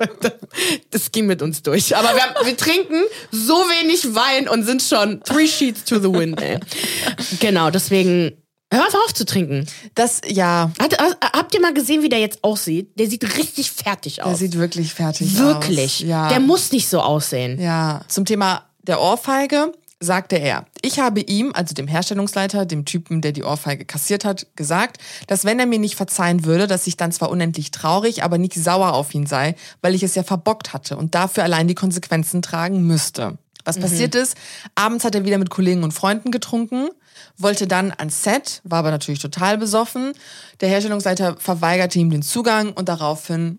das 0.91 1.13
ging 1.13 1.27
mit 1.27 1.41
uns 1.41 1.63
durch. 1.63 1.97
Aber 1.97 2.09
wir, 2.15 2.23
haben, 2.23 2.47
wir 2.47 2.57
trinken 2.57 3.03
so 3.31 3.55
wenig 3.55 4.15
Wein 4.17 4.49
und 4.49 4.65
sind 4.65 4.83
schon 4.83 5.23
three 5.23 5.47
sheets 5.47 5.85
to 5.85 6.01
the 6.01 6.13
wind, 6.13 6.41
ey. 6.43 6.59
Genau, 7.41 7.71
deswegen 7.71 8.33
hör 8.73 8.87
auf 9.07 9.15
zu 9.15 9.25
trinken. 9.25 9.67
Das, 9.95 10.21
ja, 10.27 10.71
Hat, 10.79 10.99
ha- 11.01 11.17
habt 11.33 11.55
ihr 11.55 11.61
mal 11.61 11.73
gesehen, 11.75 12.03
wie 12.03 12.09
der 12.09 12.21
jetzt 12.21 12.43
aussieht? 12.45 12.99
Der 12.99 13.09
sieht 13.09 13.37
richtig 13.39 13.71
fertig 13.71 14.17
der 14.17 14.27
aus. 14.27 14.39
sieht 14.39 14.59
wirklich 14.59 14.95
fertig 14.95 15.39
Wirklich. 15.39 16.03
aus. 16.03 16.09
Ja. 16.09 16.29
Der 16.29 16.41
muss 16.41 16.73
nicht 16.73 16.89
so 16.89 17.01
aussehen. 17.01 17.61
Ja, 17.61 18.03
zum 18.09 18.25
Thema 18.25 18.65
der 18.83 19.01
Ohrfeige 19.01 19.73
sagte 20.01 20.37
er, 20.37 20.65
ich 20.83 21.01
habe 21.01 21.21
ihm, 21.21 21.51
also 21.55 21.75
dem 21.75 21.89
Herstellungsleiter, 21.89 22.67
dem 22.67 22.85
Typen, 22.85 23.21
der 23.21 23.33
die 23.33 23.43
Ohrfeige 23.43 23.85
kassiert 23.85 24.25
hat, 24.25 24.47
gesagt, 24.55 24.99
dass 25.27 25.45
wenn 25.45 25.59
er 25.59 25.67
mir 25.67 25.81
nicht 25.81 25.97
verzeihen 25.97 26.45
würde, 26.45 26.69
dass 26.69 26.87
ich 26.87 26.97
dann 26.97 27.11
zwar 27.11 27.31
unendlich 27.31 27.73
traurig, 27.73 28.23
aber 28.23 28.39
nicht 28.39 28.55
sauer 28.55 28.93
auf 28.93 29.13
ihn 29.13 29.27
sei, 29.27 29.57
weil 29.83 29.97
ich 29.97 30.05
es 30.05 30.15
ja 30.15 30.23
verbockt 30.23 30.73
hatte 30.73 30.97
und 30.97 31.17
dafür 31.17 31.43
allein 31.43 31.67
die 31.67 31.75
Konsequenzen 31.75 32.43
tragen 32.43 32.87
müsste. 32.87 33.39
Was 33.65 33.79
passiert 33.79 34.15
ist, 34.15 34.37
abends 34.75 35.05
hat 35.05 35.15
er 35.15 35.25
wieder 35.25 35.39
mit 35.39 35.51
Kollegen 35.51 35.83
und 35.83 35.93
Freunden 35.93 36.31
getrunken, 36.31 36.89
wollte 37.37 37.67
dann 37.67 37.93
ans 37.97 38.23
Set, 38.23 38.61
war 38.65 38.79
aber 38.79 38.91
natürlich 38.91 39.21
total 39.21 39.59
besoffen. 39.59 40.13
Der 40.61 40.69
Herstellungsleiter 40.69 41.37
verweigerte 41.39 41.99
ihm 41.99 42.11
den 42.11 42.23
Zugang 42.23 42.73
und 42.73 42.89
daraufhin 42.89 43.59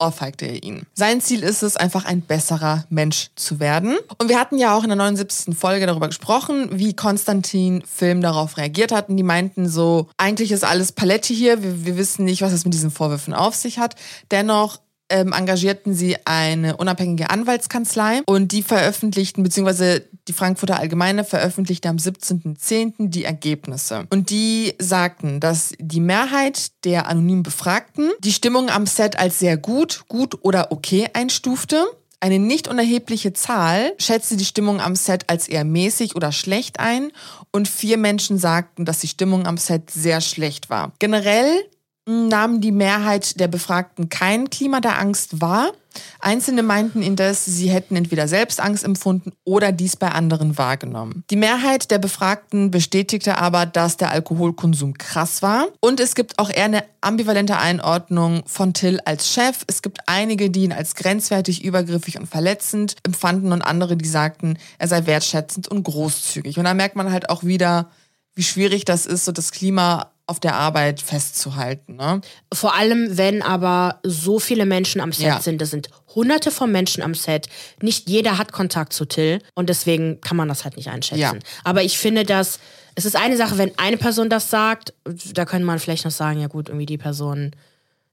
ohrfeigte 0.00 0.46
er 0.46 0.62
ihn. 0.62 0.86
Sein 0.94 1.20
Ziel 1.20 1.42
ist 1.42 1.62
es, 1.62 1.76
einfach 1.76 2.06
ein 2.06 2.22
besserer 2.22 2.84
Mensch 2.88 3.30
zu 3.36 3.60
werden. 3.60 3.98
Und 4.18 4.28
wir 4.28 4.40
hatten 4.40 4.58
ja 4.58 4.74
auch 4.74 4.82
in 4.82 4.88
der 4.88 4.96
79. 4.96 5.56
Folge 5.56 5.86
darüber 5.86 6.08
gesprochen, 6.08 6.70
wie 6.72 6.94
Konstantin 6.94 7.82
Film 7.82 8.22
darauf 8.22 8.56
reagiert 8.56 8.92
hat. 8.92 9.08
Und 9.08 9.18
die 9.18 9.22
meinten 9.22 9.68
so, 9.68 10.08
eigentlich 10.16 10.52
ist 10.52 10.64
alles 10.64 10.92
Palette 10.92 11.34
hier, 11.34 11.62
wir, 11.62 11.84
wir 11.84 11.96
wissen 11.96 12.24
nicht, 12.24 12.42
was 12.42 12.52
es 12.52 12.64
mit 12.64 12.74
diesen 12.74 12.90
Vorwürfen 12.90 13.34
auf 13.34 13.54
sich 13.54 13.78
hat. 13.78 13.94
Dennoch 14.30 14.78
ähm, 15.10 15.32
engagierten 15.32 15.94
sie 15.94 16.16
eine 16.24 16.76
unabhängige 16.76 17.30
Anwaltskanzlei 17.30 18.22
und 18.26 18.52
die 18.52 18.62
veröffentlichten, 18.62 19.42
beziehungsweise 19.42 20.04
die 20.28 20.32
Frankfurter 20.32 20.78
Allgemeine 20.78 21.24
veröffentlichte 21.24 21.88
am 21.88 21.96
17.10. 21.96 23.08
die 23.10 23.24
Ergebnisse. 23.24 24.06
Und 24.10 24.30
die 24.30 24.74
sagten, 24.78 25.40
dass 25.40 25.72
die 25.78 26.00
Mehrheit 26.00 26.70
der 26.84 27.08
anonym 27.08 27.42
Befragten 27.42 28.10
die 28.20 28.32
Stimmung 28.32 28.70
am 28.70 28.86
Set 28.86 29.18
als 29.18 29.38
sehr 29.38 29.56
gut, 29.56 30.04
gut 30.08 30.38
oder 30.42 30.72
okay 30.72 31.08
einstufte. 31.12 31.84
Eine 32.22 32.38
nicht 32.38 32.68
unerhebliche 32.68 33.32
Zahl 33.32 33.94
schätzte 33.98 34.36
die 34.36 34.44
Stimmung 34.44 34.80
am 34.80 34.94
Set 34.94 35.24
als 35.28 35.48
eher 35.48 35.64
mäßig 35.64 36.16
oder 36.16 36.32
schlecht 36.32 36.78
ein 36.78 37.12
und 37.50 37.66
vier 37.66 37.96
Menschen 37.96 38.36
sagten, 38.36 38.84
dass 38.84 38.98
die 38.98 39.08
Stimmung 39.08 39.46
am 39.46 39.56
Set 39.56 39.90
sehr 39.90 40.20
schlecht 40.20 40.68
war. 40.68 40.92
Generell 40.98 41.64
nahm 42.10 42.60
die 42.60 42.72
Mehrheit 42.72 43.38
der 43.38 43.48
Befragten 43.48 44.08
kein 44.08 44.50
Klima 44.50 44.80
der 44.80 44.98
Angst 44.98 45.40
wahr. 45.40 45.72
Einzelne 46.20 46.62
meinten 46.62 47.02
indes, 47.02 47.44
sie 47.44 47.70
hätten 47.70 47.96
entweder 47.96 48.28
selbst 48.28 48.60
Angst 48.60 48.84
empfunden 48.84 49.32
oder 49.44 49.72
dies 49.72 49.96
bei 49.96 50.10
anderen 50.10 50.56
wahrgenommen. 50.56 51.24
Die 51.30 51.36
Mehrheit 51.36 51.90
der 51.90 51.98
Befragten 51.98 52.70
bestätigte 52.70 53.38
aber, 53.38 53.66
dass 53.66 53.96
der 53.96 54.10
Alkoholkonsum 54.10 54.94
krass 54.98 55.42
war. 55.42 55.66
Und 55.80 55.98
es 55.98 56.14
gibt 56.14 56.38
auch 56.38 56.50
eher 56.50 56.64
eine 56.64 56.84
ambivalente 57.00 57.56
Einordnung 57.58 58.42
von 58.46 58.72
Till 58.72 59.00
als 59.04 59.32
Chef. 59.32 59.64
Es 59.66 59.82
gibt 59.82 60.00
einige, 60.06 60.50
die 60.50 60.64
ihn 60.64 60.72
als 60.72 60.94
grenzwertig, 60.94 61.64
übergriffig 61.64 62.18
und 62.18 62.28
verletzend 62.28 62.96
empfanden 63.04 63.52
und 63.52 63.62
andere, 63.62 63.96
die 63.96 64.08
sagten, 64.08 64.58
er 64.78 64.88
sei 64.88 65.06
wertschätzend 65.06 65.68
und 65.68 65.82
großzügig. 65.84 66.58
Und 66.58 66.64
da 66.64 66.74
merkt 66.74 66.96
man 66.96 67.10
halt 67.10 67.30
auch 67.30 67.42
wieder, 67.42 67.90
wie 68.34 68.42
schwierig 68.42 68.84
das 68.84 69.06
ist, 69.06 69.24
so 69.24 69.32
das 69.32 69.50
Klima 69.50 70.12
auf 70.30 70.40
der 70.40 70.54
Arbeit 70.54 71.00
festzuhalten. 71.02 71.96
Ne? 71.96 72.20
Vor 72.52 72.74
allem, 72.74 73.18
wenn 73.18 73.42
aber 73.42 73.98
so 74.02 74.38
viele 74.38 74.64
Menschen 74.64 75.00
am 75.00 75.12
Set 75.12 75.26
Ja. 75.26 75.40
sind. 75.40 75.60
Das 75.60 75.70
sind 75.70 75.88
hunderte 76.14 76.50
von 76.50 76.72
Menschen 76.72 77.02
am 77.02 77.14
Set. 77.14 77.48
Nicht 77.82 78.08
jeder 78.08 78.38
hat 78.38 78.52
Kontakt 78.52 78.92
zu 78.92 79.04
Till 79.04 79.40
und 79.54 79.68
deswegen 79.68 80.20
kann 80.20 80.36
man 80.36 80.48
das 80.48 80.64
halt 80.64 80.76
nicht 80.76 80.88
einschätzen. 80.88 81.20
Ja. 81.20 81.34
Aber 81.64 81.82
ich 81.82 81.98
finde, 81.98 82.24
dass 82.24 82.58
es 82.94 83.04
ist 83.04 83.16
eine 83.16 83.36
Sache, 83.36 83.56
wenn 83.58 83.76
eine 83.78 83.96
Person 83.96 84.28
das 84.30 84.50
sagt, 84.50 84.92
da 85.04 85.44
könnte 85.44 85.64
man 85.66 85.78
vielleicht 85.78 86.04
noch 86.04 86.10
sagen, 86.12 86.40
ja 86.40 86.48
gut, 86.48 86.68
irgendwie 86.68 86.86
die 86.86 86.98
Person. 86.98 87.52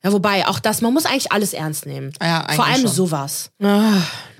Ja, 0.04 0.14
wobei, 0.14 0.48
auch 0.48 0.60
das, 0.60 0.82
man 0.82 0.94
muss 0.94 1.06
eigentlich 1.06 1.32
alles 1.32 1.54
ernst 1.54 1.88
nehmen. 1.88 2.14
Ja, 2.22 2.48
Vor 2.56 2.66
allem 2.66 2.82
schon. 2.82 2.92
sowas. 2.92 3.50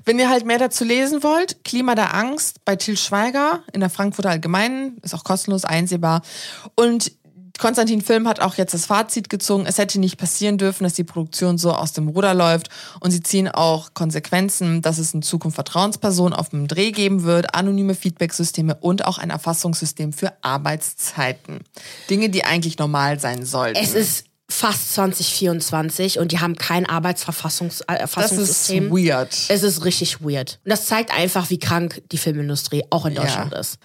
Wenn 0.04 0.18
ihr 0.18 0.30
halt 0.30 0.46
mehr 0.46 0.58
dazu 0.58 0.84
lesen 0.84 1.22
wollt, 1.24 1.64
Klima 1.64 1.96
der 1.96 2.14
Angst 2.14 2.64
bei 2.64 2.76
Till 2.76 2.96
Schweiger 2.96 3.62
in 3.72 3.80
der 3.80 3.90
Frankfurter 3.90 4.30
Allgemeinen, 4.30 4.96
ist 5.02 5.14
auch 5.14 5.24
kostenlos 5.24 5.64
einsehbar. 5.64 6.22
Und 6.76 7.10
Konstantin 7.58 8.00
Film 8.02 8.26
hat 8.28 8.40
auch 8.40 8.54
jetzt 8.54 8.72
das 8.72 8.86
Fazit 8.86 9.28
gezogen, 9.28 9.66
es 9.66 9.78
hätte 9.78 9.98
nicht 10.00 10.16
passieren 10.16 10.58
dürfen, 10.58 10.84
dass 10.84 10.94
die 10.94 11.04
Produktion 11.04 11.58
so 11.58 11.72
aus 11.72 11.92
dem 11.92 12.08
Ruder 12.08 12.34
läuft. 12.34 12.68
Und 13.00 13.10
sie 13.10 13.22
ziehen 13.22 13.48
auch 13.48 13.94
Konsequenzen, 13.94 14.80
dass 14.80 14.98
es 14.98 15.12
in 15.12 15.22
Zukunft 15.22 15.56
Vertrauenspersonen 15.56 16.32
auf 16.32 16.48
dem 16.50 16.68
Dreh 16.68 16.92
geben 16.92 17.24
wird, 17.24 17.54
anonyme 17.54 17.94
Feedbacksysteme 17.94 18.76
und 18.76 19.04
auch 19.04 19.18
ein 19.18 19.30
Erfassungssystem 19.30 20.12
für 20.12 20.32
Arbeitszeiten. 20.42 21.60
Dinge, 22.08 22.30
die 22.30 22.44
eigentlich 22.44 22.78
normal 22.78 23.18
sein 23.20 23.44
sollten. 23.44 23.78
Es 23.82 23.92
ist 23.94 24.24
fast 24.50 24.94
2024 24.94 26.18
und 26.18 26.32
die 26.32 26.40
haben 26.40 26.56
kein 26.56 26.86
Arbeitsverfassungs 26.86 27.82
äh, 27.82 28.06
das 28.14 28.32
ist 28.32 28.70
weird. 28.70 29.36
Es 29.48 29.62
ist 29.62 29.84
richtig 29.84 30.22
weird. 30.22 30.58
Und 30.64 30.70
das 30.70 30.86
zeigt 30.86 31.12
einfach, 31.12 31.50
wie 31.50 31.58
krank 31.58 32.02
die 32.10 32.18
Filmindustrie 32.18 32.84
auch 32.90 33.04
in 33.04 33.14
Deutschland 33.14 33.52
Ja. 33.52 33.58
ist. 33.58 33.78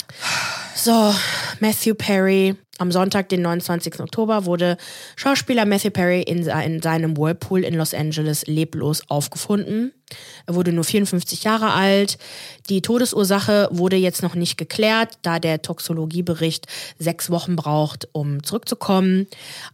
So, 0.75 1.13
Matthew 1.59 1.93
Perry. 1.95 2.55
Am 2.79 2.91
Sonntag, 2.91 3.29
den 3.29 3.43
29. 3.43 3.99
Oktober, 3.99 4.45
wurde 4.45 4.77
Schauspieler 5.15 5.65
Matthew 5.65 5.91
Perry 5.91 6.23
in, 6.23 6.47
in 6.47 6.81
seinem 6.81 7.15
Whirlpool 7.15 7.63
in 7.63 7.75
Los 7.75 7.93
Angeles 7.93 8.47
leblos 8.47 9.03
aufgefunden. 9.09 9.93
Er 10.45 10.55
wurde 10.55 10.71
nur 10.73 10.83
54 10.83 11.43
Jahre 11.43 11.71
alt. 11.71 12.17
Die 12.69 12.81
Todesursache 12.81 13.67
wurde 13.71 13.95
jetzt 13.95 14.23
noch 14.23 14.35
nicht 14.35 14.57
geklärt, 14.57 15.17
da 15.21 15.39
der 15.39 15.61
Toxologiebericht 15.61 16.67
sechs 16.99 17.29
Wochen 17.29 17.55
braucht, 17.55 18.07
um 18.11 18.43
zurückzukommen. 18.43 19.27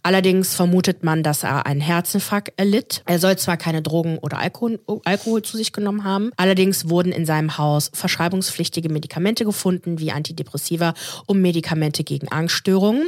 Allerdings 0.03 0.55
vermutet 0.55 1.03
man, 1.03 1.23
dass 1.23 1.43
er 1.43 1.65
einen 1.65 1.81
Herzinfarkt 1.81 2.53
erlitt. 2.57 3.03
Er 3.05 3.19
soll 3.19 3.37
zwar 3.37 3.57
keine 3.57 3.81
Drogen 3.81 4.17
oder 4.17 4.39
Alkohol, 4.39 4.79
Alkohol 5.05 5.41
zu 5.41 5.57
sich 5.57 5.71
genommen 5.73 6.03
haben, 6.03 6.31
allerdings 6.37 6.89
wurden 6.89 7.11
in 7.11 7.25
seinem 7.25 7.57
Haus 7.57 7.91
verschreibungspflichtige 7.93 8.89
Medikamente 8.89 9.45
gefunden, 9.45 9.99
wie 9.99 10.11
Antidepressiva 10.11 10.88
und 11.25 11.41
Medikamente 11.41 12.03
gegen 12.03 12.27
Angststörungen. 12.29 13.07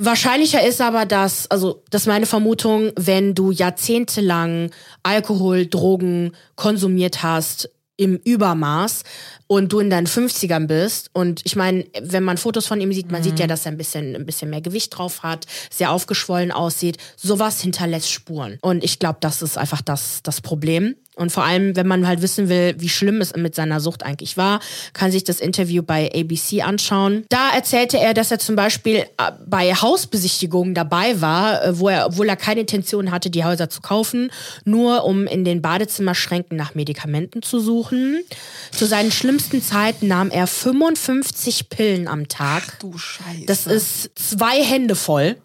Wahrscheinlicher 0.00 0.64
ist 0.64 0.80
aber, 0.80 1.06
dass, 1.06 1.50
also 1.50 1.82
das 1.90 2.02
ist 2.02 2.06
meine 2.06 2.26
Vermutung, 2.26 2.92
wenn 2.94 3.34
du 3.34 3.50
jahrzehntelang 3.50 4.70
Alkohol, 5.02 5.66
Drogen 5.66 6.36
konsumiert 6.54 7.24
hast 7.24 7.68
im 7.96 8.14
Übermaß 8.14 9.02
und 9.48 9.72
du 9.72 9.80
in 9.80 9.90
deinen 9.90 10.06
50ern 10.06 10.68
bist 10.68 11.10
und 11.14 11.42
ich 11.44 11.56
meine, 11.56 11.84
wenn 12.00 12.22
man 12.22 12.36
Fotos 12.36 12.66
von 12.66 12.80
ihm 12.80 12.92
sieht, 12.92 13.10
man 13.10 13.24
sieht 13.24 13.40
ja, 13.40 13.48
dass 13.48 13.66
er 13.66 13.72
ein 13.72 13.76
bisschen, 13.76 14.14
ein 14.14 14.24
bisschen 14.24 14.50
mehr 14.50 14.60
Gewicht 14.60 14.96
drauf 14.96 15.24
hat, 15.24 15.46
sehr 15.68 15.90
aufgeschwollen 15.90 16.52
aussieht, 16.52 16.98
sowas 17.16 17.60
hinterlässt 17.60 18.08
Spuren. 18.08 18.58
Und 18.62 18.84
ich 18.84 19.00
glaube, 19.00 19.18
das 19.20 19.42
ist 19.42 19.58
einfach 19.58 19.82
das, 19.82 20.22
das 20.22 20.40
Problem. 20.40 20.94
Und 21.18 21.30
vor 21.32 21.44
allem, 21.44 21.74
wenn 21.76 21.86
man 21.86 22.06
halt 22.06 22.22
wissen 22.22 22.48
will, 22.48 22.76
wie 22.78 22.88
schlimm 22.88 23.20
es 23.20 23.34
mit 23.34 23.54
seiner 23.54 23.80
Sucht 23.80 24.04
eigentlich 24.04 24.36
war, 24.36 24.60
kann 24.92 25.10
sich 25.10 25.24
das 25.24 25.40
Interview 25.40 25.82
bei 25.82 26.10
ABC 26.14 26.62
anschauen. 26.62 27.24
Da 27.28 27.50
erzählte 27.50 27.98
er, 27.98 28.14
dass 28.14 28.30
er 28.30 28.38
zum 28.38 28.54
Beispiel 28.56 28.96
äh, 28.96 29.32
bei 29.46 29.74
Hausbesichtigungen 29.74 30.74
dabei 30.74 31.20
war, 31.20 31.64
äh, 31.64 31.78
wo 31.78 31.88
er, 31.88 32.06
obwohl 32.06 32.28
er 32.28 32.36
keine 32.36 32.60
Intention 32.60 33.10
hatte, 33.10 33.30
die 33.30 33.44
Häuser 33.44 33.68
zu 33.68 33.80
kaufen, 33.80 34.30
nur 34.64 35.04
um 35.04 35.26
in 35.26 35.44
den 35.44 35.60
Badezimmerschränken 35.60 36.56
nach 36.56 36.74
Medikamenten 36.74 37.42
zu 37.42 37.58
suchen. 37.58 38.22
Zu 38.70 38.86
seinen 38.86 39.10
schlimmsten 39.10 39.60
Zeiten 39.60 40.06
nahm 40.06 40.30
er 40.30 40.46
55 40.46 41.68
Pillen 41.68 42.06
am 42.06 42.28
Tag. 42.28 42.78
du 42.78 42.96
Scheiße. 42.96 43.46
Das 43.46 43.66
ist 43.66 44.10
zwei 44.14 44.62
Hände 44.62 44.94
voll. 44.94 45.36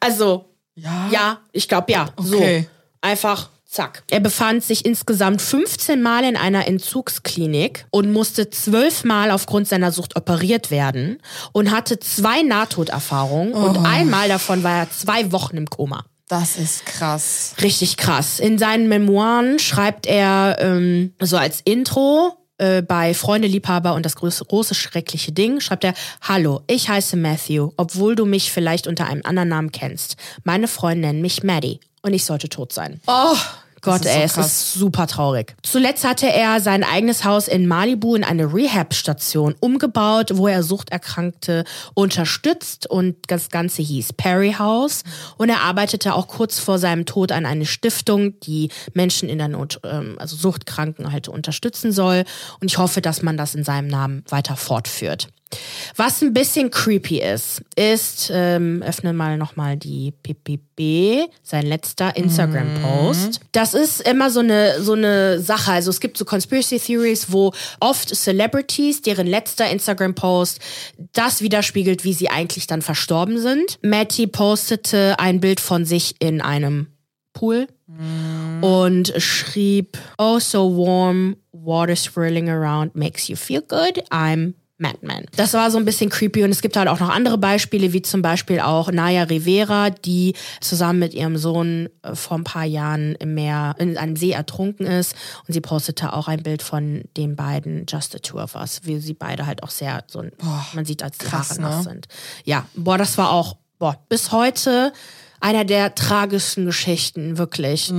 Also, 0.00 0.46
ja. 0.74 1.08
ja, 1.12 1.40
ich 1.52 1.68
glaube 1.68 1.92
ja. 1.92 2.08
Okay. 2.16 2.62
So. 2.62 2.68
Einfach 3.00 3.50
zack. 3.68 4.02
Er 4.10 4.20
befand 4.20 4.64
sich 4.64 4.84
insgesamt 4.84 5.42
15 5.42 6.00
Mal 6.00 6.24
in 6.24 6.36
einer 6.36 6.66
Entzugsklinik 6.66 7.86
und 7.90 8.12
musste 8.12 8.50
zwölf 8.50 9.04
Mal 9.04 9.30
aufgrund 9.30 9.68
seiner 9.68 9.92
Sucht 9.92 10.16
operiert 10.16 10.70
werden 10.70 11.18
und 11.52 11.70
hatte 11.70 12.00
zwei 12.00 12.42
Nahtoderfahrungen 12.42 13.52
und 13.52 13.84
einmal 13.84 14.28
davon 14.28 14.62
war 14.62 14.78
er 14.78 14.90
zwei 14.90 15.30
Wochen 15.32 15.56
im 15.56 15.66
Koma. 15.66 16.04
Das 16.28 16.56
ist 16.56 16.84
krass. 16.84 17.54
Richtig 17.62 17.96
krass. 17.96 18.38
In 18.38 18.58
seinen 18.58 18.88
Memoiren 18.88 19.58
schreibt 19.58 20.06
er 20.06 20.56
ähm, 20.60 21.14
so 21.20 21.38
als 21.38 21.62
Intro 21.64 22.34
äh, 22.58 22.82
bei 22.82 23.14
Freunde, 23.14 23.48
Liebhaber 23.48 23.94
und 23.94 24.04
das 24.04 24.16
große, 24.16 24.44
große 24.44 24.74
schreckliche 24.74 25.32
Ding, 25.32 25.60
schreibt 25.60 25.84
er, 25.84 25.94
Hallo, 26.20 26.60
ich 26.66 26.88
heiße 26.90 27.16
Matthew, 27.16 27.70
obwohl 27.78 28.14
du 28.14 28.26
mich 28.26 28.52
vielleicht 28.52 28.86
unter 28.86 29.06
einem 29.06 29.22
anderen 29.24 29.48
Namen 29.48 29.72
kennst. 29.72 30.16
Meine 30.44 30.68
Freunde 30.68 31.06
nennen 31.06 31.22
mich 31.22 31.42
Maddie 31.42 31.80
und 32.02 32.12
ich 32.12 32.24
sollte 32.24 32.48
tot 32.48 32.72
sein. 32.72 33.00
Oh, 33.06 33.36
Gott, 33.80 34.04
ist 34.04 34.12
so 34.12 34.18
ey, 34.18 34.24
es 34.24 34.36
ist 34.36 34.74
super 34.74 35.06
traurig. 35.06 35.54
Zuletzt 35.62 36.04
hatte 36.04 36.26
er 36.26 36.60
sein 36.60 36.82
eigenes 36.82 37.24
Haus 37.24 37.48
in 37.48 37.66
Malibu 37.66 38.16
in 38.16 38.24
eine 38.24 38.52
Rehab-Station 38.52 39.54
umgebaut, 39.60 40.32
wo 40.34 40.48
er 40.48 40.62
Suchterkrankte 40.62 41.64
unterstützt 41.94 42.88
und 42.88 43.16
das 43.28 43.50
Ganze 43.50 43.82
hieß 43.82 44.14
Perry 44.14 44.54
House. 44.58 45.04
Und 45.36 45.48
er 45.48 45.60
arbeitete 45.62 46.14
auch 46.14 46.28
kurz 46.28 46.58
vor 46.58 46.78
seinem 46.78 47.06
Tod 47.06 47.30
an 47.30 47.46
eine 47.46 47.66
Stiftung, 47.66 48.38
die 48.40 48.70
Menschen 48.94 49.28
in 49.28 49.38
der 49.38 49.48
Not, 49.48 49.80
ähm, 49.84 50.16
also 50.18 50.36
Suchtkranken 50.36 51.12
halt 51.12 51.28
unterstützen 51.28 51.92
soll. 51.92 52.24
Und 52.60 52.70
ich 52.70 52.78
hoffe, 52.78 53.00
dass 53.00 53.22
man 53.22 53.36
das 53.36 53.54
in 53.54 53.64
seinem 53.64 53.88
Namen 53.88 54.24
weiter 54.28 54.56
fortführt. 54.56 55.28
Was 55.96 56.22
ein 56.22 56.32
bisschen 56.32 56.70
creepy 56.70 57.20
ist, 57.20 57.62
ist, 57.74 58.30
ähm, 58.32 58.82
öffne 58.82 59.12
mal 59.12 59.36
nochmal 59.38 59.76
die 59.76 60.12
PPB, 60.12 61.30
sein 61.42 61.66
letzter 61.66 62.16
Instagram-Post. 62.16 63.40
Das 63.52 63.74
ist 63.74 64.00
immer 64.02 64.30
so 64.30 64.40
eine, 64.40 64.82
so 64.82 64.92
eine 64.92 65.40
Sache. 65.40 65.72
Also 65.72 65.90
es 65.90 66.00
gibt 66.00 66.18
so 66.18 66.24
Conspiracy 66.24 66.78
Theories, 66.78 67.32
wo 67.32 67.52
oft 67.80 68.14
Celebrities, 68.14 69.02
deren 69.02 69.26
letzter 69.26 69.70
Instagram-Post 69.70 70.60
das 71.12 71.40
widerspiegelt, 71.40 72.04
wie 72.04 72.12
sie 72.12 72.28
eigentlich 72.30 72.66
dann 72.66 72.82
verstorben 72.82 73.38
sind. 73.38 73.78
Matty 73.82 74.26
postete 74.26 75.18
ein 75.18 75.40
Bild 75.40 75.60
von 75.60 75.84
sich 75.84 76.16
in 76.20 76.40
einem 76.40 76.88
Pool 77.32 77.68
und 78.60 79.14
schrieb, 79.16 79.96
Oh, 80.18 80.38
so 80.38 80.76
warm, 80.76 81.36
water 81.52 81.96
swirling 81.96 82.50
around 82.50 82.94
makes 82.94 83.28
you 83.28 83.36
feel 83.36 83.62
good. 83.62 84.02
I'm 84.10 84.54
Madman. 84.78 85.26
Das 85.36 85.54
war 85.54 85.70
so 85.70 85.78
ein 85.78 85.84
bisschen 85.84 86.08
creepy 86.08 86.44
und 86.44 86.50
es 86.50 86.60
gibt 86.62 86.76
halt 86.76 86.88
auch 86.88 87.00
noch 87.00 87.10
andere 87.10 87.36
Beispiele, 87.36 87.92
wie 87.92 88.00
zum 88.02 88.22
Beispiel 88.22 88.60
auch 88.60 88.90
Naya 88.92 89.24
Rivera, 89.24 89.90
die 89.90 90.34
zusammen 90.60 91.00
mit 91.00 91.14
ihrem 91.14 91.36
Sohn 91.36 91.88
äh, 92.02 92.14
vor 92.14 92.38
ein 92.38 92.44
paar 92.44 92.64
Jahren 92.64 93.14
im 93.16 93.34
Meer, 93.34 93.74
in 93.78 93.98
einem 93.98 94.14
See 94.16 94.30
ertrunken 94.30 94.86
ist 94.86 95.14
und 95.46 95.52
sie 95.54 95.60
postete 95.60 96.12
auch 96.12 96.28
ein 96.28 96.42
Bild 96.42 96.62
von 96.62 97.02
den 97.16 97.34
beiden 97.36 97.86
Just 97.88 98.12
the 98.12 98.18
Two 98.20 98.38
of 98.38 98.54
Us, 98.54 98.80
wie 98.84 98.98
sie 99.00 99.14
beide 99.14 99.46
halt 99.46 99.62
auch 99.64 99.70
sehr 99.70 100.04
so, 100.06 100.20
ein- 100.20 100.32
man 100.74 100.84
sieht, 100.84 101.02
als 101.02 101.18
die 101.18 101.26
krass, 101.26 101.58
ne? 101.58 101.82
sind. 101.82 102.06
Ja, 102.44 102.64
boah, 102.74 102.98
das 102.98 103.18
war 103.18 103.32
auch, 103.32 103.56
boah, 103.78 103.98
bis 104.08 104.30
heute 104.32 104.92
einer 105.40 105.64
der 105.64 105.94
tragischsten 105.94 106.66
Geschichten, 106.66 107.38
wirklich. 107.38 107.92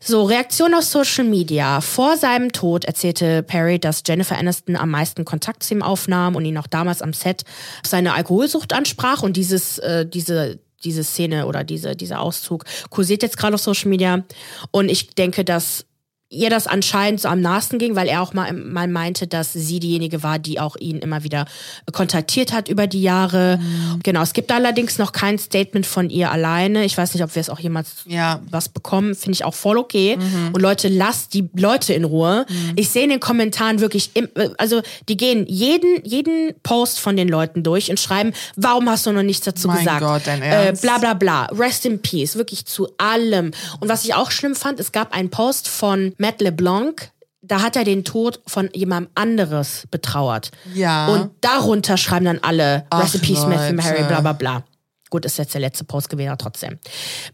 So, 0.00 0.24
Reaktion 0.24 0.74
auf 0.74 0.84
Social 0.84 1.24
Media. 1.24 1.80
Vor 1.80 2.16
seinem 2.16 2.52
Tod 2.52 2.84
erzählte 2.84 3.42
Perry, 3.42 3.78
dass 3.78 4.02
Jennifer 4.06 4.36
Aniston 4.36 4.76
am 4.76 4.90
meisten 4.90 5.24
Kontakt 5.24 5.62
zu 5.62 5.74
ihm 5.74 5.82
aufnahm 5.82 6.36
und 6.36 6.44
ihn 6.44 6.58
auch 6.58 6.66
damals 6.66 7.02
am 7.02 7.12
Set 7.12 7.44
seine 7.84 8.14
Alkoholsucht 8.14 8.72
ansprach 8.72 9.22
und 9.22 9.36
dieses, 9.36 9.78
äh, 9.78 10.06
diese 10.06 10.58
diese 10.84 11.02
Szene 11.02 11.46
oder 11.46 11.64
diese, 11.64 11.96
dieser 11.96 12.20
Auszug 12.20 12.64
kursiert 12.90 13.22
jetzt 13.22 13.36
gerade 13.36 13.54
auf 13.54 13.60
Social 13.60 13.88
Media. 13.88 14.22
Und 14.70 14.88
ich 14.88 15.10
denke, 15.10 15.44
dass 15.44 15.86
ihr 16.30 16.50
das 16.50 16.66
anscheinend 16.66 17.22
so 17.22 17.28
am 17.28 17.40
nahesten 17.40 17.78
ging, 17.78 17.96
weil 17.96 18.06
er 18.06 18.20
auch 18.20 18.34
mal, 18.34 18.52
mal 18.52 18.86
meinte, 18.86 19.26
dass 19.26 19.54
sie 19.54 19.80
diejenige 19.80 20.22
war, 20.22 20.38
die 20.38 20.60
auch 20.60 20.76
ihn 20.76 20.98
immer 20.98 21.24
wieder 21.24 21.46
kontaktiert 21.92 22.52
hat 22.52 22.68
über 22.68 22.86
die 22.86 23.00
Jahre. 23.00 23.58
Mhm. 23.58 24.00
Genau, 24.02 24.20
es 24.20 24.34
gibt 24.34 24.52
allerdings 24.52 24.98
noch 24.98 25.12
kein 25.12 25.38
Statement 25.38 25.86
von 25.86 26.10
ihr 26.10 26.30
alleine. 26.30 26.84
Ich 26.84 26.98
weiß 26.98 27.14
nicht, 27.14 27.24
ob 27.24 27.34
wir 27.34 27.40
es 27.40 27.48
auch 27.48 27.60
jemals 27.60 27.88
ja. 28.04 28.40
was 28.50 28.68
bekommen. 28.68 29.14
Finde 29.14 29.36
ich 29.36 29.44
auch 29.44 29.54
voll 29.54 29.78
okay. 29.78 30.18
Mhm. 30.18 30.50
Und 30.52 30.60
Leute, 30.60 30.88
lasst 30.88 31.32
die 31.32 31.48
Leute 31.54 31.94
in 31.94 32.04
Ruhe. 32.04 32.44
Mhm. 32.46 32.72
Ich 32.76 32.90
sehe 32.90 33.04
in 33.04 33.10
den 33.10 33.20
Kommentaren 33.20 33.80
wirklich, 33.80 34.10
im, 34.12 34.28
also 34.58 34.82
die 35.08 35.16
gehen 35.16 35.46
jeden, 35.46 36.04
jeden 36.04 36.52
Post 36.62 37.00
von 37.00 37.16
den 37.16 37.28
Leuten 37.28 37.62
durch 37.62 37.90
und 37.90 37.98
schreiben, 37.98 38.34
warum 38.54 38.86
hast 38.90 39.06
du 39.06 39.12
noch 39.12 39.22
nichts 39.22 39.46
dazu 39.46 39.68
mein 39.68 39.78
gesagt? 39.78 40.00
Gott, 40.00 40.22
dein 40.26 40.42
Ernst? 40.42 40.84
Äh, 40.84 40.86
bla 40.86 40.98
bla 40.98 41.14
bla. 41.14 41.46
Rest 41.46 41.86
in 41.86 42.02
Peace. 42.02 42.36
Wirklich 42.36 42.66
zu 42.66 42.88
allem. 42.98 43.52
Und 43.80 43.88
was 43.88 44.04
ich 44.04 44.12
auch 44.14 44.30
schlimm 44.30 44.54
fand, 44.54 44.78
es 44.78 44.92
gab 44.92 45.14
einen 45.14 45.30
Post 45.30 45.68
von 45.68 46.12
Matt 46.18 46.40
LeBlanc, 46.40 47.10
da 47.40 47.62
hat 47.62 47.76
er 47.76 47.84
den 47.84 48.04
Tod 48.04 48.40
von 48.46 48.68
jemandem 48.74 49.10
anderes 49.14 49.86
betrauert. 49.90 50.50
Ja. 50.74 51.08
Und 51.08 51.30
darunter 51.40 51.96
schreiben 51.96 52.26
dann 52.26 52.40
alle 52.42 52.84
Ach, 52.90 53.02
Recipe 53.02 53.36
Smith 53.36 53.60
und 53.70 53.76
Leute. 53.76 53.82
Harry, 53.84 54.02
bla 54.04 54.20
bla 54.20 54.32
bla. 54.32 54.64
Gut, 55.10 55.24
ist 55.24 55.38
jetzt 55.38 55.54
der 55.54 55.62
letzte 55.62 55.84
Post 55.84 56.10
gewesen, 56.10 56.28
aber 56.28 56.38
trotzdem. 56.38 56.78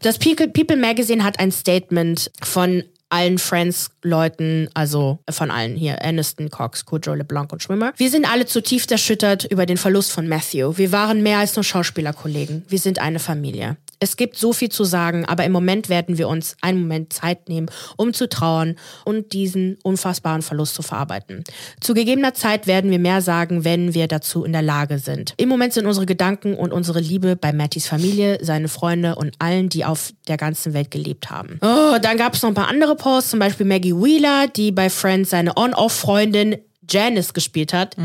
Das 0.01 0.19
People, 0.19 0.49
People 0.49 0.77
Magazine 0.77 1.25
hat 1.25 1.41
ein 1.41 1.51
Statement 1.51 2.31
von 2.41 2.85
allen 3.11 3.39
Friends-Leuten, 3.39 4.69
also 4.75 5.19
von 5.31 5.51
allen 5.51 5.77
hier, 5.77 6.03
Aniston, 6.05 6.51
Cox, 6.51 6.85
Cujo, 6.85 7.15
LeBlanc 7.15 7.53
und 7.53 7.63
Schwimmer. 7.63 7.93
Wir 7.97 8.11
sind 8.11 8.31
alle 8.31 8.47
zutiefst 8.47 8.91
erschüttert 8.91 9.45
über 9.45 9.67
den 9.67 9.77
Verlust 9.77 10.13
von 10.13 10.29
Matthew. 10.29 10.77
Wir 10.77 10.93
waren 10.93 11.23
mehr 11.23 11.39
als 11.39 11.55
nur 11.57 11.65
Schauspielerkollegen. 11.65 12.65
Wir 12.69 12.79
sind 12.79 12.99
eine 12.99 13.19
Familie. 13.19 13.77
Es 14.01 14.17
gibt 14.17 14.37
so 14.37 14.53
viel 14.53 14.69
zu 14.69 14.85
sagen, 14.85 15.25
aber 15.25 15.45
im 15.45 15.53
Moment 15.53 15.89
werden 15.89 16.19
wir 16.19 16.29
uns 16.29 16.57
einen 16.61 16.83
Moment 16.83 17.15
Zeit 17.15 17.49
nehmen, 17.49 17.71
um 17.97 18.13
zu 18.13 18.29
trauern 18.29 18.77
und 19.05 19.33
diesen 19.33 19.79
unfassbaren 19.83 20.43
Verlust 20.43 20.75
zu 20.75 20.83
verarbeiten. 20.83 21.43
Zu 21.81 21.95
gegebener 21.95 22.35
Zeit 22.35 22.67
werden 22.67 22.91
wir 22.91 22.99
mehr 22.99 23.23
sagen, 23.23 23.65
wenn 23.65 23.95
wir 23.95 24.07
dazu 24.07 24.45
in 24.45 24.53
der 24.53 24.61
Lage 24.61 24.99
sind. 24.99 25.33
Im 25.39 25.49
Moment 25.49 25.73
sind 25.73 25.87
unsere 25.87 26.05
Gedanken 26.05 26.55
und 26.55 26.73
unsere 26.73 27.01
Liebe 27.01 27.37
bei 27.37 27.55
Mattys 27.55 27.87
Familie, 27.87 28.39
seine 28.43 28.69
Freunde 28.69 29.15
und 29.15 29.37
allen, 29.39 29.71
die 29.71 29.87
auf 29.87 30.13
der 30.29 30.37
ganzen 30.37 30.75
Welt 30.75 30.91
gelebt 30.91 31.31
haben. 31.31 31.59
Oh, 31.63 31.97
dann 32.03 32.19
gab 32.19 32.35
es 32.35 32.43
noch 32.43 32.51
ein 32.51 32.55
paar 32.55 32.69
andere 32.69 32.94
Posts, 32.95 33.31
zum 33.31 33.41
Beispiel 33.41 33.67
Maggie 33.67 33.95
Wheeler, 33.95 34.47
die 34.49 34.73
bei 34.73 34.91
Friends 34.91 35.31
seine 35.31 35.57
On-Off-Freundin 35.57 36.57
Janice 36.89 37.33
gespielt 37.33 37.73
hat. 37.73 37.97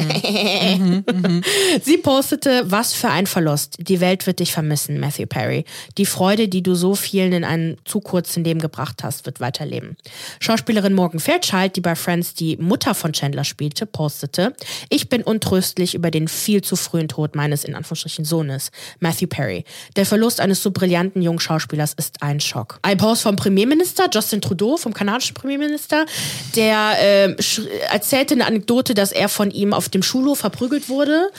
Mhm. 0.69 1.43
Sie 1.83 1.97
postete, 1.97 2.63
was 2.65 2.93
für 2.93 3.09
ein 3.09 3.25
Verlust. 3.25 3.75
Die 3.79 3.99
Welt 3.99 4.27
wird 4.27 4.39
dich 4.39 4.51
vermissen, 4.51 4.99
Matthew 4.99 5.25
Perry. 5.25 5.65
Die 5.97 6.05
Freude, 6.05 6.47
die 6.47 6.61
du 6.61 6.75
so 6.75 6.95
vielen 6.95 7.33
in 7.33 7.43
ein 7.43 7.77
zu 7.85 7.99
kurzen 7.99 8.43
Leben 8.43 8.59
gebracht 8.59 9.03
hast, 9.03 9.25
wird 9.25 9.39
weiterleben. 9.39 9.97
Schauspielerin 10.39 10.93
Morgan 10.93 11.19
Fairchild, 11.19 11.75
die 11.75 11.81
bei 11.81 11.95
Friends 11.95 12.33
die 12.33 12.57
Mutter 12.57 12.93
von 12.93 13.13
Chandler 13.13 13.43
spielte, 13.43 13.85
postete, 13.85 14.53
ich 14.89 15.09
bin 15.09 15.23
untröstlich 15.23 15.95
über 15.95 16.11
den 16.11 16.27
viel 16.27 16.61
zu 16.61 16.75
frühen 16.75 17.07
Tod 17.07 17.35
meines 17.35 17.63
in 17.63 17.75
Anführungsstrichen 17.75 18.25
Sohnes, 18.25 18.71
Matthew 18.99 19.27
Perry. 19.27 19.65
Der 19.95 20.05
Verlust 20.05 20.39
eines 20.39 20.61
so 20.61 20.71
brillanten 20.71 21.21
jungen 21.21 21.39
Schauspielers 21.39 21.93
ist 21.93 22.21
ein 22.21 22.39
Schock. 22.39 22.79
Ein 22.81 22.97
Post 22.97 23.23
vom 23.23 23.35
Premierminister 23.35 24.07
Justin 24.11 24.41
Trudeau, 24.41 24.77
vom 24.77 24.93
kanadischen 24.93 25.33
Premierminister, 25.33 26.05
der 26.55 26.95
äh, 27.01 27.35
erzählte 27.91 28.35
eine 28.35 28.45
Anekdote, 28.45 28.68
dass 28.93 29.11
er 29.11 29.29
von 29.29 29.51
ihm 29.51 29.73
auf 29.73 29.89
dem 29.89 30.03
Schulhof 30.03 30.39
verprügelt 30.39 30.89
wurde. 30.89 31.29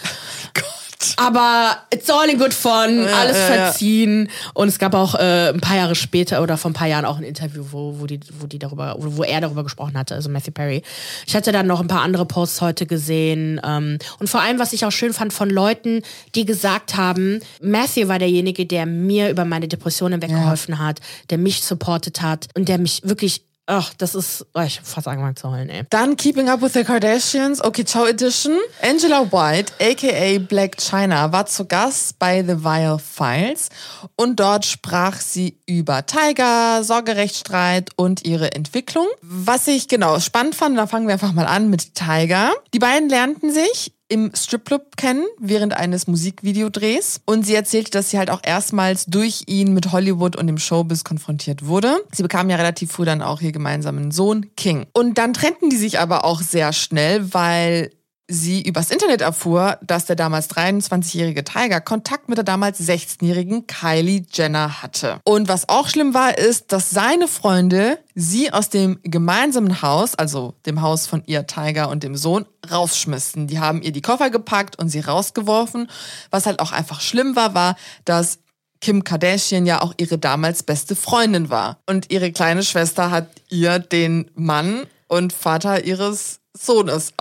Aber 1.16 1.78
it's 1.92 2.10
all 2.10 2.28
in 2.28 2.38
good 2.38 2.52
fun, 2.52 2.72
alles 2.72 3.36
ja, 3.36 3.54
ja. 3.54 3.64
verziehen. 3.64 4.28
Und 4.52 4.68
es 4.68 4.78
gab 4.78 4.94
auch 4.94 5.14
äh, 5.14 5.48
ein 5.48 5.60
paar 5.60 5.76
Jahre 5.76 5.94
später 5.94 6.42
oder 6.42 6.58
vor 6.58 6.70
ein 6.70 6.74
paar 6.74 6.88
Jahren 6.88 7.06
auch 7.06 7.16
ein 7.16 7.22
Interview, 7.22 7.64
wo, 7.70 7.98
wo, 7.98 8.06
die, 8.06 8.20
wo, 8.38 8.46
die 8.46 8.58
darüber, 8.58 8.96
wo 8.98 9.16
wo 9.16 9.22
er 9.22 9.40
darüber 9.40 9.62
gesprochen 9.62 9.96
hatte, 9.96 10.14
also 10.14 10.28
Matthew 10.28 10.52
Perry. 10.52 10.82
Ich 11.26 11.34
hatte 11.34 11.52
dann 11.52 11.66
noch 11.66 11.80
ein 11.80 11.88
paar 11.88 12.02
andere 12.02 12.26
Posts 12.26 12.60
heute 12.60 12.86
gesehen. 12.86 13.60
Ähm, 13.64 13.98
und 14.18 14.28
vor 14.28 14.40
allem, 14.42 14.58
was 14.58 14.72
ich 14.72 14.84
auch 14.84 14.92
schön 14.92 15.14
fand, 15.14 15.32
von 15.32 15.48
Leuten, 15.48 16.02
die 16.34 16.44
gesagt 16.44 16.96
haben, 16.96 17.40
Matthew 17.62 18.08
war 18.08 18.18
derjenige, 18.18 18.66
der 18.66 18.84
mir 18.84 19.30
über 19.30 19.46
meine 19.46 19.68
Depressionen 19.68 20.20
weggeholfen 20.20 20.78
hat, 20.78 21.00
der 21.30 21.38
mich 21.38 21.62
supportet 21.62 22.20
hat 22.20 22.48
und 22.54 22.68
der 22.68 22.78
mich 22.78 23.00
wirklich, 23.04 23.42
ach, 23.70 23.94
das 23.94 24.14
ist, 24.14 24.44
oh, 24.54 24.60
ich 24.60 24.78
hab 24.78 24.86
fast 24.86 25.06
angefangen 25.06 25.36
zu 25.36 25.50
heulen, 25.50 25.68
ey. 25.70 25.84
Dann 25.90 26.16
Keeping 26.16 26.48
Up 26.48 26.60
with 26.60 26.72
the 26.72 26.84
Kardashians, 26.84 27.62
okay, 27.62 27.84
Ciao 27.84 28.04
Edition. 28.06 28.58
Angela 28.82 29.30
White, 29.30 29.72
aka 29.80 30.38
Black 30.38 30.76
China, 30.78 31.32
war 31.32 31.46
zu 31.46 31.64
Gast 31.64 32.18
bei 32.18 32.42
The 32.42 32.64
Vile 32.64 32.98
Files 32.98 33.68
und 34.16 34.40
dort 34.40 34.66
sprach 34.66 35.20
sie 35.20 35.58
über 35.66 36.04
Tiger, 36.04 36.82
Sorgerechtsstreit 36.82 37.90
und 37.96 38.24
ihre 38.26 38.52
Entwicklung. 38.52 39.06
Was 39.22 39.68
ich 39.68 39.88
genau 39.88 40.18
spannend 40.18 40.56
fand, 40.56 40.76
da 40.76 40.86
fangen 40.86 41.06
wir 41.06 41.14
einfach 41.14 41.32
mal 41.32 41.46
an 41.46 41.70
mit 41.70 41.94
Tiger. 41.94 42.52
Die 42.74 42.80
beiden 42.80 43.08
lernten 43.08 43.52
sich 43.52 43.92
im 44.10 44.32
Stripclub 44.34 44.96
kennen 44.96 45.24
während 45.38 45.74
eines 45.74 46.06
Musikvideodrehs 46.06 47.20
und 47.24 47.46
sie 47.46 47.54
erzählte, 47.54 47.92
dass 47.92 48.10
sie 48.10 48.18
halt 48.18 48.30
auch 48.30 48.40
erstmals 48.42 49.06
durch 49.06 49.44
ihn 49.46 49.72
mit 49.72 49.92
Hollywood 49.92 50.36
und 50.36 50.48
dem 50.48 50.58
Showbiz 50.58 51.04
konfrontiert 51.04 51.66
wurde. 51.66 51.96
Sie 52.12 52.22
bekamen 52.22 52.50
ja 52.50 52.56
relativ 52.56 52.92
früh 52.92 53.04
dann 53.04 53.22
auch 53.22 53.40
ihr 53.40 53.52
gemeinsamen 53.52 54.10
Sohn 54.10 54.46
King. 54.56 54.86
Und 54.92 55.16
dann 55.16 55.32
trennten 55.32 55.70
die 55.70 55.76
sich 55.76 55.98
aber 55.98 56.24
auch 56.24 56.42
sehr 56.42 56.72
schnell, 56.72 57.32
weil 57.32 57.90
sie 58.30 58.62
übers 58.62 58.90
Internet 58.90 59.20
erfuhr, 59.20 59.78
dass 59.82 60.06
der 60.06 60.16
damals 60.16 60.48
23-jährige 60.50 61.44
Tiger 61.44 61.80
Kontakt 61.80 62.28
mit 62.28 62.38
der 62.38 62.44
damals 62.44 62.80
16-jährigen 62.80 63.66
Kylie 63.66 64.24
Jenner 64.32 64.82
hatte. 64.82 65.20
Und 65.24 65.48
was 65.48 65.68
auch 65.68 65.88
schlimm 65.88 66.14
war, 66.14 66.38
ist, 66.38 66.72
dass 66.72 66.90
seine 66.90 67.28
Freunde 67.28 67.98
sie 68.14 68.52
aus 68.52 68.70
dem 68.70 69.00
gemeinsamen 69.02 69.82
Haus, 69.82 70.14
also 70.14 70.54
dem 70.64 70.80
Haus 70.80 71.06
von 71.06 71.22
ihr 71.26 71.46
Tiger 71.46 71.90
und 71.90 72.02
dem 72.02 72.16
Sohn, 72.16 72.46
rausschmissen. 72.70 73.48
Die 73.48 73.58
haben 73.58 73.82
ihr 73.82 73.92
die 73.92 74.02
Koffer 74.02 74.30
gepackt 74.30 74.78
und 74.78 74.88
sie 74.88 75.00
rausgeworfen. 75.00 75.90
Was 76.30 76.46
halt 76.46 76.60
auch 76.60 76.72
einfach 76.72 77.00
schlimm 77.00 77.36
war, 77.36 77.54
war, 77.54 77.76
dass 78.04 78.38
Kim 78.80 79.04
Kardashian 79.04 79.66
ja 79.66 79.82
auch 79.82 79.92
ihre 79.98 80.18
damals 80.18 80.62
beste 80.62 80.96
Freundin 80.96 81.50
war. 81.50 81.78
Und 81.86 82.10
ihre 82.10 82.32
kleine 82.32 82.62
Schwester 82.62 83.10
hat 83.10 83.28
ihr 83.50 83.78
den 83.78 84.30
Mann 84.34 84.86
und 85.08 85.32
Vater 85.32 85.84
ihres 85.84 86.40
Sohnes 86.56 87.12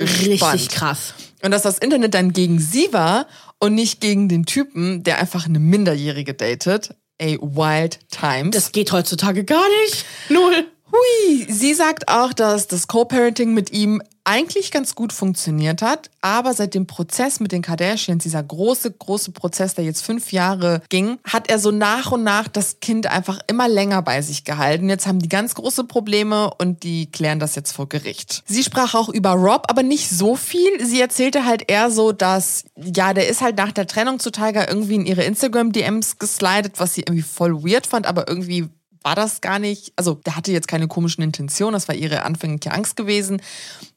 ausgespannt. 0.00 0.54
Richtig 0.54 0.68
krass. 0.70 1.14
Und 1.42 1.50
dass 1.50 1.62
das 1.62 1.78
Internet 1.78 2.14
dann 2.14 2.32
gegen 2.32 2.58
sie 2.58 2.92
war 2.92 3.26
und 3.58 3.74
nicht 3.74 4.00
gegen 4.00 4.28
den 4.28 4.46
Typen, 4.46 5.02
der 5.02 5.18
einfach 5.18 5.46
eine 5.46 5.58
Minderjährige 5.58 6.34
datet. 6.34 6.94
A 7.20 7.26
wild 7.40 7.98
times. 8.10 8.54
Das 8.54 8.72
geht 8.72 8.92
heutzutage 8.92 9.44
gar 9.44 9.66
nicht. 9.84 10.04
Null. 10.28 10.66
Hui, 10.90 11.46
sie 11.50 11.74
sagt 11.74 12.08
auch, 12.08 12.32
dass 12.32 12.66
das 12.66 12.86
Co-Parenting 12.86 13.52
mit 13.52 13.72
ihm 13.72 14.00
eigentlich 14.28 14.70
ganz 14.70 14.94
gut 14.94 15.14
funktioniert 15.14 15.80
hat, 15.80 16.10
aber 16.20 16.52
seit 16.52 16.74
dem 16.74 16.86
Prozess 16.86 17.40
mit 17.40 17.50
den 17.50 17.62
Kardashians, 17.62 18.22
dieser 18.22 18.42
große, 18.42 18.92
große 18.92 19.30
Prozess, 19.32 19.74
der 19.74 19.84
jetzt 19.84 20.04
fünf 20.04 20.32
Jahre 20.32 20.82
ging, 20.90 21.18
hat 21.24 21.50
er 21.50 21.58
so 21.58 21.70
nach 21.70 22.12
und 22.12 22.24
nach 22.24 22.46
das 22.46 22.80
Kind 22.80 23.06
einfach 23.06 23.38
immer 23.46 23.68
länger 23.68 24.02
bei 24.02 24.20
sich 24.20 24.44
gehalten. 24.44 24.90
Jetzt 24.90 25.06
haben 25.06 25.18
die 25.18 25.30
ganz 25.30 25.54
große 25.54 25.84
Probleme 25.84 26.52
und 26.58 26.82
die 26.82 27.10
klären 27.10 27.40
das 27.40 27.54
jetzt 27.54 27.72
vor 27.72 27.88
Gericht. 27.88 28.42
Sie 28.46 28.62
sprach 28.62 28.94
auch 28.94 29.08
über 29.08 29.30
Rob, 29.30 29.64
aber 29.68 29.82
nicht 29.82 30.10
so 30.10 30.36
viel. 30.36 30.84
Sie 30.84 31.00
erzählte 31.00 31.46
halt 31.46 31.70
eher 31.70 31.90
so, 31.90 32.12
dass, 32.12 32.64
ja, 32.76 33.14
der 33.14 33.28
ist 33.28 33.40
halt 33.40 33.56
nach 33.56 33.72
der 33.72 33.86
Trennung 33.86 34.18
zu 34.18 34.30
Tiger 34.30 34.68
irgendwie 34.68 34.96
in 34.96 35.06
ihre 35.06 35.24
Instagram-DMs 35.24 36.18
geslidet, 36.18 36.74
was 36.76 36.92
sie 36.92 37.00
irgendwie 37.00 37.22
voll 37.22 37.64
weird 37.64 37.86
fand, 37.86 38.06
aber 38.06 38.28
irgendwie 38.28 38.68
war 39.08 39.14
das 39.14 39.40
gar 39.40 39.58
nicht, 39.58 39.94
also 39.96 40.20
der 40.26 40.36
hatte 40.36 40.52
jetzt 40.52 40.68
keine 40.68 40.86
komischen 40.86 41.24
Intentionen, 41.24 41.72
das 41.72 41.88
war 41.88 41.94
ihre 41.94 42.24
anfängliche 42.24 42.72
Angst 42.72 42.94
gewesen. 42.94 43.40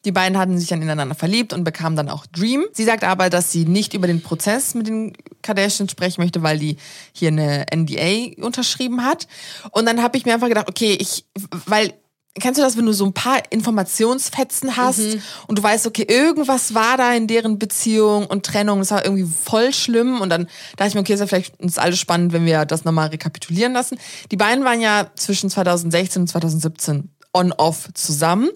Die 0.05 0.13
beiden 0.13 0.37
hatten 0.37 0.57
sich 0.57 0.69
dann 0.69 0.81
ineinander 0.81 1.15
verliebt 1.15 1.51
und 1.51 1.65
bekamen 1.65 1.97
dann 1.97 2.07
auch 2.07 2.25
Dream. 2.27 2.63
Sie 2.71 2.85
sagt 2.85 3.03
aber, 3.03 3.29
dass 3.29 3.51
sie 3.51 3.65
nicht 3.65 3.93
über 3.93 4.07
den 4.07 4.21
Prozess 4.21 4.73
mit 4.73 4.87
den 4.87 5.11
Kardashians 5.41 5.91
sprechen 5.91 6.21
möchte, 6.21 6.43
weil 6.43 6.59
die 6.59 6.77
hier 7.11 7.27
eine 7.27 7.65
NDA 7.75 8.41
unterschrieben 8.41 9.03
hat. 9.03 9.27
Und 9.71 9.85
dann 9.85 10.01
habe 10.01 10.17
ich 10.17 10.23
mir 10.23 10.33
einfach 10.33 10.47
gedacht, 10.47 10.69
okay, 10.69 10.95
ich, 10.97 11.25
weil 11.65 11.93
Kennst 12.39 12.57
du 12.57 12.63
das, 12.63 12.77
wenn 12.77 12.85
du 12.85 12.93
so 12.93 13.05
ein 13.05 13.13
paar 13.13 13.41
Informationsfetzen 13.49 14.77
hast 14.77 15.01
und 15.47 15.57
du 15.57 15.63
weißt, 15.63 15.85
okay, 15.85 16.05
irgendwas 16.07 16.73
war 16.73 16.95
da 16.95 17.13
in 17.13 17.27
deren 17.27 17.59
Beziehung 17.59 18.25
und 18.25 18.45
Trennung, 18.45 18.79
das 18.79 18.91
war 18.91 19.03
irgendwie 19.03 19.25
voll 19.25 19.73
schlimm 19.73 20.21
und 20.21 20.29
dann 20.29 20.47
dachte 20.77 20.89
ich 20.89 20.95
mir, 20.95 21.01
okay, 21.01 21.13
ist 21.13 21.19
ja 21.19 21.27
vielleicht 21.27 21.59
uns 21.59 21.77
alles 21.77 21.99
spannend, 21.99 22.31
wenn 22.31 22.45
wir 22.45 22.63
das 22.63 22.85
nochmal 22.85 23.09
rekapitulieren 23.09 23.73
lassen. 23.73 23.97
Die 24.31 24.37
beiden 24.37 24.63
waren 24.63 24.79
ja 24.79 25.11
zwischen 25.15 25.49
2016 25.49 26.21
und 26.21 26.27
2017 26.29 27.09
on-off 27.33 27.89
zusammen. 27.93 28.49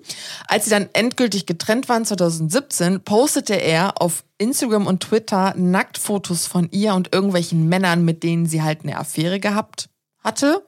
Als 0.48 0.66
sie 0.66 0.72
dann 0.72 0.88
endgültig 0.94 1.46
getrennt 1.46 1.90
waren 1.90 2.06
2017, 2.06 3.02
postete 3.02 3.56
er 3.56 4.02
auf 4.02 4.24
Instagram 4.38 4.88
und 4.88 5.02
Twitter 5.02 5.54
Nacktfotos 5.58 6.46
von 6.46 6.70
ihr 6.72 6.94
und 6.94 7.14
irgendwelchen 7.14 7.68
Männern, 7.68 8.06
mit 8.06 8.24
denen 8.24 8.46
sie 8.46 8.64
halt 8.64 8.84
eine 8.84 8.98
Affäre 8.98 9.42
gehabt 9.42 9.90
hatte. 10.26 10.62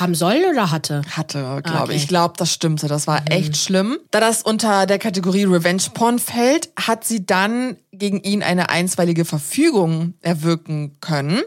Haben 0.00 0.14
soll 0.14 0.42
oder 0.50 0.70
hatte? 0.72 1.02
Hatte, 1.10 1.60
glaube 1.62 1.82
Okay. 1.84 1.94
ich. 1.94 2.02
Ich 2.02 2.08
glaube, 2.08 2.34
das 2.36 2.52
stimmte. 2.52 2.88
Das 2.88 3.06
war 3.06 3.22
echt 3.30 3.56
schlimm. 3.56 3.98
Da 4.10 4.18
das 4.20 4.42
unter 4.42 4.86
der 4.86 4.98
Kategorie 4.98 5.44
Revenge 5.44 5.82
Porn 5.94 6.18
fällt, 6.18 6.70
hat 6.76 7.04
sie 7.04 7.24
dann 7.24 7.76
gegen 7.92 8.20
ihn 8.20 8.42
eine 8.42 8.70
einstweilige 8.70 9.24
Verfügung 9.24 10.14
erwirken 10.22 10.96
können. 11.00 11.42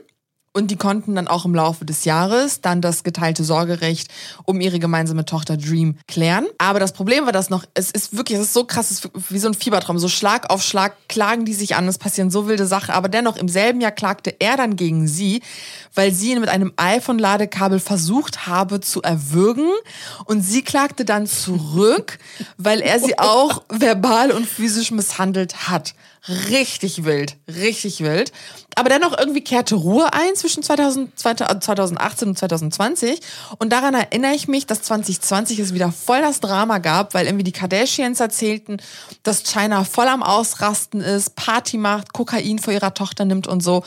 Und 0.55 0.71
die 0.71 0.77
konnten 0.77 1.15
dann 1.15 1.27
auch 1.27 1.43
im 1.43 1.53
Laufe 1.53 1.83
des 1.83 2.05
Jahres 2.05 2.61
dann 2.61 2.79
das 2.79 3.03
geteilte 3.03 3.43
Sorgerecht 3.43 4.07
um 4.45 4.61
ihre 4.61 4.79
gemeinsame 4.79 5.25
Tochter 5.25 5.57
Dream 5.57 5.97
klären. 6.07 6.45
Aber 6.59 6.79
das 6.79 6.93
Problem 6.93 7.25
war 7.25 7.33
das 7.33 7.49
noch, 7.49 7.65
es 7.73 7.91
ist 7.91 8.15
wirklich, 8.15 8.39
es 8.39 8.45
ist 8.45 8.53
so 8.53 8.63
krass, 8.63 8.89
es 8.89 9.03
ist 9.03 9.11
wie 9.33 9.39
so 9.39 9.49
ein 9.49 9.53
Fiebertraum. 9.53 9.99
So 9.99 10.07
Schlag 10.07 10.49
auf 10.49 10.63
Schlag 10.63 10.93
klagen 11.09 11.43
die 11.43 11.53
sich 11.53 11.75
an, 11.75 11.85
es 11.89 11.97
passieren 11.97 12.31
so 12.31 12.47
wilde 12.47 12.67
Sachen. 12.67 12.91
Aber 12.91 13.09
dennoch, 13.09 13.35
im 13.35 13.49
selben 13.49 13.81
Jahr 13.81 13.91
klagte 13.91 14.33
er 14.39 14.55
dann 14.55 14.77
gegen 14.77 15.09
sie, 15.09 15.41
weil 15.93 16.13
sie 16.13 16.31
ihn 16.31 16.39
mit 16.39 16.47
einem 16.47 16.71
iPhone-Ladekabel 16.77 17.81
versucht 17.81 18.47
habe 18.47 18.79
zu 18.79 19.01
erwürgen. 19.01 19.69
Und 20.23 20.39
sie 20.39 20.61
klagte 20.61 21.03
dann 21.03 21.27
zurück, 21.27 22.17
weil 22.57 22.79
er 22.79 23.01
sie 23.01 23.19
auch 23.19 23.63
verbal 23.67 24.31
und 24.31 24.47
physisch 24.47 24.91
misshandelt 24.91 25.67
hat. 25.67 25.95
Richtig 26.27 27.05
wild, 27.05 27.37
richtig 27.47 28.01
wild. 28.01 28.31
Aber 28.75 28.89
dennoch 28.89 29.15
irgendwie 29.17 29.43
kehrte 29.43 29.75
Ruhe 29.75 30.11
ein 30.11 30.35
zwischen 30.35 30.63
2000, 30.63 31.17
2018 31.19 32.27
und 32.29 32.37
2020. 32.37 33.19
Und 33.59 33.71
daran 33.71 33.93
erinnere 33.93 34.33
ich 34.33 34.47
mich, 34.47 34.65
dass 34.65 34.81
2020 34.81 35.59
es 35.59 35.73
wieder 35.75 35.91
voll 35.91 36.21
das 36.21 36.39
Drama 36.39 36.79
gab, 36.79 37.13
weil 37.13 37.27
irgendwie 37.27 37.43
die 37.43 37.51
Kardashians 37.51 38.19
erzählten, 38.19 38.77
dass 39.21 39.43
China 39.43 39.83
voll 39.83 40.07
am 40.07 40.23
Ausrasten 40.23 40.99
ist, 40.99 41.35
Party 41.35 41.77
macht, 41.77 42.13
Kokain 42.13 42.57
vor 42.57 42.73
ihrer 42.73 42.95
Tochter 42.95 43.25
nimmt 43.25 43.47
und 43.47 43.61
so. 43.61 43.83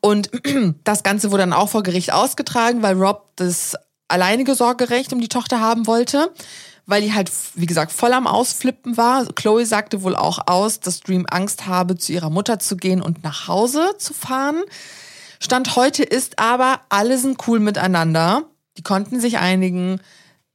Und 0.00 0.30
das 0.84 1.02
Ganze 1.02 1.32
wurde 1.32 1.42
dann 1.42 1.52
auch 1.52 1.70
vor 1.70 1.82
Gericht 1.82 2.12
ausgetragen, 2.12 2.82
weil 2.82 2.96
Rob 2.96 3.30
das 3.34 3.74
alleinige 4.06 4.54
Sorgerecht 4.54 5.12
um 5.12 5.20
die 5.20 5.28
Tochter 5.28 5.60
haben 5.60 5.88
wollte 5.88 6.30
weil 6.90 7.02
die 7.02 7.14
halt, 7.14 7.30
wie 7.54 7.66
gesagt, 7.66 7.92
voll 7.92 8.12
am 8.12 8.26
Ausflippen 8.26 8.96
war. 8.96 9.24
Chloe 9.34 9.64
sagte 9.64 10.02
wohl 10.02 10.16
auch 10.16 10.40
aus, 10.46 10.80
dass 10.80 11.00
Dream 11.00 11.24
Angst 11.30 11.66
habe, 11.66 11.96
zu 11.96 12.12
ihrer 12.12 12.30
Mutter 12.30 12.58
zu 12.58 12.76
gehen 12.76 13.00
und 13.00 13.22
nach 13.22 13.46
Hause 13.46 13.94
zu 13.96 14.12
fahren. 14.12 14.62
Stand 15.40 15.76
heute 15.76 16.02
ist 16.02 16.38
aber, 16.38 16.80
alle 16.88 17.16
sind 17.16 17.46
cool 17.46 17.60
miteinander. 17.60 18.42
Die 18.76 18.82
konnten 18.82 19.20
sich 19.20 19.38
einigen. 19.38 20.00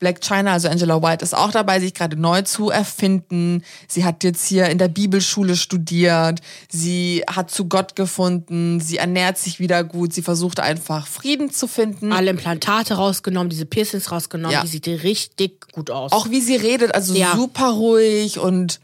Black 0.05 0.21
China, 0.21 0.53
also 0.53 0.67
Angela 0.69 1.01
White, 1.01 1.25
ist 1.25 1.33
auch 1.33 1.49
dabei, 1.49 1.79
sich 1.79 1.95
gerade 1.95 2.15
neu 2.15 2.43
zu 2.43 2.69
erfinden. 2.69 3.63
Sie 3.87 4.05
hat 4.05 4.23
jetzt 4.23 4.45
hier 4.45 4.67
in 4.69 4.77
der 4.77 4.87
Bibelschule 4.87 5.55
studiert. 5.55 6.41
Sie 6.69 7.23
hat 7.27 7.49
zu 7.49 7.65
Gott 7.67 7.95
gefunden. 7.95 8.79
Sie 8.81 8.97
ernährt 8.97 9.39
sich 9.39 9.59
wieder 9.59 9.83
gut. 9.83 10.13
Sie 10.13 10.21
versucht 10.21 10.59
einfach 10.59 11.07
Frieden 11.07 11.51
zu 11.51 11.65
finden. 11.67 12.13
Alle 12.13 12.29
Implantate 12.29 12.93
rausgenommen, 12.93 13.49
diese 13.49 13.65
Piercings 13.65 14.11
rausgenommen, 14.11 14.53
Ja. 14.53 14.61
die 14.61 14.67
sieht 14.67 14.85
richtig 14.87 15.71
gut 15.71 15.89
aus. 15.89 16.11
Auch 16.11 16.29
wie 16.29 16.39
sie 16.41 16.55
redet, 16.55 16.93
also 16.93 17.15
Ja. 17.15 17.35
super 17.35 17.69
ruhig 17.71 18.37
und 18.37 18.79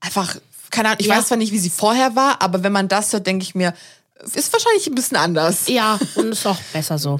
einfach, 0.00 0.36
keine 0.70 0.88
Ahnung, 0.88 0.98
ich 1.00 1.06
Ja. 1.06 1.16
weiß 1.16 1.28
zwar 1.28 1.38
nicht, 1.38 1.52
wie 1.52 1.58
sie 1.58 1.70
vorher 1.70 2.16
war, 2.16 2.42
aber 2.42 2.62
wenn 2.62 2.72
man 2.72 2.88
das 2.88 3.14
hört, 3.14 3.26
denke 3.26 3.44
ich 3.44 3.54
mir, 3.54 3.72
ist 4.34 4.52
wahrscheinlich 4.52 4.86
ein 4.86 4.94
bisschen 4.94 5.16
anders. 5.16 5.68
ja, 5.68 5.98
und 6.16 6.32
ist 6.32 6.46
auch 6.46 6.58
besser 6.74 6.98
so. 6.98 7.18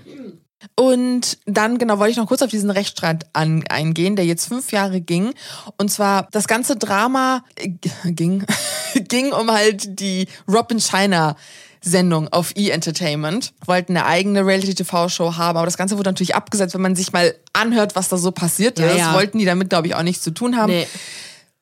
Und 0.74 1.38
dann, 1.46 1.78
genau, 1.78 1.98
wollte 1.98 2.12
ich 2.12 2.16
noch 2.16 2.26
kurz 2.26 2.42
auf 2.42 2.50
diesen 2.50 2.70
Rechtsstreit 2.70 3.26
an, 3.34 3.64
eingehen, 3.68 4.16
der 4.16 4.24
jetzt 4.24 4.46
fünf 4.48 4.72
Jahre 4.72 5.00
ging. 5.00 5.32
Und 5.76 5.90
zwar, 5.90 6.28
das 6.32 6.48
ganze 6.48 6.76
Drama 6.76 7.44
äh, 7.56 7.68
ging, 8.10 8.44
ging 8.94 9.32
um 9.32 9.50
halt 9.50 10.00
die 10.00 10.28
Robin 10.48 10.80
China 10.80 11.36
Sendung 11.82 12.28
auf 12.32 12.52
E! 12.56 12.72
Wollten 12.72 13.96
eine 13.96 14.06
eigene 14.06 14.44
Reality-TV-Show 14.44 15.36
haben, 15.36 15.56
aber 15.56 15.66
das 15.66 15.76
Ganze 15.76 15.96
wurde 15.96 16.10
natürlich 16.10 16.34
abgesetzt, 16.34 16.74
wenn 16.74 16.80
man 16.80 16.96
sich 16.96 17.12
mal 17.12 17.34
anhört, 17.52 17.94
was 17.94 18.08
da 18.08 18.16
so 18.16 18.32
passiert 18.32 18.78
Ja, 18.78 18.88
ist. 18.90 18.98
ja. 18.98 19.14
Wollten 19.14 19.38
die 19.38 19.44
damit, 19.44 19.70
glaube 19.70 19.86
ich, 19.86 19.94
auch 19.94 20.02
nichts 20.02 20.22
zu 20.22 20.32
tun 20.32 20.56
haben. 20.56 20.72
Nee. 20.72 20.86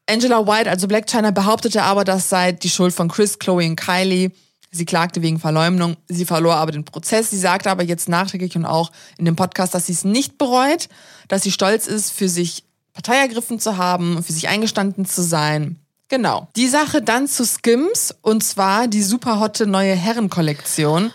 Angela 0.08 0.46
White, 0.46 0.70
also 0.70 0.86
Black 0.88 1.06
China, 1.06 1.30
behauptete 1.30 1.82
aber, 1.82 2.04
das 2.04 2.28
sei 2.28 2.52
die 2.52 2.70
Schuld 2.70 2.94
von 2.94 3.08
Chris, 3.08 3.38
Chloe 3.38 3.66
und 3.66 3.76
Kylie. 3.76 4.30
Sie 4.74 4.84
klagte 4.84 5.22
wegen 5.22 5.38
Verleumdung. 5.38 5.96
Sie 6.08 6.24
verlor 6.24 6.56
aber 6.56 6.72
den 6.72 6.84
Prozess. 6.84 7.30
Sie 7.30 7.38
sagte 7.38 7.70
aber 7.70 7.84
jetzt 7.84 8.08
nachträglich 8.08 8.56
und 8.56 8.64
auch 8.64 8.90
in 9.18 9.24
dem 9.24 9.36
Podcast, 9.36 9.72
dass 9.72 9.86
sie 9.86 9.92
es 9.92 10.04
nicht 10.04 10.36
bereut, 10.36 10.88
dass 11.28 11.42
sie 11.42 11.52
stolz 11.52 11.86
ist, 11.86 12.10
für 12.10 12.28
sich 12.28 12.64
Partei 12.92 13.16
ergriffen 13.18 13.60
zu 13.60 13.76
haben, 13.76 14.22
für 14.24 14.32
sich 14.32 14.48
eingestanden 14.48 15.04
zu 15.04 15.22
sein. 15.22 15.78
Genau. 16.08 16.48
Die 16.56 16.68
Sache 16.68 17.02
dann 17.02 17.28
zu 17.28 17.44
Skims 17.44 18.14
und 18.20 18.42
zwar 18.42 18.88
die 18.88 19.02
super 19.02 19.38
hotte 19.38 19.66
neue 19.66 19.94
Herrenkollektion. 19.94 21.12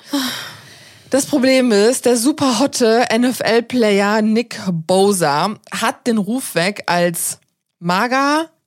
Das 1.10 1.26
Problem 1.26 1.72
ist, 1.72 2.05
der 2.05 2.16
super 2.16 2.60
hotte 2.60 3.05
NFL-Player 3.12 4.22
Nick 4.22 4.62
Bosa 4.72 5.55
hat 5.72 6.07
den 6.07 6.18
Ruf 6.18 6.55
weg 6.55 6.84
als 6.86 7.39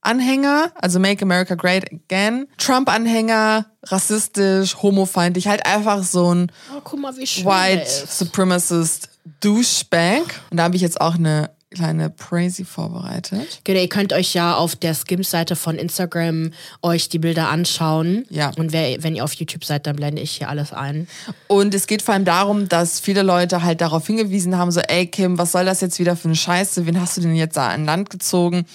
MAGA-Anhänger, 0.02 0.72
also 0.74 0.98
Make 0.98 1.22
America 1.22 1.54
Great 1.54 1.90
Again, 1.92 2.48
Trump-Anhänger, 2.58 3.66
rassistisch, 3.84 4.76
homofeindlich, 4.82 5.48
halt 5.48 5.66
einfach 5.66 6.02
so 6.02 6.34
ein 6.34 6.52
Oh, 6.72 6.96
mal, 6.96 7.14
White. 7.16 8.06
Supremacist 8.08 9.08
Douchebag. 9.40 10.22
Und 10.50 10.56
da 10.56 10.64
habe 10.64 10.76
ich 10.76 10.82
jetzt 10.82 11.00
auch 11.00 11.14
eine 11.14 11.50
kleine 11.70 12.10
Praise 12.10 12.66
vorbereitet. 12.66 13.60
Genau, 13.64 13.80
ihr 13.80 13.88
könnt 13.88 14.12
euch 14.12 14.34
ja 14.34 14.54
auf 14.56 14.76
der 14.76 14.92
Skims-Seite 14.94 15.56
von 15.56 15.76
Instagram 15.76 16.52
euch 16.82 17.08
die 17.08 17.18
Bilder 17.18 17.48
anschauen. 17.48 18.26
Ja. 18.28 18.50
Und 18.58 18.72
wer, 18.72 19.02
wenn 19.02 19.16
ihr 19.16 19.24
auf 19.24 19.32
YouTube 19.32 19.64
seid, 19.64 19.86
dann 19.86 19.96
blende 19.96 20.20
ich 20.20 20.32
hier 20.32 20.50
alles 20.50 20.74
ein. 20.74 21.08
Und 21.46 21.74
es 21.74 21.86
geht 21.86 22.02
vor 22.02 22.12
allem 22.12 22.26
darum, 22.26 22.68
dass 22.68 23.00
viele 23.00 23.22
Leute 23.22 23.62
halt 23.62 23.80
darauf 23.80 24.06
hingewiesen 24.06 24.58
haben, 24.58 24.70
so, 24.70 24.80
ey 24.80 25.06
Kim, 25.06 25.38
was 25.38 25.52
soll 25.52 25.64
das 25.64 25.80
jetzt 25.80 25.98
wieder 25.98 26.14
für 26.14 26.28
eine 26.28 26.36
Scheiße? 26.36 26.84
Wen 26.84 27.00
hast 27.00 27.16
du 27.16 27.22
denn 27.22 27.34
jetzt 27.34 27.56
da 27.56 27.68
an 27.68 27.86
Land 27.86 28.10
gezogen? 28.10 28.66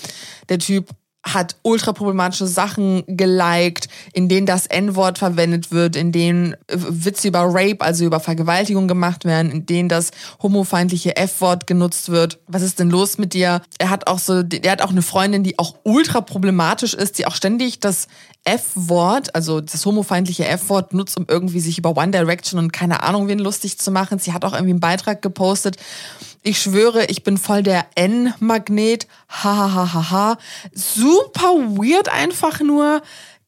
Der 0.49 0.57
Typ 0.57 0.89
hat 1.33 1.55
ultra 1.61 1.93
problematische 1.93 2.47
Sachen 2.47 3.03
geliked, 3.07 3.87
in 4.13 4.29
denen 4.29 4.45
das 4.45 4.67
N-Wort 4.67 5.17
verwendet 5.17 5.71
wird, 5.71 5.95
in 5.95 6.11
denen 6.11 6.55
Witze 6.67 7.27
über 7.27 7.41
Rape, 7.43 7.81
also 7.81 8.05
über 8.05 8.19
Vergewaltigung 8.19 8.87
gemacht 8.87 9.25
werden, 9.25 9.51
in 9.51 9.65
denen 9.65 9.89
das 9.89 10.11
homofeindliche 10.41 11.15
F-Wort 11.15 11.67
genutzt 11.67 12.09
wird. 12.09 12.39
Was 12.47 12.61
ist 12.61 12.79
denn 12.79 12.89
los 12.89 13.17
mit 13.17 13.33
dir? 13.33 13.61
Er 13.77 13.89
hat 13.89 14.07
auch 14.07 14.19
so, 14.19 14.41
er 14.41 14.71
hat 14.71 14.81
auch 14.81 14.91
eine 14.91 15.01
Freundin, 15.01 15.43
die 15.43 15.59
auch 15.59 15.75
ultra 15.83 16.21
problematisch 16.21 16.93
ist, 16.93 17.17
die 17.17 17.25
auch 17.25 17.35
ständig 17.35 17.79
das 17.79 18.07
F-Wort, 18.47 19.35
also 19.35 19.59
das 19.59 19.85
homofeindliche 19.85 20.47
F-Wort 20.47 20.93
nutzt, 20.93 21.17
um 21.17 21.25
irgendwie 21.27 21.59
sich 21.59 21.77
über 21.77 21.97
One 21.97 22.11
Direction 22.11 22.59
und 22.59 22.71
keine 22.71 23.03
Ahnung 23.03 23.27
wen 23.27 23.39
lustig 23.39 23.77
zu 23.77 23.91
machen. 23.91 24.19
Sie 24.19 24.31
hat 24.31 24.45
auch 24.45 24.53
irgendwie 24.53 24.71
einen 24.71 24.79
Beitrag 24.79 25.21
gepostet. 25.21 25.75
Ich 26.43 26.61
schwöre, 26.61 27.05
ich 27.05 27.23
bin 27.23 27.37
voll 27.37 27.61
der 27.61 27.85
N-Magnet. 27.95 29.07
Ha, 29.29 29.55
ha, 29.55 29.73
ha, 29.73 29.93
ha, 29.93 30.09
ha. 30.11 30.37
Super 30.73 31.53
weird 31.75 32.07
einfach 32.07 32.61
nur. 32.61 33.01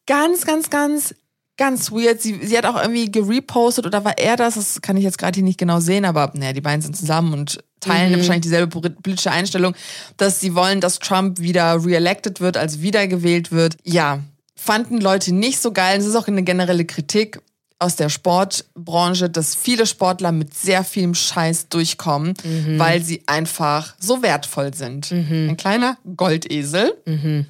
Ganz, 0.06 0.44
ganz, 0.44 0.68
ganz, 0.68 1.14
ganz 1.56 1.90
weird. 1.90 2.20
Sie, 2.20 2.38
sie 2.42 2.58
hat 2.58 2.66
auch 2.66 2.80
irgendwie 2.80 3.10
gerepostet 3.10 3.86
oder 3.86 4.04
war 4.04 4.18
er 4.18 4.36
das? 4.36 4.56
Das 4.56 4.82
kann 4.82 4.98
ich 4.98 5.04
jetzt 5.04 5.16
gerade 5.16 5.36
hier 5.36 5.44
nicht 5.44 5.58
genau 5.58 5.80
sehen, 5.80 6.04
aber 6.04 6.30
naja, 6.34 6.52
die 6.52 6.60
beiden 6.60 6.82
sind 6.82 6.94
zusammen 6.94 7.32
und 7.32 7.64
teilen 7.80 8.14
wahrscheinlich 8.14 8.42
dieselbe 8.42 8.80
politische 8.90 9.30
Einstellung, 9.30 9.74
dass 10.18 10.40
sie 10.40 10.54
wollen, 10.54 10.82
dass 10.82 10.98
Trump 10.98 11.38
wieder 11.40 11.82
reelected 11.82 12.40
wird, 12.40 12.58
also 12.58 12.82
wiedergewählt 12.82 13.50
wird. 13.50 13.78
Ja, 13.84 14.20
fanden 14.60 15.00
Leute 15.00 15.32
nicht 15.32 15.60
so 15.60 15.72
geil. 15.72 15.98
Es 15.98 16.06
ist 16.06 16.16
auch 16.16 16.28
eine 16.28 16.42
generelle 16.42 16.84
Kritik 16.84 17.40
aus 17.78 17.96
der 17.96 18.10
Sportbranche, 18.10 19.30
dass 19.30 19.54
viele 19.54 19.86
Sportler 19.86 20.32
mit 20.32 20.52
sehr 20.52 20.84
vielem 20.84 21.14
Scheiß 21.14 21.70
durchkommen, 21.70 22.34
weil 22.76 23.02
sie 23.02 23.22
einfach 23.26 23.94
so 23.98 24.22
wertvoll 24.22 24.74
sind. 24.74 25.10
Ein 25.10 25.56
kleiner 25.56 25.96
Goldesel. 26.14 26.94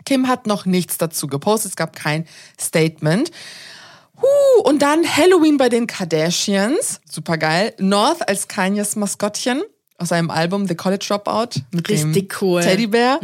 Kim 0.05 0.29
hat 0.29 0.47
noch 0.47 0.67
nichts 0.67 0.99
dazu 0.99 1.27
gepostet, 1.27 1.71
es 1.71 1.77
gab 1.77 1.97
kein 1.97 2.27
Statement. 2.61 3.33
Huh, 4.23 4.63
und 4.63 4.83
dann 4.83 5.05
Halloween 5.05 5.57
bei 5.57 5.69
den 5.69 5.89
Kardashians. 5.89 7.01
Super 7.11 7.37
geil. 7.37 7.75
North 7.79 8.29
als 8.29 8.47
Kanyes 8.47 8.95
Maskottchen 8.95 9.63
aus 9.99 10.11
seinem 10.11 10.31
Album 10.31 10.69
The 10.69 10.77
College 10.77 11.07
Dropout. 11.09 11.61
Mit 11.73 11.89
Richtig 11.89 12.29
dem 12.29 12.39
cool. 12.41 12.63
Teddybär. 12.63 13.19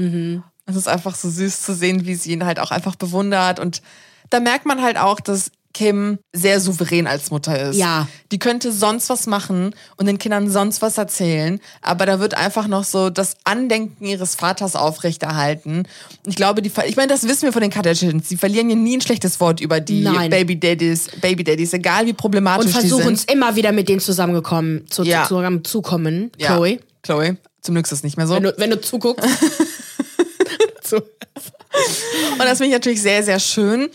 Es 0.67 0.77
ist 0.77 0.89
einfach 0.89 1.15
so 1.15 1.31
süß 1.31 1.63
zu 1.63 1.75
sehen, 1.75 2.07
wie 2.07 2.15
sie 2.17 2.33
ihn 2.33 2.45
halt 2.45 2.59
auch 2.59 2.71
einfach 2.71 2.97
bewundert. 2.97 3.61
Und 3.61 3.83
da 4.31 4.41
merkt 4.41 4.67
man 4.67 4.83
halt 4.83 4.99
auch, 4.99 5.21
dass 5.21 5.51
Kim 5.73 6.19
sehr 6.33 6.59
souverän 6.59 7.07
als 7.07 7.31
Mutter 7.31 7.69
ist. 7.69 7.77
Ja. 7.77 8.09
Die 8.33 8.39
könnte 8.39 8.73
sonst 8.73 9.11
was 9.11 9.27
machen 9.27 9.75
und 9.99 10.07
den 10.07 10.17
Kindern 10.17 10.49
sonst 10.51 10.81
was 10.81 10.97
erzählen, 10.97 11.61
aber 11.83 12.07
da 12.07 12.19
wird 12.19 12.33
einfach 12.35 12.67
noch 12.67 12.83
so 12.85 13.11
das 13.11 13.37
Andenken 13.45 14.07
ihres 14.07 14.37
Vaters 14.37 14.75
aufrechterhalten. 14.75 15.87
Ich 16.27 16.35
glaube, 16.35 16.63
die, 16.63 16.73
ich 16.87 16.97
meine, 16.97 17.09
das 17.09 17.25
wissen 17.29 17.43
wir 17.43 17.53
von 17.53 17.61
den 17.61 17.71
Kardashians. 17.71 18.27
Die 18.29 18.39
verlieren 18.39 18.71
ja 18.71 18.75
nie 18.77 18.97
ein 18.97 19.03
schlechtes 19.03 19.39
Wort 19.39 19.61
über 19.61 19.81
die 19.81 20.01
Nein. 20.01 20.31
Baby 20.31 20.59
Daddies, 20.59 21.09
Baby 21.21 21.45
Daddies, 21.45 21.75
egal 21.75 22.07
wie 22.07 22.15
problematisch 22.15 22.75
Und 22.75 22.83
die 22.83 22.89
versuchen 22.89 23.13
es 23.13 23.21
sind. 23.23 23.33
immer 23.33 23.55
wieder 23.55 23.71
mit 23.73 23.87
denen 23.91 24.01
zusammengekommen, 24.01 24.87
zu, 24.89 25.03
Ja. 25.05 25.25
zu, 25.25 25.35
zusammenzukommen. 25.35 26.33
Ja. 26.39 26.55
Chloe, 26.55 26.79
Chloe. 27.03 27.37
Zum 27.61 27.75
Glück 27.75 27.85
ist 27.85 27.93
das 27.93 28.03
nicht 28.03 28.17
mehr 28.17 28.27
so. 28.27 28.35
wenn 28.35 28.45
du, 28.45 28.55
wenn 28.57 28.71
du 28.71 28.81
zuguckst. 28.81 29.29
Zu- 30.87 30.97
Und 32.33 32.39
das 32.39 32.59
finde 32.59 32.67
ich 32.69 32.73
natürlich 32.73 33.03
sehr, 33.03 33.23
sehr 33.23 33.39
schön. 33.41 33.91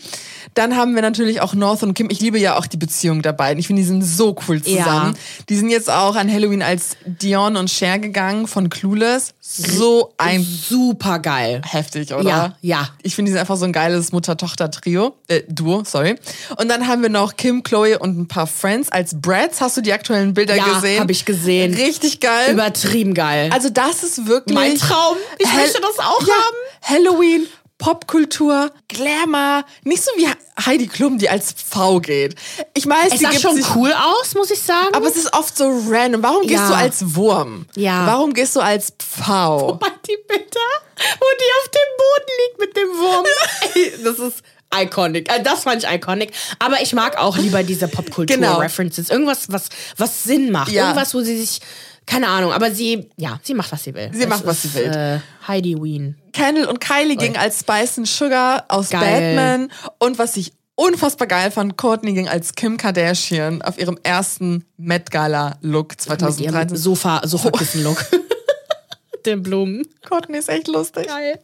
Dann 0.54 0.76
haben 0.76 0.94
wir 0.94 1.02
natürlich 1.02 1.40
auch 1.40 1.54
North 1.54 1.82
und 1.82 1.94
Kim. 1.94 2.08
Ich 2.10 2.20
liebe 2.20 2.38
ja 2.38 2.58
auch 2.58 2.66
die 2.66 2.76
Beziehung 2.76 3.22
der 3.22 3.32
beiden. 3.32 3.58
Ich 3.58 3.66
finde, 3.66 3.82
die 3.82 3.88
sind 3.88 4.02
so 4.02 4.36
cool 4.48 4.62
zusammen. 4.62 5.12
Ja. 5.14 5.20
Die 5.48 5.56
sind 5.56 5.70
jetzt 5.70 5.90
auch 5.90 6.14
an 6.16 6.30
Halloween 6.32 6.62
als 6.62 6.96
Dion 7.06 7.56
und 7.56 7.70
Cher 7.70 7.98
gegangen 7.98 8.46
von 8.46 8.68
Clueless. 8.68 9.34
So 9.40 10.12
ein 10.18 10.42
Super 10.44 11.18
geil. 11.18 11.62
heftig, 11.64 12.12
oder? 12.12 12.28
Ja, 12.28 12.56
ja. 12.60 12.88
Ich 13.02 13.14
finde, 13.14 13.30
die 13.30 13.32
sind 13.32 13.40
einfach 13.40 13.56
so 13.56 13.64
ein 13.64 13.72
geiles 13.72 14.12
Mutter-Tochter-Trio. 14.12 15.14
Äh, 15.28 15.42
Duo, 15.48 15.82
sorry. 15.84 16.16
Und 16.56 16.68
dann 16.68 16.86
haben 16.86 17.02
wir 17.02 17.08
noch 17.10 17.36
Kim, 17.36 17.62
Chloe 17.62 17.98
und 17.98 18.18
ein 18.18 18.28
paar 18.28 18.46
Friends 18.46 18.90
als 18.90 19.20
Brads. 19.20 19.60
Hast 19.60 19.76
du 19.76 19.80
die 19.80 19.92
aktuellen 19.92 20.34
Bilder 20.34 20.56
Ja, 20.56 20.74
gesehen? 20.74 21.00
hab 21.00 21.10
ich 21.10 21.24
gesehen. 21.24 21.74
Richtig 21.74 22.20
geil. 22.20 22.52
Übertrieben 22.52 23.14
geil. 23.14 23.50
also 23.52 23.68
das 23.70 24.02
ist 24.02 24.26
wirklich... 24.26 24.54
Mein 24.54 24.76
Traum. 24.76 25.16
Ich 25.38 25.50
Hell- 25.50 25.60
möchte 25.62 25.80
das 25.80 25.98
auch 25.98 26.20
ja, 26.26 26.34
haben. 26.34 26.56
Halloween, 26.82 27.46
Popkultur, 27.82 28.70
Glamour. 28.86 29.64
Nicht 29.82 30.04
so 30.04 30.12
wie 30.16 30.28
Heidi 30.64 30.86
Klum, 30.86 31.18
die 31.18 31.28
als 31.28 31.52
V 31.52 31.98
geht. 31.98 32.36
Ich 32.74 32.86
weiß, 32.86 33.12
es 33.14 33.18
gibt 33.20 33.40
schon 33.40 33.56
sich... 33.56 33.66
cool 33.74 33.92
aus, 33.92 34.34
muss 34.36 34.52
ich 34.52 34.60
sagen. 34.60 34.94
Aber 34.94 35.08
es 35.08 35.16
ist 35.16 35.34
oft 35.34 35.56
so 35.56 35.64
random. 35.88 36.22
Warum 36.22 36.42
gehst 36.42 36.60
Ja. 36.62 36.68
du 36.68 36.74
als 36.76 37.14
Wurm? 37.16 37.66
Ja. 37.74 38.06
Warum 38.06 38.34
gehst 38.34 38.54
du 38.54 38.60
als 38.60 38.92
Pfau? 38.98 39.70
Wobei 39.70 39.88
die 40.06 40.16
Bilder, 40.28 40.60
wo 40.96 41.26
die 41.40 41.50
auf 41.60 41.70
dem 41.70 41.90
Boden 41.98 42.32
liegt 42.46 42.60
mit 42.60 42.76
dem 42.76 42.88
Wurm. 43.00 43.26
Ey, 43.74 43.92
das 44.04 44.18
ist 44.20 44.42
iconic. 44.72 45.28
Äh, 45.32 45.42
Das 45.42 45.64
fand 45.64 45.82
ich 45.82 45.90
iconic. 45.90 46.30
Aber 46.60 46.80
ich 46.82 46.92
mag 46.92 47.18
auch 47.18 47.36
lieber 47.36 47.64
diese 47.64 47.88
Genau. 47.88 47.96
Popkultur-References. 48.02 49.10
Irgendwas, 49.10 49.50
was, 49.50 49.64
was 49.96 50.22
Sinn 50.22 50.52
macht. 50.52 50.70
Ja. 50.70 50.84
Irgendwas, 50.84 51.14
wo 51.14 51.20
sie 51.22 51.36
sich, 51.36 51.60
keine 52.06 52.28
Ahnung, 52.28 52.52
aber 52.52 52.70
sie, 52.70 53.10
ja, 53.16 53.40
sie 53.42 53.54
macht, 53.54 53.72
was 53.72 53.82
sie 53.82 53.92
will. 53.94 54.08
Sie 54.12 54.22
Es 54.22 54.28
macht, 54.28 54.46
was 54.46 54.64
ist, 54.64 54.74
sie 54.74 54.78
will. 54.78 54.92
Äh, 54.92 55.18
Heidi 55.48 55.74
Ween. 55.82 56.16
Kendall 56.32 56.66
und 56.66 56.80
Kylie 56.80 57.16
gingen 57.16 57.36
als 57.36 57.60
Spice 57.60 57.98
and 57.98 58.08
Sugar 58.08 58.64
aus 58.68 58.90
Geil. 58.90 59.36
Batman. 59.36 59.72
Und 59.98 60.18
was 60.18 60.36
ich 60.36 60.52
unfassbar 60.74 61.28
geil 61.28 61.50
fand, 61.50 61.76
Courtney 61.76 62.12
ging 62.12 62.28
als 62.28 62.54
Kim 62.54 62.76
Kardashian 62.76 63.62
auf 63.62 63.78
ihrem 63.78 63.98
ersten 64.02 64.64
Met 64.76 65.10
Gala 65.10 65.56
Look 65.60 65.90
Mit 65.90 66.06
ihrem 66.06 66.18
2013. 66.18 66.76
Sofa, 66.76 67.20
Sofakissen-Look. 67.24 68.04
Den 69.26 69.42
Blumen. 69.42 69.86
Courtney 70.08 70.38
ist 70.38 70.48
echt 70.48 70.66
lustig. 70.66 71.06
Geil. 71.06 71.38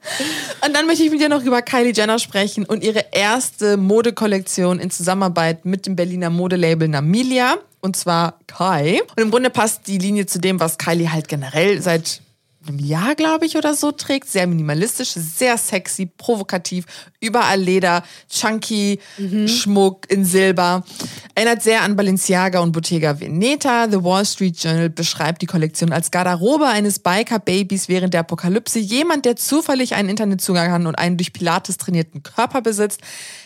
Und 0.67 0.75
dann 0.75 0.87
möchte 0.87 1.05
ich 1.05 1.13
mit 1.13 1.21
dir 1.21 1.29
noch 1.29 1.45
über 1.45 1.63
Kylie 1.63 1.93
Jenner 1.93 2.19
sprechen 2.19 2.65
und 2.65 2.83
ihre 2.83 3.05
erste 3.13 3.77
Modekollektion 3.77 4.81
in 4.81 4.91
Zusammenarbeit 4.91 5.65
mit 5.65 5.87
dem 5.87 5.95
Berliner 5.95 6.29
Modelabel 6.29 6.89
Namilia. 6.89 7.59
Und 7.81 7.97
zwar 7.97 8.41
Kai. 8.49 9.01
Und 9.15 9.23
im 9.23 9.31
Grunde 9.31 9.51
passt 9.51 9.87
die 9.87 9.99
Linie 9.99 10.27
zu 10.27 10.41
dem, 10.41 10.59
was 10.59 10.79
Kylie 10.79 11.13
halt 11.13 11.29
generell 11.29 11.81
seit 11.81 12.21
einem 12.69 12.79
Jahr, 12.79 13.15
glaube 13.15 13.47
ich, 13.47 13.57
oder 13.57 13.75
so 13.75 13.93
trägt. 13.93 14.29
Sehr 14.29 14.47
minimalistisch, 14.47 15.11
sehr 15.11 15.59
sexy, 15.59 16.07
provokativ, 16.07 16.85
überall 17.21 17.61
Leder, 17.61 18.03
chunky, 18.31 19.01
Schmuck 19.47 20.11
in 20.11 20.25
Silber. 20.25 20.85
Erinnert 21.35 21.63
sehr 21.63 21.83
an 21.83 21.97
Balenciaga 21.97 22.61
und 22.61 22.73
Bottega 22.73 23.19
Veneta. 23.21 23.89
The 23.91 24.03
Wall 24.03 24.25
Street 24.25 24.63
Journal 24.63 24.91
beschreibt 24.91 25.43
die 25.43 25.47
Kollektion 25.47 25.93
als 25.93 26.11
Garderobe 26.11 26.67
eines 26.67 26.99
Biker-Babys 26.99 27.89
während 27.89 28.15
der 28.15 28.21
Apokalypse. 28.21 28.79
Jemand, 28.79 29.25
der 29.25 29.37
zufällig 29.37 29.95
einen 29.95 30.09
Internetzugang 30.09 30.71
hat 30.71 30.85
und 30.85 30.95
einen 30.97 31.17
durch 31.17 31.33
Pilates 31.33 31.77
trainierten 31.77 32.23
Körper 32.23 32.63
besitzt. 32.63 33.01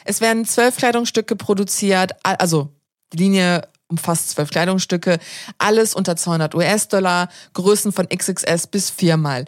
Es 0.05 0.21
werden 0.21 0.45
zwölf 0.45 0.77
Kleidungsstücke 0.77 1.37
produziert, 1.37 2.13
also 2.23 2.71
die 3.13 3.19
Linie 3.19 3.63
umfasst 3.93 4.31
zwölf 4.31 4.51
Kleidungsstücke, 4.51 5.19
alles 5.59 5.95
unter 5.95 6.17
200 6.17 6.55
US-Dollar, 6.55 7.29
Größen 7.55 7.93
von 7.93 8.09
XXS 8.09 8.67
bis 8.67 8.91
viermal 8.91 9.45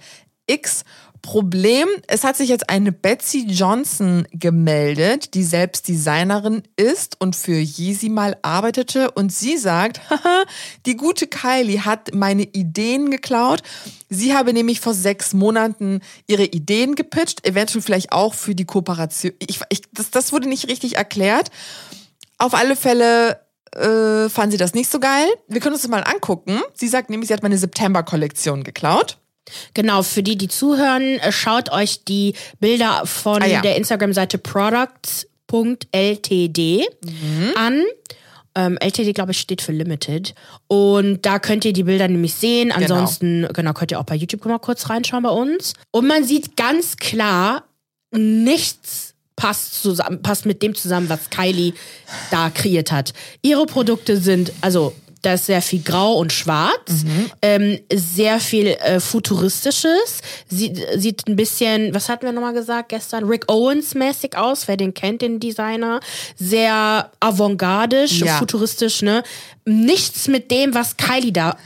X. 0.46 0.84
Problem, 1.24 1.88
es 2.06 2.22
hat 2.22 2.36
sich 2.36 2.50
jetzt 2.50 2.68
eine 2.68 2.92
Betsy 2.92 3.46
Johnson 3.48 4.28
gemeldet, 4.30 5.32
die 5.32 5.42
selbst 5.42 5.88
Designerin 5.88 6.64
ist 6.76 7.18
und 7.18 7.34
für 7.34 7.58
Yeezy 7.58 8.10
mal 8.10 8.36
arbeitete 8.42 9.10
und 9.10 9.32
sie 9.32 9.56
sagt, 9.56 10.10
haha, 10.10 10.44
die 10.84 10.98
gute 10.98 11.26
Kylie 11.26 11.86
hat 11.86 12.12
meine 12.12 12.42
Ideen 12.42 13.10
geklaut. 13.10 13.62
Sie 14.10 14.34
habe 14.34 14.52
nämlich 14.52 14.80
vor 14.80 14.92
sechs 14.92 15.32
Monaten 15.32 16.00
ihre 16.26 16.44
Ideen 16.44 16.94
gepitcht, 16.94 17.46
eventuell 17.46 17.80
vielleicht 17.80 18.12
auch 18.12 18.34
für 18.34 18.54
die 18.54 18.66
Kooperation. 18.66 19.32
Ich, 19.38 19.60
ich, 19.70 19.80
das, 19.92 20.10
das 20.10 20.30
wurde 20.30 20.46
nicht 20.46 20.68
richtig 20.68 20.96
erklärt. 20.96 21.50
Auf 22.36 22.52
alle 22.52 22.76
Fälle 22.76 23.40
äh, 23.76 24.28
fand 24.28 24.52
sie 24.52 24.58
das 24.58 24.74
nicht 24.74 24.90
so 24.90 24.98
geil. 25.00 25.26
Wir 25.48 25.60
können 25.60 25.74
uns 25.74 25.82
das 25.82 25.90
mal 25.90 26.02
angucken. 26.04 26.60
Sie 26.74 26.88
sagt 26.88 27.10
nämlich, 27.10 27.28
sie 27.28 27.34
hat 27.34 27.42
meine 27.42 27.58
September-Kollektion 27.58 28.64
geklaut. 28.64 29.18
Genau, 29.74 30.02
für 30.02 30.22
die, 30.22 30.36
die 30.38 30.48
zuhören, 30.48 31.18
äh, 31.20 31.30
schaut 31.32 31.70
euch 31.70 32.04
die 32.04 32.34
Bilder 32.60 33.02
von 33.04 33.42
Ah, 33.42 33.46
ja. 33.46 33.60
der 33.60 33.76
Instagram-Seite 33.76 34.38
products.ltd 35.52 36.86
an. 37.56 37.82
Ähm, 38.56 38.78
LTD, 38.80 39.12
glaube 39.14 39.32
ich, 39.32 39.40
steht 39.40 39.60
für 39.62 39.72
Limited. 39.72 40.34
Und 40.68 41.26
da 41.26 41.40
könnt 41.40 41.64
ihr 41.64 41.72
die 41.72 41.82
Bilder 41.82 42.06
nämlich 42.06 42.34
sehen. 42.34 42.70
Ansonsten, 42.70 43.48
genau, 43.52 43.72
könnt 43.72 43.90
ihr 43.90 43.98
auch 43.98 44.04
bei 44.04 44.14
YouTube 44.14 44.44
mal 44.44 44.58
kurz 44.60 44.88
reinschauen 44.88 45.24
bei 45.24 45.30
uns. 45.30 45.74
Und 45.90 46.06
man 46.06 46.22
sieht 46.22 46.56
ganz 46.56 46.96
klar, 46.96 47.64
nichts 48.12 49.13
passt, 49.36 49.82
zusammen, 49.82 50.22
passt 50.22 50.46
mit 50.46 50.62
dem 50.62 50.74
zusammen, 50.74 51.08
was 51.08 51.30
Kylie 51.30 51.74
da 52.30 52.50
kreiert 52.50 52.92
hat. 52.92 53.12
Ihre 53.42 53.66
Produkte 53.66 54.16
sind, 54.16 54.52
also 54.60 54.94
da 55.24 55.34
ist 55.34 55.46
sehr 55.46 55.62
viel 55.62 55.82
Grau 55.82 56.14
und 56.14 56.32
Schwarz, 56.32 57.04
ähm, 57.42 57.78
sehr 57.92 58.40
viel 58.40 58.66
äh, 58.68 59.00
Futuristisches, 59.00 60.20
sieht, 60.48 60.80
sieht 60.96 61.26
ein 61.28 61.36
bisschen, 61.36 61.94
was 61.94 62.08
hatten 62.08 62.26
wir 62.26 62.32
nochmal 62.32 62.52
gesagt 62.54 62.90
gestern, 62.90 63.24
Rick 63.24 63.50
Owens 63.50 63.94
mäßig 63.94 64.36
aus, 64.36 64.68
wer 64.68 64.76
den 64.76 64.94
kennt, 64.94 65.22
den 65.22 65.40
Designer, 65.40 66.00
sehr 66.36 67.10
avantgardisch, 67.20 68.20
Ja. 68.20 68.38
futuristisch, 68.38 69.02
ne? 69.02 69.22
Nichts 69.66 70.28
mit 70.28 70.50
dem, 70.50 70.74
was 70.74 70.96
Kylie 70.98 71.32
da 71.32 71.56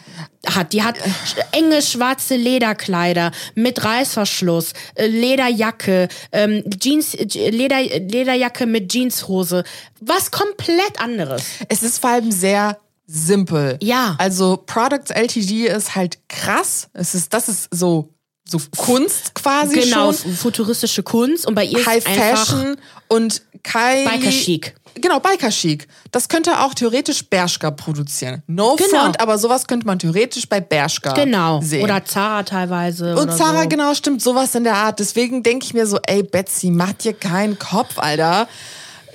hat. 0.47 0.73
Die 0.73 0.83
hat 0.85 0.97
sch- 0.99 1.41
enge 1.53 1.83
schwarze 1.83 2.37
Lederkleider 2.37 3.33
mit 3.57 3.85
Reißverschluss, 3.85 4.73
äh, 4.95 5.07
Lederjacke, 5.07 6.09
ähm, 6.31 6.63
Jeans, 6.79 7.15
äh, 7.15 7.51
Leder, 7.51 7.81
Lederjacke 7.83 8.67
mit 8.67 8.91
Jeanshose. 8.93 9.65
Was 10.01 10.31
komplett 10.31 11.01
anderes. 11.01 11.43
Es 11.69 11.83
ist 11.83 11.99
vor 11.99 12.11
allem 12.11 12.31
sehr 12.31 12.79
simpel. 13.11 13.79
Ja. 13.83 14.15
Also 14.19 14.63
Products 14.67 15.11
LTG 15.11 15.67
ist 15.67 15.97
halt 15.97 16.19
krass. 16.29 16.89
Es 16.93 17.15
ist, 17.15 17.33
das 17.33 17.49
ist 17.49 17.69
so, 17.75 18.13
so 18.49 18.59
Kunst 18.77 19.35
quasi 19.35 19.81
Genau, 19.81 20.13
schon. 20.13 20.33
futuristische 20.35 21.03
Kunst 21.03 21.47
und 21.47 21.55
bei 21.55 21.65
ihr 21.65 21.85
High 21.85 22.05
Fashion 22.05 22.77
und 23.09 23.43
Kylie. 23.63 24.05
Biker 24.09 24.31
Chic. 24.31 24.75
Genau, 25.01 25.21
Biker 25.21 25.49
Chic. 25.51 25.87
Das 26.11 26.29
könnte 26.29 26.61
auch 26.61 26.75
theoretisch 26.75 27.25
Bershka 27.25 27.71
produzieren. 27.71 28.43
No 28.47 28.77
Genau. 28.77 28.89
front, 29.05 29.21
aber 29.21 29.39
sowas 29.39 29.67
könnte 29.67 29.87
man 29.87 29.99
theoretisch 29.99 30.49
bei 30.49 30.61
Bershka 30.61 31.13
Genau. 31.15 31.61
sehen. 31.63 31.85
Oder 31.85 32.05
Zara 32.05 32.43
teilweise. 32.43 33.17
Und 33.17 33.33
Zara, 33.33 33.63
so. 33.63 33.69
genau, 33.69 33.95
stimmt, 33.95 34.21
sowas 34.23 34.55
in 34.55 34.65
der 34.65 34.75
Art. 34.75 34.99
Deswegen 34.99 35.43
denke 35.43 35.65
ich 35.67 35.73
mir 35.75 35.87
so, 35.87 35.99
ey, 36.07 36.23
Betsy, 36.23 36.71
mach 36.71 36.93
dir 36.95 37.13
keinen 37.15 37.59
Kopf, 37.59 37.99
Alter. 37.99 38.49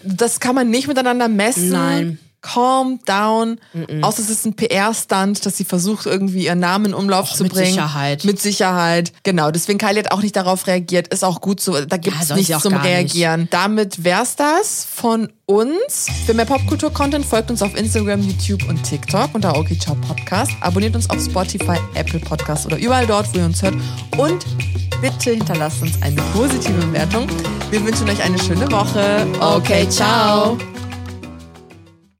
Das 0.03 0.39
kann 0.39 0.55
man 0.55 0.69
nicht 0.69 0.87
miteinander 0.87 1.27
messen. 1.27 1.69
Nein. 1.69 2.19
Calm 2.43 2.99
down. 3.05 3.59
Außer 4.01 4.21
es 4.21 4.29
ist 4.29 4.45
ein 4.45 4.53
PR-Stunt, 4.55 5.45
dass 5.45 5.57
sie 5.57 5.63
versucht, 5.63 6.05
irgendwie 6.05 6.45
ihren 6.45 6.59
Namen 6.59 6.87
in 6.87 6.93
Umlauf 6.93 7.33
zu 7.33 7.43
mit 7.43 7.53
bringen. 7.53 7.71
Sicherheit. 7.71 8.25
Mit 8.25 8.39
Sicherheit. 8.39 9.13
Genau. 9.23 9.49
Deswegen 9.49 9.79
Kylie 9.79 9.99
hat 9.99 10.11
auch 10.11 10.21
nicht 10.21 10.35
darauf 10.35 10.67
reagiert. 10.67 11.07
Ist 11.07 11.23
auch 11.23 11.41
gut 11.41 11.61
so. 11.61 11.79
Da 11.85 11.97
gibt 11.97 12.21
es 12.21 12.27
sie 12.27 12.35
nichts 12.35 12.59
zum 12.59 12.73
gar 12.73 12.83
nicht. 12.83 12.91
Reagieren. 12.91 13.47
Damit 13.49 14.03
wär's 14.03 14.35
das 14.35 14.85
von 14.85 15.31
uns. 15.45 16.07
Für 16.25 16.33
mehr 16.33 16.45
Popkultur-Content 16.45 17.25
folgt 17.25 17.49
uns 17.49 17.61
auf 17.61 17.75
Instagram, 17.75 18.21
YouTube 18.21 18.67
und 18.67 18.83
TikTok 18.83 19.33
unter 19.33 19.57
OK 19.57 19.69
Ciao 19.79 19.95
Podcast. 19.95 20.51
Abonniert 20.61 20.95
uns 20.95 21.09
auf 21.09 21.23
Spotify, 21.23 21.77
Apple 21.95 22.19
Podcast 22.19 22.65
oder 22.65 22.77
überall 22.77 23.07
dort, 23.07 23.33
wo 23.33 23.39
ihr 23.39 23.45
uns 23.45 23.61
hört. 23.61 23.75
Und 24.17 24.45
bitte 25.01 25.31
hinterlasst 25.31 25.81
uns 25.81 26.01
eine 26.01 26.21
positive 26.33 26.73
Bewertung. 26.87 27.27
Wir 27.71 27.83
wünschen 27.85 28.09
euch 28.09 28.21
eine 28.21 28.37
schöne 28.39 28.69
Woche. 28.71 29.25
Okay, 29.39 29.87
ciao. 29.89 30.57